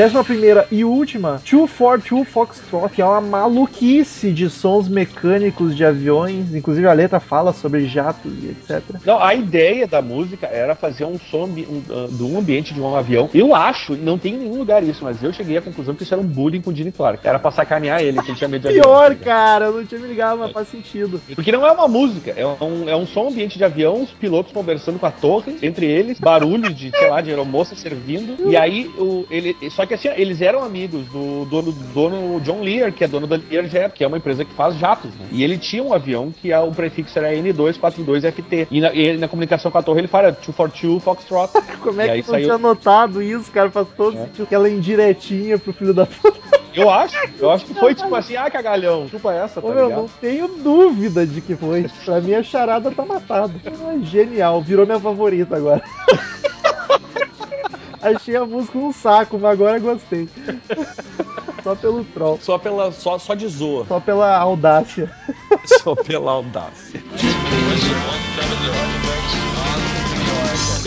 Décima 0.00 0.24
primeira 0.24 0.66
e 0.70 0.82
última, 0.82 1.42
242 1.44 2.26
Foxtrot, 2.26 2.88
que 2.88 3.02
é 3.02 3.04
uma 3.04 3.20
maluquice 3.20 4.32
de 4.32 4.48
sons 4.48 4.88
mecânicos 4.88 5.76
de 5.76 5.84
aviões. 5.84 6.54
Inclusive 6.54 6.86
a 6.86 6.92
letra 6.94 7.20
fala 7.20 7.52
sobre 7.52 7.86
jatos 7.86 8.32
e 8.42 8.46
etc. 8.46 8.82
Não, 9.04 9.22
a 9.22 9.34
ideia 9.34 9.86
da 9.86 10.00
música 10.00 10.46
era 10.46 10.74
fazer 10.74 11.04
um 11.04 11.18
som 11.18 11.44
um, 11.44 11.82
ah, 11.90 12.08
de 12.10 12.22
um 12.22 12.38
ambiente 12.38 12.72
de 12.72 12.80
um 12.80 12.96
avião. 12.96 13.28
Eu 13.34 13.54
acho, 13.54 13.94
não 13.94 14.16
tem 14.16 14.36
em 14.36 14.38
nenhum 14.38 14.56
lugar 14.56 14.82
isso, 14.82 15.04
mas 15.04 15.22
eu 15.22 15.34
cheguei 15.34 15.58
à 15.58 15.60
conclusão 15.60 15.94
que 15.94 16.02
isso 16.02 16.14
era 16.14 16.22
um 16.22 16.26
bullying 16.26 16.62
com 16.62 16.70
o 16.70 16.74
Gene 16.74 16.92
Clark. 16.92 17.28
Era 17.28 17.38
pra 17.38 17.50
sacanear 17.50 18.00
ele, 18.00 18.22
que 18.22 18.30
ele 18.30 18.38
tinha 18.38 18.48
medo 18.48 18.62
de 18.62 18.68
avião. 18.68 18.82
Pior, 18.82 19.14
cara, 19.16 19.66
eu 19.66 19.72
não 19.72 19.84
tinha 19.84 20.00
me 20.00 20.08
ligado, 20.08 20.38
mas 20.38 20.50
faz 20.50 20.68
sentido. 20.68 21.20
Porque 21.34 21.52
não 21.52 21.66
é 21.66 21.72
uma 21.72 21.86
música, 21.86 22.32
é 22.34 22.46
um, 22.46 22.88
é 22.88 22.96
um 22.96 23.06
som 23.06 23.28
ambiente 23.28 23.58
de 23.58 23.64
avião, 23.64 24.02
os 24.02 24.10
pilotos 24.12 24.50
conversando 24.50 24.98
com 24.98 25.04
a 25.04 25.10
torre, 25.10 25.58
entre 25.60 25.84
eles, 25.84 26.18
barulhos 26.18 26.74
de, 26.74 26.88
sei 26.88 27.10
lá, 27.10 27.20
de 27.20 27.28
aeromoça 27.28 27.74
servindo. 27.74 28.48
E 28.48 28.56
aí, 28.56 28.90
o, 28.96 29.26
ele, 29.30 29.54
só 29.68 29.84
que 29.89 29.89
assim, 29.94 30.08
eles 30.16 30.40
eram 30.40 30.62
amigos 30.64 31.06
do 31.06 31.44
dono, 31.46 31.72
do 31.72 31.84
dono 31.92 32.40
John 32.40 32.60
Lear, 32.62 32.92
que 32.92 33.04
é 33.04 33.08
dono 33.08 33.26
da 33.26 33.36
Learjet, 33.36 33.92
que 33.94 34.02
é 34.04 34.06
uma 34.06 34.16
empresa 34.18 34.44
que 34.44 34.52
faz 34.54 34.74
jatos, 34.76 35.10
né? 35.14 35.26
E 35.32 35.42
ele 35.44 35.58
tinha 35.58 35.82
um 35.82 35.92
avião 35.92 36.30
que 36.32 36.52
o 36.52 36.70
prefixo 36.72 37.18
era 37.18 37.32
N242FT. 37.34 38.68
E 38.70 38.80
na, 38.80 38.92
e 38.92 39.00
ele, 39.00 39.18
na 39.18 39.28
comunicação 39.28 39.70
com 39.70 39.78
a 39.78 39.82
torre 39.82 40.00
ele 40.00 40.08
fala 40.08 40.30
242 40.32 41.02
Foxtrot. 41.02 41.50
Como 41.80 42.00
E 42.00 42.04
é 42.04 42.08
que 42.12 42.16
não 42.18 42.24
saiu- 42.24 42.44
tinha 42.46 42.58
notado 42.58 43.22
isso, 43.22 43.50
cara? 43.50 43.70
Faz 43.70 43.86
todo 43.96 44.16
É. 44.16 44.24
sentido. 44.26 44.42
Aquela 44.44 44.68
indiretinha 44.68 45.58
pro 45.58 45.72
filho 45.72 45.94
da 45.94 46.06
puta. 46.06 46.38
Eu 46.74 46.88
acho, 46.88 47.16
eu 47.40 47.50
acho 47.50 47.64
que 47.64 47.74
foi 47.74 47.96
tipo 47.96 48.14
assim, 48.14 48.36
ah, 48.36 48.48
cagalhão, 48.48 49.08
chupa 49.08 49.32
essa, 49.32 49.60
tá 49.60 49.66
Ô, 49.66 49.70
ligado? 49.72 49.90
não 49.90 50.08
tenho 50.20 50.46
dúvida 50.46 51.26
de 51.26 51.40
que 51.40 51.56
foi. 51.56 51.84
Pra 52.04 52.20
mim 52.20 52.34
a 52.34 52.44
charada 52.44 52.92
tá 52.92 53.04
matada. 53.04 53.52
Ah, 53.66 53.98
genial, 54.04 54.62
virou 54.62 54.86
minha 54.86 55.00
favorita 55.00 55.56
agora. 55.56 55.82
Achei 58.02 58.34
a 58.36 58.44
música 58.46 58.78
um 58.78 58.92
saco, 58.92 59.38
mas 59.38 59.52
agora 59.52 59.78
gostei. 59.78 60.28
Só 61.62 61.74
pelo 61.74 62.02
troll, 62.04 62.38
Só 62.40 62.56
pela. 62.58 62.90
Só, 62.90 63.18
só 63.18 63.34
de 63.34 63.46
zoa. 63.46 63.84
só 63.86 64.00
pela 64.00 64.36
audácia. 64.38 65.10
Só 65.66 65.94
pela 65.94 66.32
audácia. 66.32 67.02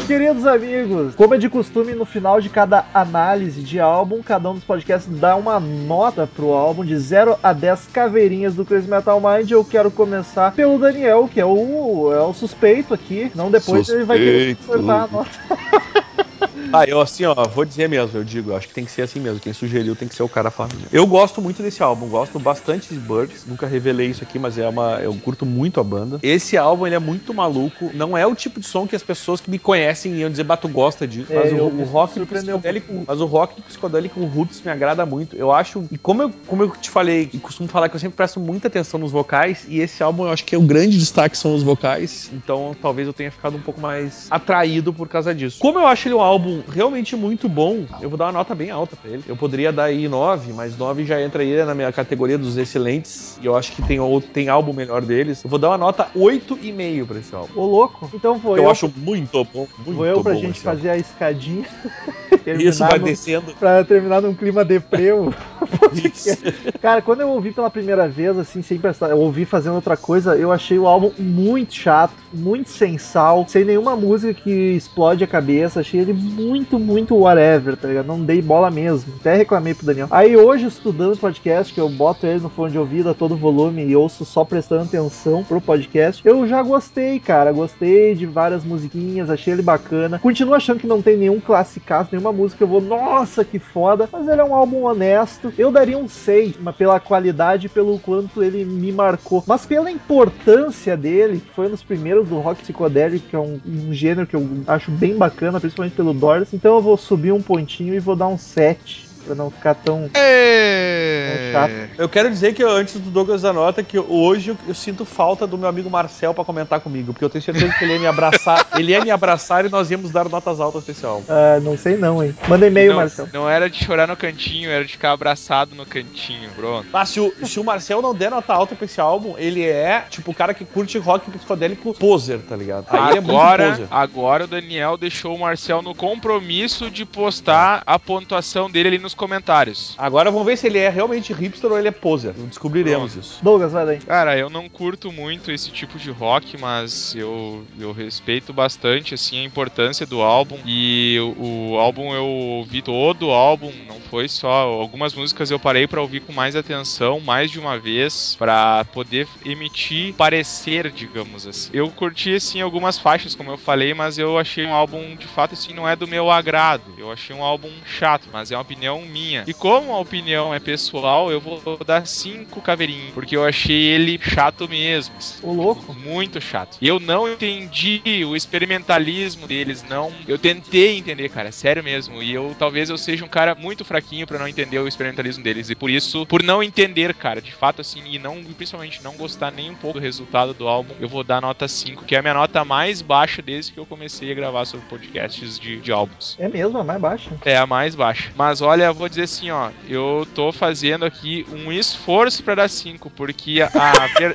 Queridos 0.08 0.46
amigos, 0.46 1.16
como 1.16 1.34
é 1.34 1.38
de 1.38 1.48
costume, 1.48 1.94
no 1.94 2.04
final 2.04 2.42
de 2.42 2.50
cada 2.50 2.86
análise 2.94 3.62
de 3.62 3.80
álbum, 3.80 4.22
cada 4.22 4.50
um 4.50 4.56
dos 4.56 4.64
podcasts 4.64 5.08
dá 5.20 5.36
uma 5.36 5.60
nota 5.60 6.28
pro 6.28 6.52
álbum 6.52 6.84
de 6.84 6.98
0 6.98 7.38
a 7.42 7.54
10 7.54 7.88
caveirinhas 7.94 8.54
do 8.54 8.66
Crazy 8.66 8.90
Metal 8.90 9.22
Mind. 9.22 9.50
Eu 9.50 9.64
quero 9.64 9.90
começar 9.90 10.52
pelo 10.52 10.78
Daniel, 10.78 11.30
que 11.32 11.40
é 11.40 11.46
o, 11.46 12.12
é 12.12 12.22
o 12.22 12.34
suspeito 12.34 12.94
aqui. 12.94 13.32
Não 13.34 13.50
depois 13.50 13.88
ele 13.88 14.04
vai 14.04 14.18
querer 14.18 14.58
Suspeito. 14.58 14.74
acertar 14.74 15.04
a 15.04 15.08
nota. 15.08 16.24
Ah, 16.72 16.86
eu 16.86 17.00
assim, 17.00 17.26
ó, 17.26 17.34
vou 17.48 17.66
dizer 17.66 17.90
mesmo, 17.90 18.18
eu 18.18 18.24
digo, 18.24 18.52
eu 18.52 18.56
acho 18.56 18.68
que 18.68 18.74
tem 18.74 18.86
que 18.86 18.92
ser 18.92 19.04
assim 19.04 19.20
mesmo. 19.20 19.40
Quem 19.40 19.54
sugeriu 19.54 19.96
tem 19.96 20.08
que 20.08 20.16
ser 20.16 20.24
o 20.24 20.30
cara 20.30 20.50
falando. 20.50 20.88
Eu 20.92 21.06
gosto 21.06 21.42
muito 21.42 21.62
desse 21.62 21.84
álbum, 21.84 22.08
gosto 22.08 22.40
bastante 22.40 22.94
de 22.94 23.00
Birds. 23.00 23.46
Nunca 23.46 23.68
revelei 23.68 24.08
isso 24.08 24.24
aqui, 24.24 24.40
mas 24.40 24.58
é 24.58 24.68
uma. 24.68 25.00
Eu 25.02 25.14
curto 25.16 25.46
muito 25.46 25.80
a 25.80 25.84
banda. 25.84 26.20
Esse 26.24 26.58
álbum 26.58 26.86
ele 26.88 26.96
é 26.96 27.00
muito 27.00 27.34
maluco. 27.34 27.92
Não 27.94 28.18
é 28.18 28.26
o 28.26 28.36
tipo 28.36 28.60
de 28.60 28.66
som 28.66 28.88
que 28.88 28.96
as 28.96 29.04
pessoas 29.04 29.42
que 29.42 29.50
me 29.50 29.60
conhecem 29.60 30.14
iam 30.16 30.30
dizer, 30.30 30.44
bah, 30.44 30.58
tu 30.58 30.68
gosta 30.68 31.08
disso. 31.08 31.32
É, 31.32 31.44
Mas 31.44 31.54
o, 31.54 31.66
o 31.66 31.84
rock 31.84 32.20
psicodélico. 32.26 33.04
Mas 33.08 33.22
o 33.22 33.26
rock 33.26 33.62
psicodélico 33.62 34.24
roots 34.26 34.62
me 34.62 34.72
agrada 34.72 35.06
muito. 35.06 35.36
Eu 35.36 35.52
acho. 35.52 35.86
E 35.92 35.98
como 35.98 36.24
eu, 36.24 36.32
como 36.48 36.64
eu 36.64 36.70
te 36.70 36.90
falei, 36.90 37.30
e 37.34 37.40
costumo 37.40 37.70
falar 37.70 37.90
que 37.90 37.96
eu 37.96 38.00
sempre 38.00 38.16
presto 38.16 38.40
muita 38.40 38.68
atenção 38.68 39.00
nos 39.00 39.12
vocais, 39.12 39.66
e 39.68 39.80
esse 39.80 40.04
álbum 40.04 40.26
eu 40.26 40.32
acho 40.32 40.46
que 40.46 40.56
é 40.56 40.58
o 40.58 40.62
grande 40.62 40.98
destaque 40.98 41.38
são 41.38 41.54
os 41.56 41.64
vocais. 41.64 42.30
Então 42.34 42.76
talvez 42.82 43.08
eu 43.08 43.14
tenha 43.14 43.32
ficado 43.32 43.58
um 43.58 43.62
pouco 43.62 43.80
mais 43.80 44.28
atraído 44.30 44.94
por 44.94 45.08
causa 45.08 45.34
disso. 45.34 45.58
Como 45.60 45.80
eu 45.80 45.88
acho 45.88 46.08
ele 46.08 46.16
um 46.16 46.22
álbum 46.22 46.53
realmente 46.70 47.16
muito 47.16 47.48
bom, 47.50 47.86
eu 48.02 48.10
vou 48.10 48.18
dar 48.18 48.26
uma 48.26 48.32
nota 48.34 48.54
bem 48.54 48.70
alta 48.70 48.96
pra 48.96 49.10
ele. 49.12 49.24
Eu 49.28 49.36
poderia 49.36 49.72
dar 49.72 49.86
aí 49.86 50.08
9, 50.08 50.54
mas 50.54 50.78
9 50.78 51.06
já 51.06 51.22
entra 51.22 51.44
aí 51.44 51.64
na 51.64 51.74
minha 51.74 51.92
categoria 51.92 52.38
dos 52.38 52.58
excelentes. 52.58 53.38
E 53.42 53.46
eu 53.46 53.56
acho 53.56 53.72
que 53.72 53.82
tem, 53.82 54.00
outro, 54.00 54.30
tem 54.30 54.50
álbum 54.50 54.74
melhor 54.74 55.02
deles. 55.02 55.44
Eu 55.44 55.50
vou 55.50 55.60
dar 55.60 55.70
uma 55.70 55.78
nota 55.78 56.08
8,5 56.16 57.06
pra 57.06 57.20
esse 57.20 57.34
álbum. 57.36 57.60
Ô, 57.60 57.66
louco. 57.66 58.10
Então 58.14 58.38
vou 58.38 58.58
Eu, 58.58 58.64
eu, 58.64 58.70
acho 58.70 58.92
muito 58.96 59.44
bom. 59.46 59.68
Muito 59.78 59.98
vou 59.98 60.06
eu 60.06 60.22
pra 60.22 60.34
bom 60.34 60.40
gente 60.40 60.58
esse 60.58 60.68
álbum. 60.68 60.80
fazer 60.80 60.90
a 60.92 60.98
escadinha. 60.98 61.66
Isso 62.46 62.80
vai 62.80 63.00
no- 63.00 63.06
descendo. 63.06 63.54
Pra 63.56 63.84
terminar 63.84 64.22
num 64.22 64.34
clima. 64.34 64.64
Isso. 65.94 66.38
Cara, 66.82 67.02
quando 67.02 67.22
eu 67.22 67.30
ouvi 67.30 67.52
pela 67.52 67.70
primeira 67.70 68.08
vez, 68.08 68.38
assim, 68.38 68.62
sem 68.62 68.78
prestar, 68.78 69.10
eu 69.10 69.20
ouvi 69.20 69.46
fazendo 69.46 69.76
outra 69.76 69.96
coisa, 69.96 70.36
eu 70.36 70.52
achei 70.52 70.78
o 70.78 70.88
álbum 70.88 71.12
muito 71.18 71.74
chato, 71.74 72.14
muito 72.34 72.70
sem 72.70 72.98
sal, 72.98 73.46
sem 73.48 73.64
nenhuma 73.66 73.96
música 73.96 74.34
que 74.34 74.50
explode 74.50 75.24
a 75.24 75.28
cabeça. 75.28 75.80
Achei 75.80 76.00
ele 76.02 76.14
muito, 76.14 76.43
muito 76.44 77.16
whatever, 77.16 77.76
tá 77.78 77.88
ligado? 77.88 78.08
Não 78.08 78.24
dei 78.24 78.42
bola 78.42 78.70
mesmo. 78.70 79.14
Até 79.20 79.36
reclamei 79.36 79.74
pro 79.74 79.86
Daniel. 79.86 80.08
Aí 80.12 80.36
hoje, 80.36 80.66
estudando 80.68 81.18
podcast, 81.18 81.74
que 81.74 81.80
eu 81.80 81.90
boto 81.90 82.26
ele 82.26 82.40
no 82.40 82.50
fone 82.50 82.72
de 82.72 82.78
ouvido 82.78 83.10
a 83.10 83.14
todo 83.14 83.36
volume 83.36 83.86
e 83.86 83.96
ouço 83.96 84.26
só 84.26 84.44
prestando 84.44 84.84
atenção 84.84 85.44
pro 85.44 85.62
podcast, 85.62 86.22
eu 86.26 86.48
já 86.48 86.62
gostei, 86.62 87.20
cara. 87.20 87.52
Gostei 87.52 88.16
de 88.16 88.26
várias 88.26 88.64
musiquinhas, 88.64 89.30
achei 89.30 89.54
ele 89.54 89.62
bacana. 89.62 90.20
Continuo 90.20 90.54
achando 90.54 90.80
que 90.80 90.88
não 90.88 91.02
tem 91.02 91.18
nenhum 91.18 91.40
classicaço, 91.40 92.10
nenhuma 92.12 92.32
música 92.32 92.58
que 92.58 92.64
eu 92.64 92.68
vou, 92.68 92.82
nossa, 92.82 93.44
que 93.46 93.60
foda. 93.60 94.10
Mas 94.12 94.28
ele 94.28 94.42
é 94.42 94.44
um 94.44 94.56
álbum 94.56 94.84
honesto. 94.84 95.54
Eu 95.58 95.72
daria 95.72 95.98
um 95.98 96.08
6, 96.08 96.56
mas 96.60 96.76
pela 96.76 97.00
qualidade 97.00 97.70
pelo 97.70 98.00
quanto 98.00 98.44
ele 98.44 98.66
me 98.66 98.92
marcou. 98.92 99.44
Mas 99.48 99.66
pela 99.66 99.92
importância 99.92 100.96
dele, 100.96 101.40
que 101.40 101.54
foi 101.54 101.68
um 101.68 101.72
dos 101.72 101.84
primeiros 101.84 102.28
do 102.28 102.40
rock 102.40 102.62
psicodélico, 102.62 103.28
que 103.28 103.36
é 103.36 103.40
um, 103.40 103.60
um 103.66 103.94
gênero 103.94 104.28
que 104.28 104.36
eu 104.36 104.48
acho 104.68 104.92
bem 104.92 105.16
bacana, 105.16 105.60
principalmente 105.60 105.96
pelo 105.96 106.14
Então 106.54 106.76
eu 106.76 106.82
vou 106.82 106.98
subir 106.98 107.32
um 107.34 107.44
pontinho 107.44 107.94
e 107.94 108.00
vou 108.00 108.16
dar 108.16 108.28
um 108.28 108.38
7. 108.38 109.13
Pra 109.26 109.36
não 109.36 109.50
ficar 109.50 109.76
tão. 109.76 110.10
É... 110.14 111.50
chato. 111.52 111.74
Eu 111.98 112.10
quero 112.10 112.30
dizer 112.30 112.54
que 112.54 112.64
eu, 112.64 112.70
antes 112.70 112.96
do 113.00 113.10
Douglas 113.10 113.42
da 113.42 113.54
nota, 113.54 113.84
que 113.84 113.98
hoje 113.98 114.50
eu, 114.50 114.58
eu 114.68 114.74
sinto 114.74 115.06
falta 115.06 115.46
do 115.48 115.58
meu 115.58 115.68
amigo 115.70 115.90
Marcel 115.90 116.34
pra 116.34 116.44
comentar 116.44 116.80
comigo, 116.80 117.14
porque 117.14 117.24
eu 117.24 117.30
tenho 117.30 117.44
certeza 117.44 117.74
que 117.74 117.84
ele 117.84 117.94
ia 117.94 118.00
me 118.00 118.08
abraçar, 118.08 118.68
ele 118.78 118.92
ia 118.92 119.02
me 119.02 119.12
abraçar 119.12 119.66
e 119.66 119.70
nós 119.70 119.90
íamos 119.92 120.12
dar 120.12 120.28
notas 120.28 120.60
altas 120.60 120.84
pra 120.84 120.92
esse 120.92 121.06
álbum. 121.06 121.26
Ah, 121.30 121.60
não 121.62 121.78
sei 121.78 121.98
não, 121.98 122.24
hein? 122.24 122.36
Manda 122.48 122.68
e-mail, 122.68 122.92
não, 122.92 122.98
Marcelo. 123.00 123.30
não 123.34 123.50
era 123.50 123.70
de 123.70 123.84
chorar 123.84 124.08
no 124.08 124.18
cantinho, 124.18 124.70
era 124.70 124.84
de 124.84 124.92
ficar 124.94 125.12
abraçado 125.12 125.76
no 125.76 125.86
cantinho, 125.86 126.50
pronto. 126.56 126.88
Mas 126.92 127.10
se 127.10 127.20
o, 127.20 127.34
se 127.44 127.60
o 127.60 127.64
Marcel 127.64 128.02
não 128.02 128.14
der 128.14 128.32
nota 128.32 128.54
alta 128.54 128.76
pra 128.76 128.86
esse 128.86 129.00
álbum, 129.00 129.36
ele 129.38 129.64
é 129.64 130.04
tipo 130.10 130.32
o 130.32 130.34
cara 130.34 130.54
que 130.54 130.66
curte 130.66 130.98
rock 130.98 131.30
psicodélico 131.32 131.94
poser, 131.94 132.40
tá 132.40 132.56
ligado? 132.56 132.86
Aí 132.90 133.18
é 133.18 133.22
muito 133.22 133.34
Agora, 133.34 133.70
poser. 133.72 133.88
agora 133.90 134.44
o 134.44 134.48
Daniel 134.48 134.98
deixou 134.98 135.36
o 135.36 135.40
Marcel 135.40 135.82
no 135.82 135.96
compromisso 135.96 136.90
de 136.90 137.06
postar 137.06 137.84
a 137.86 137.98
pontuação 138.00 138.70
dele 138.70 138.90
ali 138.90 139.00
nos 139.00 139.13
comentários. 139.14 139.96
Agora 139.98 140.32
vamos 140.32 140.46
ver 140.46 140.58
se 140.58 140.68
ele 140.68 140.80
é 140.80 140.90
realmente 140.90 141.34
hipster 141.34 141.72
ou 141.72 141.78
ele 141.78 141.88
é 141.88 141.92
poser. 141.92 142.34
Descobriremos 142.34 143.16
isso. 143.16 143.40
Douglas, 143.44 143.72
vai 143.72 143.86
daí. 143.86 144.00
Cara, 144.00 144.38
eu 144.38 144.50
não 144.50 144.70
curto 144.70 145.12
muito 145.12 145.52
esse 145.52 145.72
tipo 145.72 145.98
de 145.98 146.12
rock, 146.12 146.58
mas 146.60 147.16
eu, 147.16 147.64
eu 147.80 147.92
respeito 147.92 148.54
bastante 148.54 149.14
assim 149.14 149.40
a 149.40 149.44
importância 149.44 150.06
do 150.06 150.22
álbum 150.22 150.58
e 150.66 151.18
o, 151.38 151.74
o 151.74 151.78
álbum 151.78 152.14
eu 152.14 152.26
ouvi 152.26 152.82
todo 152.82 153.28
o 153.28 153.32
álbum, 153.32 153.72
não 153.88 154.00
foi 154.00 154.28
só 154.28 154.50
algumas 154.50 155.14
músicas 155.14 155.52
eu 155.52 155.60
parei 155.60 155.88
pra 155.88 156.02
ouvir 156.02 156.22
com 156.22 156.34
mais 156.34 156.56
atenção, 156.56 157.20
mais 157.20 157.52
de 157.52 157.60
uma 157.60 157.78
vez, 157.80 158.36
pra 158.38 158.86
poder 158.86 159.28
emitir 159.46 160.14
parecer, 160.14 160.92
digamos 160.92 161.48
assim. 161.48 161.70
Eu 161.74 161.90
curti 161.90 162.36
assim 162.36 162.62
algumas 162.62 162.98
faixas, 162.98 163.36
como 163.36 163.52
eu 163.52 163.58
falei, 163.58 163.94
mas 163.94 164.18
eu 164.18 164.38
achei 164.38 164.66
um 164.66 164.74
álbum 164.74 165.16
de 165.16 165.28
fato 165.28 165.54
assim 165.54 165.74
não 165.74 165.88
é 165.88 165.96
do 165.96 166.08
meu 166.08 166.30
agrado. 166.32 166.94
Eu 166.98 167.12
achei 167.12 167.36
um 167.36 167.44
álbum 167.44 167.72
chato, 167.86 168.28
mas 168.32 168.52
é 168.52 168.56
uma 168.56 168.62
opinião 168.62 169.03
minha. 169.06 169.44
E 169.48 169.54
como 169.54 169.92
a 169.94 170.00
opinião 170.00 170.54
é 170.54 170.60
pessoal, 170.60 171.32
eu 171.32 171.40
vou 171.40 171.62
dar 171.86 172.06
cinco 172.06 172.62
caveirinhos, 172.62 173.12
porque 173.14 173.36
eu 173.36 173.46
achei 173.46 173.76
ele 173.76 174.20
chato 174.22 174.68
mesmo. 174.68 175.16
Ô, 175.42 175.52
louco. 175.52 175.94
Muito 175.94 176.40
chato. 176.42 176.78
E 176.82 176.88
eu 176.88 177.00
não 177.00 177.32
entendi 177.32 178.02
o 178.26 178.36
experimentalismo 178.36 179.48
deles, 179.48 179.84
não. 179.90 180.12
Eu 180.28 180.38
tentei 180.38 180.98
entender, 180.98 181.30
cara, 181.30 181.52
sério 181.52 181.84
mesmo. 181.84 182.22
E 182.22 182.34
eu 182.34 182.56
talvez 182.58 182.90
eu 182.90 182.98
seja 182.98 183.26
um 183.26 183.30
cara 183.30 183.56
muito 183.56 183.86
fraquinho 183.86 184.26
pra 184.26 184.40
não 184.40 184.48
entender 184.48 184.80
o 184.80 184.88
experimentalismo 184.88 185.44
deles. 185.44 185.70
E 185.70 185.76
por 185.76 185.90
isso, 185.90 186.26
por 186.26 186.42
não 186.42 186.64
entender, 186.64 187.14
cara, 187.14 187.42
de 187.42 187.54
fato 187.54 187.82
assim, 187.82 188.02
e 188.06 188.20
não 188.20 188.44
principalmente 188.44 189.04
não 189.04 189.16
gostar 189.16 189.52
nem 189.52 189.70
um 189.70 189.76
pouco 189.76 190.00
do 190.00 190.04
resultado 190.04 190.54
do 190.54 190.68
álbum, 190.68 190.94
eu 191.00 191.08
vou 191.08 191.24
dar 191.24 191.42
nota 191.42 191.68
5, 191.68 192.06
que 192.06 192.16
é 192.16 192.20
a 192.20 192.22
minha 192.22 192.34
nota 192.34 192.64
mais 192.64 193.02
baixa 193.02 193.42
desde 193.42 193.72
que 193.72 193.80
eu 193.80 193.86
comecei 193.86 194.32
a 194.32 194.36
gravar 194.36 194.66
sobre 194.66 194.86
podcasts 194.88 195.60
de, 195.60 195.80
de 195.80 195.92
álbuns. 195.92 196.36
É 196.40 196.48
mesmo, 196.48 196.78
é 196.78 196.84
mais 196.84 197.02
baixa. 197.02 197.30
É 197.46 197.58
a 197.58 197.68
mais 197.68 197.96
baixa. 197.96 198.32
Mas 198.36 198.62
olha, 198.62 198.93
eu 198.94 198.98
vou 198.98 199.10
dizer 199.10 199.24
assim, 199.24 199.50
ó, 199.50 199.72
eu 199.90 200.26
tô 200.36 200.52
fazendo 200.52 201.04
aqui 201.04 201.46
um 201.52 201.72
esforço 201.72 202.44
pra 202.44 202.54
dar 202.54 202.70
5, 202.70 203.10
porque 203.10 203.60
a, 203.60 203.70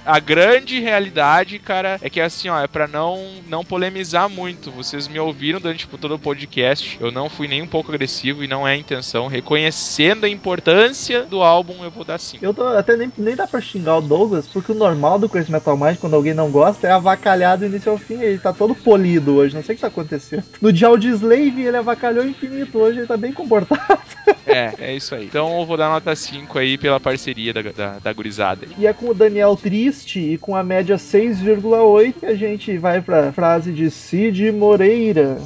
a, 0.05 0.19
grande 0.19 0.81
realidade, 0.81 1.61
cara, 1.61 1.97
é 2.03 2.11
que 2.11 2.21
assim, 2.21 2.49
ó, 2.49 2.61
é 2.61 2.67
pra 2.67 2.89
não 2.89 3.19
não 3.49 3.65
polemizar 3.65 4.29
muito. 4.29 4.73
Vocês 4.73 5.07
me 5.07 5.19
ouviram 5.19 5.61
durante 5.61 5.81
tipo, 5.81 5.97
todo 5.97 6.17
o 6.17 6.19
podcast. 6.19 6.99
Eu 7.01 7.13
não 7.13 7.31
fui 7.31 7.47
nem 7.47 7.63
um 7.63 7.69
pouco 7.69 7.93
agressivo 7.93 8.43
e 8.43 8.49
não 8.49 8.67
é 8.67 8.73
a 8.73 8.77
intenção. 8.77 9.29
Reconhecendo 9.29 10.25
a 10.25 10.29
importância 10.29 11.23
do 11.23 11.41
álbum, 11.41 11.85
eu 11.85 11.91
vou 11.91 12.05
dar 12.05 12.19
5. 12.19 12.45
Eu 12.45 12.53
tô, 12.53 12.67
até 12.67 12.97
nem, 12.97 13.13
nem 13.17 13.37
dá 13.37 13.47
pra 13.47 13.61
xingar 13.61 13.99
o 13.99 14.03
Douglas, 14.03 14.49
porque 14.49 14.73
o 14.73 14.75
normal 14.75 15.21
do 15.21 15.29
Crazy 15.29 15.53
Metal 15.53 15.77
Mind, 15.77 15.99
quando 15.99 16.15
alguém 16.15 16.35
não 16.35 16.51
gosta, 16.51 16.89
é 16.89 16.91
avacalhado 16.91 17.61
do 17.61 17.67
início 17.67 17.93
ao 17.93 17.99
fim. 17.99 18.21
Ele 18.21 18.39
tá 18.39 18.53
todo 18.53 18.75
polido 18.75 19.37
hoje, 19.37 19.55
não 19.55 19.63
sei 19.63 19.75
o 19.75 19.77
que 19.77 19.83
tá 19.83 19.89
acontecendo. 19.89 20.43
No 20.61 20.73
dia 20.73 20.89
de 20.99 21.11
Slave, 21.11 21.63
ele 21.63 21.77
avacalhou 21.77 22.27
infinito. 22.27 22.79
Hoje 22.79 22.99
ele 22.99 23.07
tá 23.07 23.17
bem 23.17 23.33
comportado. 23.33 24.03
É, 24.49 24.75
é 24.79 24.97
isso 24.97 25.15
aí. 25.15 25.27
Então 25.27 25.61
eu 25.61 25.67
vou 25.67 25.77
dar 25.77 25.91
nota 25.91 26.17
5 26.17 26.59
aí 26.59 26.79
pela 26.79 26.99
parceria 26.99 27.53
da, 27.53 27.63
da, 27.63 27.99
da 27.99 28.13
gurizada. 28.13 28.67
E 28.79 28.87
é 28.87 28.93
com 28.93 29.11
o 29.11 29.15
Daniel 29.15 29.57
triste 29.57 30.19
e 30.19 30.39
com 30.39 30.57
a 30.57 30.65
média 30.65 30.97
6,8 30.97 32.15
que 32.21 32.27
a 32.27 32.35
gente 32.35 32.77
vai 32.79 33.01
pra 33.01 33.33
frase 33.33 33.73
de 33.73 33.91
Cid 33.91 34.51
Moreira. 34.53 35.39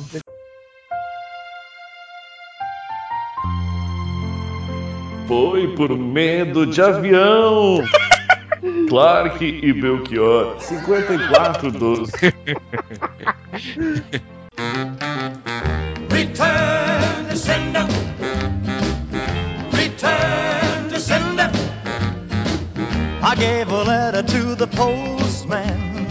Foi 5.26 5.68
por 5.74 5.96
medo 5.96 6.66
de 6.66 6.80
avião. 6.80 7.82
Clark 8.88 9.42
e 9.42 9.72
Belchior, 9.72 10.60
54 10.60 11.72
dos. 11.72 12.10
Return 16.10 17.28
to 17.28 17.36
sender. 17.36 18.21
Return 20.02 20.88
to 20.88 20.98
sender. 20.98 21.48
I 23.22 23.36
gave 23.36 23.70
a 23.70 23.84
letter 23.84 24.24
to 24.24 24.56
the 24.56 24.66
postman. 24.66 26.08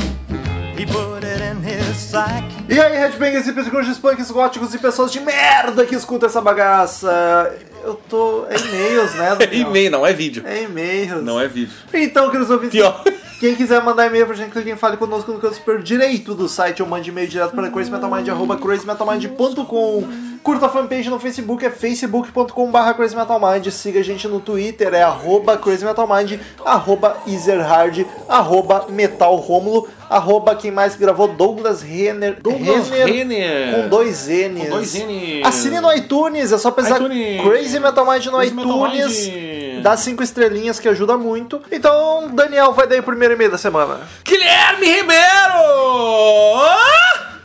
He 0.78 0.86
put 0.86 1.26
it 1.26 1.42
in 1.42 1.62
his 1.62 1.98
sack. 1.98 2.46
E 2.70 2.80
aí, 2.80 2.96
headbangers 2.96 3.48
e 3.48 3.52
psicólogos 3.52 4.00
punks 4.00 4.32
góticos 4.32 4.74
e 4.74 4.78
pessoas 4.78 5.12
de 5.12 5.20
merda 5.20 5.86
que 5.86 5.94
escutam 5.94 6.30
essa 6.30 6.40
bagaça. 6.40 7.54
Eu 7.84 7.96
tô. 8.10 8.46
É 8.50 8.56
e-mails, 8.58 9.14
né? 9.16 9.38
É 9.52 9.56
e-mail, 9.58 9.92
não 9.92 10.08
é 10.08 10.14
vídeo. 10.14 10.44
É 10.48 10.64
e-mails. 10.64 11.22
Não 11.22 11.38
é 11.40 11.50
vídeo. 11.50 11.74
Então, 11.94 12.30
queridos 12.30 12.50
ouvintes, 12.50 12.80
Pior. 12.80 13.04
quem 13.42 13.56
quiser 13.56 13.84
mandar 13.84 14.08
e-mail 14.08 14.26
pra 14.26 14.36
gente, 14.36 14.52
clique 14.52 14.72
em 14.72 14.78
Fale 14.78 14.96
Conosco 14.96 15.34
no 15.34 15.40
canto 15.40 15.56
superior 15.56 15.84
direito 15.84 16.34
do 16.34 16.48
site 16.48 16.82
ou 16.82 16.88
mande 16.88 17.10
e-mail 17.10 17.28
direto 17.28 17.52
para 17.52 17.70
crazymetalmind.com. 17.70 20.31
Curta 20.44 20.66
a 20.66 20.70
fanpage 20.70 21.10
no 21.10 21.20
Facebook, 21.20 21.64
é 21.64 21.70
facebook.com.br 21.70 22.94
crazymetalmind. 22.96 23.70
Siga 23.70 24.00
a 24.00 24.04
gente 24.04 24.28
no 24.28 24.40
Twitter, 24.40 24.92
é 24.94 25.04
arroba 25.04 25.56
crazymetalmind, 25.58 26.40
arroba 26.66 27.18
easerhard, 27.28 28.08
arroba 28.28 28.88
metalromulo, 28.90 29.88
arroba 30.10 30.56
quem 30.56 30.72
mais 30.72 30.96
gravou, 30.96 31.28
Douglas 31.28 31.84
Renner. 31.84 32.38
Douglas 32.42 32.90
Renner 32.90 33.14
Renner. 33.14 33.76
Com 33.76 33.90
dois 33.90 34.28
N's. 34.28 34.64
Com 34.64 34.70
dois 34.70 34.94
N's. 34.96 35.46
Assine 35.46 35.80
no 35.80 35.94
iTunes, 35.94 36.52
é 36.52 36.58
só 36.58 36.72
pesquisar 36.72 36.98
iTunes. 36.98 37.42
Crazy 37.42 37.80
Metal 37.80 38.06
Mind 38.06 38.26
no 38.26 38.38
Crazy 38.38 38.54
iTunes. 38.54 39.28
Mind. 39.28 39.84
Dá 39.84 39.96
cinco 39.98 40.24
estrelinhas 40.24 40.80
que 40.80 40.88
ajuda 40.88 41.18
muito. 41.18 41.62
Então, 41.72 42.30
Daniel 42.34 42.72
vai 42.72 42.88
dar 42.88 42.96
aí 42.96 43.02
o 43.02 43.04
primeiro 43.04 43.36
e-mail 43.36 43.52
da 43.52 43.58
semana. 43.58 44.02
Guilherme 44.24 44.86
Ribeiro! 44.86 45.22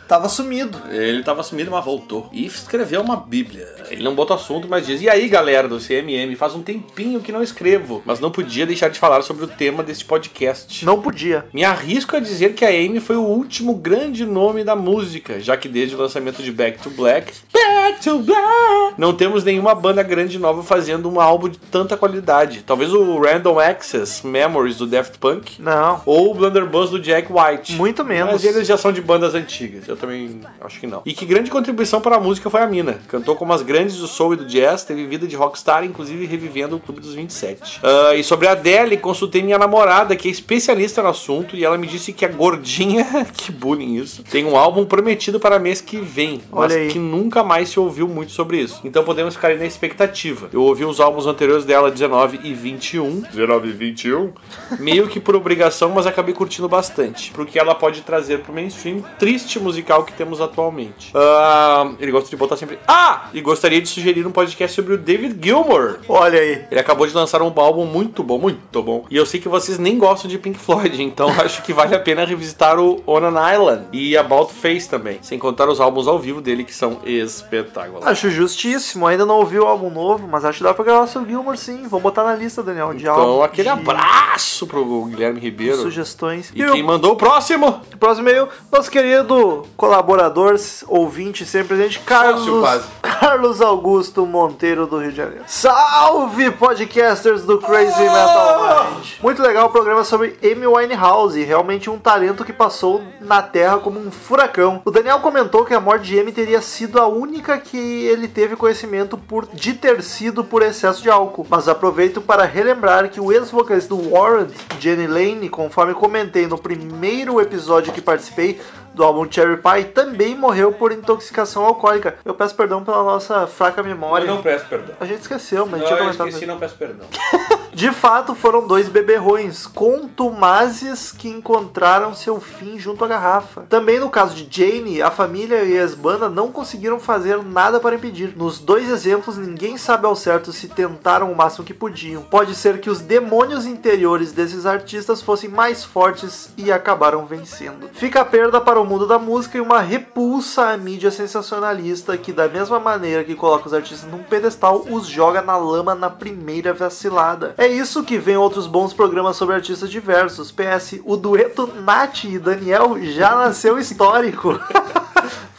Tava 0.09 0.29
sumido. 0.29 0.81
Ele 0.91 1.23
tava 1.23 1.43
sumido, 1.43 1.71
mas 1.71 1.85
voltou. 1.85 2.29
E 2.33 2.47
escreveu 2.47 3.01
uma 3.01 3.17
bíblia. 3.17 3.67
Ele 3.91 4.03
não 4.03 4.15
botou 4.15 4.37
assunto, 4.37 4.69
mas 4.69 4.87
diz: 4.87 5.03
E 5.03 5.09
aí, 5.09 5.29
galera 5.29 5.69
do 5.69 5.79
CMM, 5.81 6.35
faz 6.37 6.55
um 6.55 6.63
tempinho 6.63 7.21
que 7.21 7.33
não 7.33 7.43
escrevo, 7.43 8.03
mas 8.05 8.21
não 8.21 8.31
podia 8.31 8.67
deixar 8.67 8.89
de 8.89 8.99
falar 8.99 9.23
sobre 9.23 9.45
o 9.45 9.49
tema 9.49 9.83
deste 9.83 10.05
podcast. 10.05 10.85
Não 10.85 11.01
podia. 11.01 11.47
Me 11.53 11.65
arrisco 11.65 12.17
a 12.17 12.21
dizer 12.21 12.55
que 12.55 12.65
a 12.65 12.69
Amy 12.69 13.01
foi 13.01 13.17
o 13.17 13.23
último 13.23 13.75
grande 13.75 14.25
nome 14.25 14.63
da 14.65 14.77
música, 14.77 15.41
já 15.41 15.57
que 15.57 15.69
desde 15.69 15.95
o 15.95 15.99
lançamento 15.99 16.43
de 16.43 16.53
Back 16.53 16.79
to 16.79 16.91
Black, 16.91 17.33
Back 17.53 18.03
to 18.03 18.19
Black, 18.19 18.95
não 18.99 19.13
temos 19.15 19.45
nenhuma 19.45 19.75
banda 19.75 20.03
grande 20.03 20.39
nova 20.39 20.63
fazendo 20.63 21.11
um 21.11 21.21
álbum 21.21 21.49
de 21.49 21.59
tanta 21.59 21.97
qualidade. 21.97 22.63
Talvez 22.67 22.93
o 22.93 23.19
Random 23.19 23.59
Access 23.59 24.27
Memories 24.27 24.77
do 24.77 24.87
Daft 24.87 25.19
Punk 25.19 25.61
Não. 25.61 26.01
ou 26.07 26.31
o 26.31 26.35
Blunderbuss 26.35 26.91
do 26.91 27.01
Jack 27.01 27.29
White. 27.33 27.75
Muito 27.75 28.05
menos. 28.05 28.33
Mas 28.33 28.45
eles 28.45 28.67
já 28.67 28.77
são 28.77 28.93
de 28.93 29.01
bandas 29.01 29.35
antigas. 29.35 29.89
Eu 29.89 29.96
eu 29.97 30.01
também 30.01 30.41
acho 30.61 30.79
que 30.79 30.87
não. 30.87 31.03
E 31.05 31.13
que 31.13 31.25
grande 31.25 31.51
contribuição 31.51 32.01
para 32.01 32.17
a 32.17 32.21
música 32.21 32.49
foi 32.51 32.61
a 32.61 32.67
mina. 32.67 33.01
Cantou 33.09 33.35
como 33.35 33.53
as 33.53 33.63
grandes 33.63 33.97
do 33.97 34.07
soul 34.07 34.35
e 34.35 34.37
do 34.37 34.47
jazz, 34.47 34.85
teve 34.85 35.07
vida 35.07 35.27
de 35.27 35.35
rockstar, 35.35 35.85
inclusive 35.85 36.27
revivendo 36.27 36.77
o 36.77 36.81
Clube 36.81 37.01
dos 37.01 37.15
27. 37.15 37.81
Ah, 37.83 38.15
e 38.15 38.23
sobre 38.23 38.47
a 38.47 38.53
Adele, 38.53 38.97
consultei 38.97 39.43
minha 39.43 39.59
namorada, 39.59 40.15
que 40.15 40.29
é 40.29 40.31
especialista 40.31 41.03
no 41.03 41.09
assunto, 41.09 41.57
e 41.57 41.65
ela 41.65 41.79
me 41.79 41.87
disse 41.87 42.13
que 42.13 42.25
a 42.25 42.29
gordinha, 42.29 43.07
que 43.37 43.51
bullying 43.51 43.97
isso, 43.97 44.23
tem 44.23 44.45
um 44.45 44.57
álbum 44.57 44.85
prometido 44.85 45.41
para 45.41 45.59
mês 45.59 45.81
que 45.81 45.99
vem, 45.99 46.43
mas 46.51 46.73
Olha 46.73 46.83
aí. 46.83 46.89
que 46.89 46.99
nunca 46.99 47.43
mais 47.43 47.71
se 47.71 47.81
ouviu 47.81 48.07
muito 48.07 48.33
sobre 48.33 48.59
isso. 48.59 48.81
Então 48.85 49.03
podemos 49.05 49.35
ficar 49.35 49.49
aí 49.49 49.59
na 49.59 49.67
expectativa. 49.67 50.49
Eu 50.53 50.63
ouvi 50.63 50.85
os 50.85 51.01
álbuns 51.01 51.27
anteriores 51.27 51.65
dela, 51.65 51.91
19 51.91 52.41
e 52.43 52.53
21, 52.53 53.21
19 53.21 53.69
e 53.69 53.73
21. 53.73 54.33
meio 54.79 55.09
que 55.09 55.19
por 55.19 55.35
obrigação, 55.35 55.91
mas 55.91 56.07
acabei 56.07 56.35
curtindo 56.35 56.69
bastante. 56.69 57.31
Porque 57.33 57.59
ela 57.59 57.75
pode 57.75 58.03
trazer 58.03 58.41
pro 58.41 58.53
mainstream 58.53 59.03
triste 59.19 59.59
musical 59.87 60.05
que 60.05 60.13
temos 60.13 60.41
atualmente. 60.41 61.13
Ah, 61.15 61.93
ele 62.01 62.11
gosta 62.11 62.29
de 62.29 62.37
botar 62.37 62.57
sempre. 62.57 62.79
Ah! 62.89 63.29
E 63.33 63.41
gostaria 63.41 63.81
de 63.81 63.89
sugerir 63.89 64.27
um 64.27 64.33
podcast 64.33 64.75
sobre 64.75 64.95
o 64.95 64.99
David 64.99 65.39
Gilmour. 65.41 65.99
Olha 66.09 66.41
aí. 66.41 66.65
Ele 66.71 66.81
acabou 66.81 67.07
de 67.07 67.15
lançar 67.15 67.41
um 67.41 67.53
álbum 67.57 67.87
muito 67.87 68.23
bom, 68.23 68.39
muito 68.39 68.83
bom. 68.83 69.07
E 69.09 69.17
eu 69.17 69.25
sei 69.25 69.41
que 69.41 69.49
vocês 69.49 69.79
nem 69.79 69.99
gostam 69.99 70.29
de 70.29 70.39
Pink 70.39 70.59
Floyd, 70.59 71.01
então 71.03 71.29
acho 71.41 71.63
que 71.63 71.73
vale 71.73 71.95
a 71.95 72.01
pena 72.01 72.25
revisitar 72.25 72.79
o 72.79 73.03
On 73.07 73.19
an 73.19 73.55
Island 73.55 73.87
e 73.93 74.17
About 74.17 74.53
Face 74.53 74.89
também. 74.89 75.19
Sem 75.23 75.39
contar 75.39 75.69
os 75.69 75.81
álbuns 75.81 76.09
ao 76.09 76.19
vivo 76.19 76.41
dele 76.41 76.65
que 76.65 76.75
são 76.75 76.99
espetaculares. 77.05 78.07
Acho 78.07 78.31
justíssimo. 78.31 79.07
Ainda 79.07 79.25
não 79.25 79.37
ouvi 79.37 79.59
o 79.59 79.67
álbum 79.67 79.91
novo, 79.91 80.27
mas 80.27 80.45
acho 80.45 80.59
que 80.59 80.65
dá 80.65 80.75
pra 80.75 80.85
gravar 80.85 81.07
sobre 81.07 81.29
o 81.29 81.31
Gilmore 81.31 81.57
sim. 81.57 81.83
Vamos 81.83 82.03
botar 82.03 82.25
na 82.25 82.35
lista, 82.35 82.63
Daniel, 82.63 82.93
de 82.95 83.07
álbum. 83.07 83.23
Então, 83.23 83.43
aquele 83.43 83.63
de 83.65 83.69
abraço 83.69 84.67
pro 84.67 85.05
Guilherme 85.05 85.39
Ribeiro. 85.39 85.77
Sugestões. 85.77 86.51
E 86.55 86.65
o 86.65 86.73
quem 86.73 86.83
mandou 86.83 87.13
o 87.13 87.17
próximo? 87.17 87.81
próximo 87.99 88.29
e-mail, 88.29 88.49
nosso 88.73 88.91
querido 88.91 89.65
colaborador, 89.77 90.57
ouvinte 90.87 91.45
sempre 91.45 91.77
presente, 91.77 92.01
Carlos. 92.01 92.47
Carlos 93.03 93.61
Augusto 93.61 94.27
Monteiro 94.27 94.87
do 94.87 94.99
Rio 94.99 95.11
de 95.11 95.17
Janeiro. 95.17 95.45
Salve, 95.47 96.51
podcasters 96.51 97.43
do 97.43 97.59
Crazy 97.59 98.03
Metal 98.03 98.91
Mind! 98.95 99.07
Muito 99.23 99.43
legal 99.43 99.67
o 99.67 99.71
programa 99.71 100.05
sobre 100.05 100.37
Amy 100.43 100.67
Winehouse, 100.67 101.43
realmente 101.43 101.89
um 101.89 101.99
talento 101.99 102.45
que 102.45 102.53
passou 102.53 103.03
na 103.21 103.43
Terra 103.43 103.79
como 103.79 103.99
um 103.99 104.11
furacão. 104.11 104.83
O 104.85 104.91
Daniel 104.91 105.21
comentou 105.21 105.65
que 105.65 105.75
a 105.75 105.81
morte 105.81 106.07
de 106.07 106.21
Amy 106.21 106.31
teria 106.31 106.61
sido 106.61 107.01
a 107.01 107.07
única 107.07 107.59
que 107.59 107.79
ele 108.07 108.29
teve 108.29 108.55
conhecimento 108.55 109.17
por, 109.17 109.47
de 109.47 109.75
ter 109.75 110.03
sido 110.03 110.45
por 110.45 110.63
excesso 110.63 111.03
de 111.03 111.11
álcool, 111.11 111.47
mas 111.49 111.69
aproveito 111.69 112.21
para 112.21 112.45
relembrar 112.45 113.09
que 113.09 113.21
o 113.21 113.33
ex-vocalista 113.33 113.95
do 113.95 114.13
Warrant, 114.13 114.53
Jenny 114.79 115.07
Lane, 115.07 115.49
conforme 115.49 115.95
comentei 115.95 116.47
no 116.47 116.59
primeiro 116.59 117.41
episódio 117.41 117.93
que 117.93 118.01
participei, 118.01 118.61
do 118.97 119.05
álbum 119.05 119.31
Cherry 119.31 119.59
Pie 119.59 119.85
também 119.93 120.35
morreu 120.35 120.73
por 120.73 120.91
intoxicação 120.91 121.65
alcoólica. 121.67 122.17
Eu 122.25 122.35
peço 122.35 122.55
perdão 122.55 122.83
pela 122.83 123.03
nossa 123.03 123.47
fraca 123.47 123.83
memória. 123.83 124.25
Eu 124.25 124.35
não 124.37 124.43
peço 124.43 124.65
perdão. 124.67 124.97
A 124.99 125.05
gente 125.05 125.21
esqueceu, 125.21 125.67
mas 125.67 125.83
a 125.83 125.85
Não, 125.85 125.89
gente 125.91 125.97
tinha 125.99 126.09
eu 126.09 126.29
esqueci, 126.29 126.47
não 126.47 126.59
peço 126.59 126.77
perdão. 126.77 127.07
De 127.77 127.93
fato, 127.93 128.35
foram 128.35 128.67
dois 128.67 128.89
beberrões 128.89 129.67
contumazes 129.67 131.13
que 131.13 131.29
encontraram 131.29 132.15
seu 132.15 132.41
fim 132.41 132.79
junto 132.79 133.05
à 133.05 133.09
garrafa. 133.09 133.67
Também 133.69 134.01
no 134.01 134.09
caso 134.09 134.35
de 134.35 134.49
Jane, 134.51 135.03
a 135.03 135.11
família 135.11 135.63
e 135.63 135.77
a 135.77 135.83
ex-banda 135.83 136.31
não 136.31 136.51
conseguiram 136.51 136.99
fazer 136.99 137.43
nada 137.43 137.79
para 137.79 137.97
impedir. 137.97 138.33
Nos 138.35 138.59
dois 138.59 138.89
exemplos, 138.89 139.37
ninguém 139.37 139.77
sabe 139.77 140.07
ao 140.07 140.17
certo 140.17 140.55
se 140.55 140.69
tentaram 140.69 141.31
o 141.31 141.37
máximo 141.37 141.67
que 141.67 141.75
podiam. 141.75 142.23
Pode 142.23 142.55
ser 142.55 142.81
que 142.81 142.89
os 142.89 143.03
demônios 143.03 143.67
interiores 143.67 144.33
desses 144.33 144.65
artistas 144.65 145.21
fossem 145.21 145.51
mais 145.51 145.85
fortes 145.85 146.49
e 146.57 146.73
acabaram 146.73 147.27
vencendo. 147.27 147.91
Fica 147.93 148.23
a 148.23 148.25
perda 148.25 148.59
para 148.59 148.81
o 148.81 148.86
mundo 148.87 149.07
da 149.07 149.19
música 149.19 149.59
e 149.59 149.61
uma 149.61 149.81
repulsa 149.81 150.71
à 150.71 150.77
mídia 150.77 151.11
sensacionalista 151.11 152.17
que, 152.17 152.33
da 152.33 152.49
mesma 152.49 152.79
maneira 152.81 153.25
que 153.25 153.35
coloca 153.35 153.67
os 153.67 153.75
artistas 153.75 154.11
num 154.11 154.23
pedestal, 154.23 154.87
os 154.89 155.07
joga 155.07 155.43
na 155.43 155.57
lama 155.57 155.95
na 155.95 156.09
primeira 156.09 156.73
vacilada. 156.73 157.55
É 157.59 157.67
isso 157.67 158.05
que 158.05 158.19
vem 158.19 158.37
outros 158.37 158.67
bons 158.67 158.95
programas 158.95 159.37
sobre 159.37 159.57
artistas 159.57 159.91
diversos. 159.91 160.51
PS, 160.53 161.01
o 161.05 161.17
dueto 161.17 161.67
Nath 161.83 162.25
e 162.25 162.39
Daniel 162.39 162.97
já 163.03 163.35
nasceu 163.35 163.79
histórico. 163.79 164.59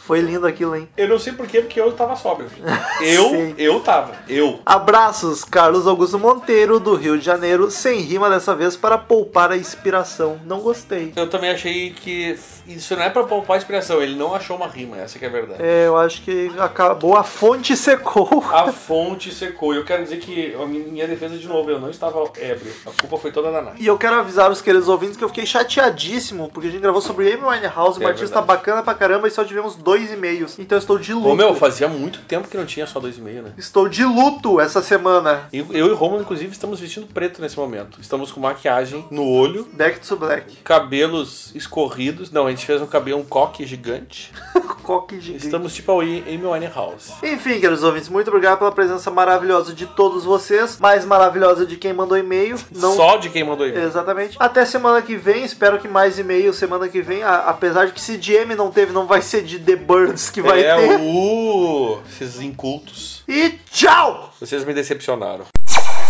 Foi 0.08 0.22
lindo 0.22 0.46
aquilo, 0.46 0.74
hein? 0.74 0.88
Eu 0.96 1.06
não 1.06 1.18
sei 1.18 1.34
porquê, 1.34 1.60
porque 1.60 1.78
eu 1.78 1.92
tava 1.92 2.16
sóbrio. 2.16 2.48
Eu, 3.02 3.28
Sim. 3.28 3.54
eu 3.58 3.78
tava. 3.80 4.14
Eu. 4.26 4.58
Abraços, 4.64 5.44
Carlos 5.44 5.86
Augusto 5.86 6.18
Monteiro, 6.18 6.80
do 6.80 6.94
Rio 6.94 7.18
de 7.18 7.24
Janeiro, 7.24 7.70
sem 7.70 8.00
rima 8.00 8.30
dessa 8.30 8.56
vez 8.56 8.74
para 8.74 8.96
poupar 8.96 9.52
a 9.52 9.56
inspiração. 9.56 10.40
Não 10.46 10.60
gostei. 10.60 11.12
Eu 11.14 11.28
também 11.28 11.50
achei 11.50 11.90
que 11.90 12.36
isso 12.68 12.94
não 12.96 13.02
é 13.02 13.10
pra 13.10 13.24
poupar 13.24 13.54
a 13.56 13.58
inspiração, 13.58 14.02
ele 14.02 14.14
não 14.14 14.34
achou 14.34 14.56
uma 14.56 14.66
rima, 14.66 14.96
essa 14.98 15.18
que 15.18 15.24
é 15.24 15.28
a 15.28 15.30
verdade. 15.30 15.62
É, 15.62 15.86
eu 15.86 15.96
acho 15.96 16.22
que 16.22 16.50
acabou, 16.58 17.16
a 17.16 17.24
fonte 17.24 17.76
secou. 17.76 18.44
A 18.52 18.70
fonte 18.72 19.32
secou. 19.34 19.74
Eu 19.74 19.84
quero 19.84 20.02
dizer 20.02 20.18
que 20.18 20.54
a 20.54 20.66
minha 20.66 21.06
defesa 21.06 21.36
de 21.36 21.46
novo, 21.46 21.70
eu 21.70 21.80
não 21.80 21.90
estava 21.90 22.22
ébrio. 22.38 22.72
A 22.86 22.90
culpa 23.00 23.16
foi 23.18 23.32
toda 23.32 23.50
da 23.50 23.62
Nath. 23.62 23.76
E 23.78 23.86
eu 23.86 23.96
quero 23.98 24.16
avisar 24.16 24.50
os 24.50 24.60
queridos 24.60 24.88
ouvintes 24.88 25.16
que 25.16 25.24
eu 25.24 25.28
fiquei 25.28 25.46
chateadíssimo, 25.46 26.50
porque 26.52 26.68
a 26.68 26.70
gente 26.70 26.80
gravou 26.82 27.00
sobre 27.00 27.32
Amy 27.32 27.44
Winehouse, 27.44 27.98
uma 27.98 28.08
É 28.08 28.12
artista 28.12 28.40
bacana 28.40 28.82
pra 28.82 28.94
caramba, 28.94 29.28
e 29.28 29.30
só 29.30 29.44
tivemos 29.44 29.74
dois 29.76 30.12
e-mails. 30.12 30.58
Então 30.58 30.76
eu 30.76 30.80
estou 30.80 30.98
de 30.98 31.12
luto. 31.14 31.28
Ô 31.28 31.34
meu, 31.34 31.54
fazia 31.54 31.88
muito 31.88 32.20
tempo 32.22 32.48
que 32.48 32.56
não 32.56 32.66
tinha 32.66 32.86
só 32.86 33.00
dois 33.00 33.16
e 33.18 33.20
meio, 33.20 33.42
né? 33.42 33.52
Estou 33.56 33.88
de 33.88 34.04
luto 34.04 34.60
essa 34.60 34.82
semana. 34.82 35.48
Eu, 35.52 35.66
eu 35.70 35.86
e 35.88 35.94
Romulo, 35.94 36.22
inclusive, 36.22 36.52
estamos 36.52 36.80
vestindo 36.80 37.06
preto 37.06 37.40
nesse 37.40 37.56
momento. 37.56 38.00
Estamos 38.00 38.30
com 38.32 38.40
maquiagem 38.40 39.04
no 39.10 39.24
olho, 39.26 39.66
Back 39.72 40.00
to 40.06 40.16
Black. 40.16 40.56
cabelos 40.64 41.54
escorridos. 41.54 42.30
Não, 42.30 42.46
a 42.46 42.50
gente 42.58 42.66
fez 42.66 42.82
um 42.82 42.86
cabelo, 42.86 43.20
um 43.20 43.24
coque 43.24 43.64
gigante. 43.64 44.32
Coque 44.82 45.20
gigante. 45.20 45.44
Estamos 45.44 45.74
tipo 45.74 45.92
a 45.92 46.02
Amy 46.02 46.44
Winehouse. 46.44 47.12
Enfim, 47.22 47.60
queridos 47.60 47.82
ouvintes, 47.82 48.08
muito 48.08 48.28
obrigado 48.28 48.58
pela 48.58 48.72
presença 48.72 49.10
maravilhosa 49.10 49.74
de 49.74 49.86
todos 49.86 50.24
vocês. 50.24 50.78
Mais 50.78 51.04
maravilhosa 51.04 51.66
de 51.66 51.76
quem 51.76 51.92
mandou 51.92 52.16
e-mail. 52.16 52.58
Não 52.74 52.96
Só 52.96 53.18
de 53.18 53.28
quem 53.28 53.44
mandou 53.44 53.66
e-mail. 53.66 53.86
Exatamente. 53.86 54.36
Até 54.40 54.64
semana 54.64 55.02
que 55.02 55.14
vem. 55.14 55.44
Espero 55.44 55.78
que 55.78 55.86
mais 55.86 56.18
e-mail 56.18 56.54
semana 56.54 56.88
que 56.88 57.02
vem. 57.02 57.22
A- 57.22 57.50
apesar 57.50 57.86
de 57.86 57.92
que 57.92 58.00
se 58.00 58.16
de 58.16 58.32
M 58.32 58.54
não 58.54 58.70
teve, 58.70 58.92
não 58.92 59.06
vai 59.06 59.20
ser 59.20 59.42
de 59.42 59.58
The 59.58 59.76
Birds 59.76 60.30
que 60.30 60.40
vai 60.40 60.62
é, 60.62 60.74
ter. 60.74 61.00
o... 61.00 62.00
esses 62.10 62.40
incultos. 62.40 63.22
E 63.28 63.50
tchau! 63.70 64.32
Vocês 64.40 64.64
me 64.64 64.72
decepcionaram. 64.72 65.44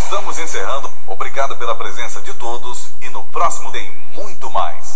Estamos 0.05 0.38
encerrando. 0.38 0.88
Obrigado 1.09 1.59
pela 1.59 1.74
presença 1.74 2.20
de 2.20 2.32
todos 2.34 2.90
e 3.03 3.09
no 3.11 3.24
próximo 3.24 3.72
tem 3.72 3.90
muito 4.14 4.49
mais. 4.51 4.88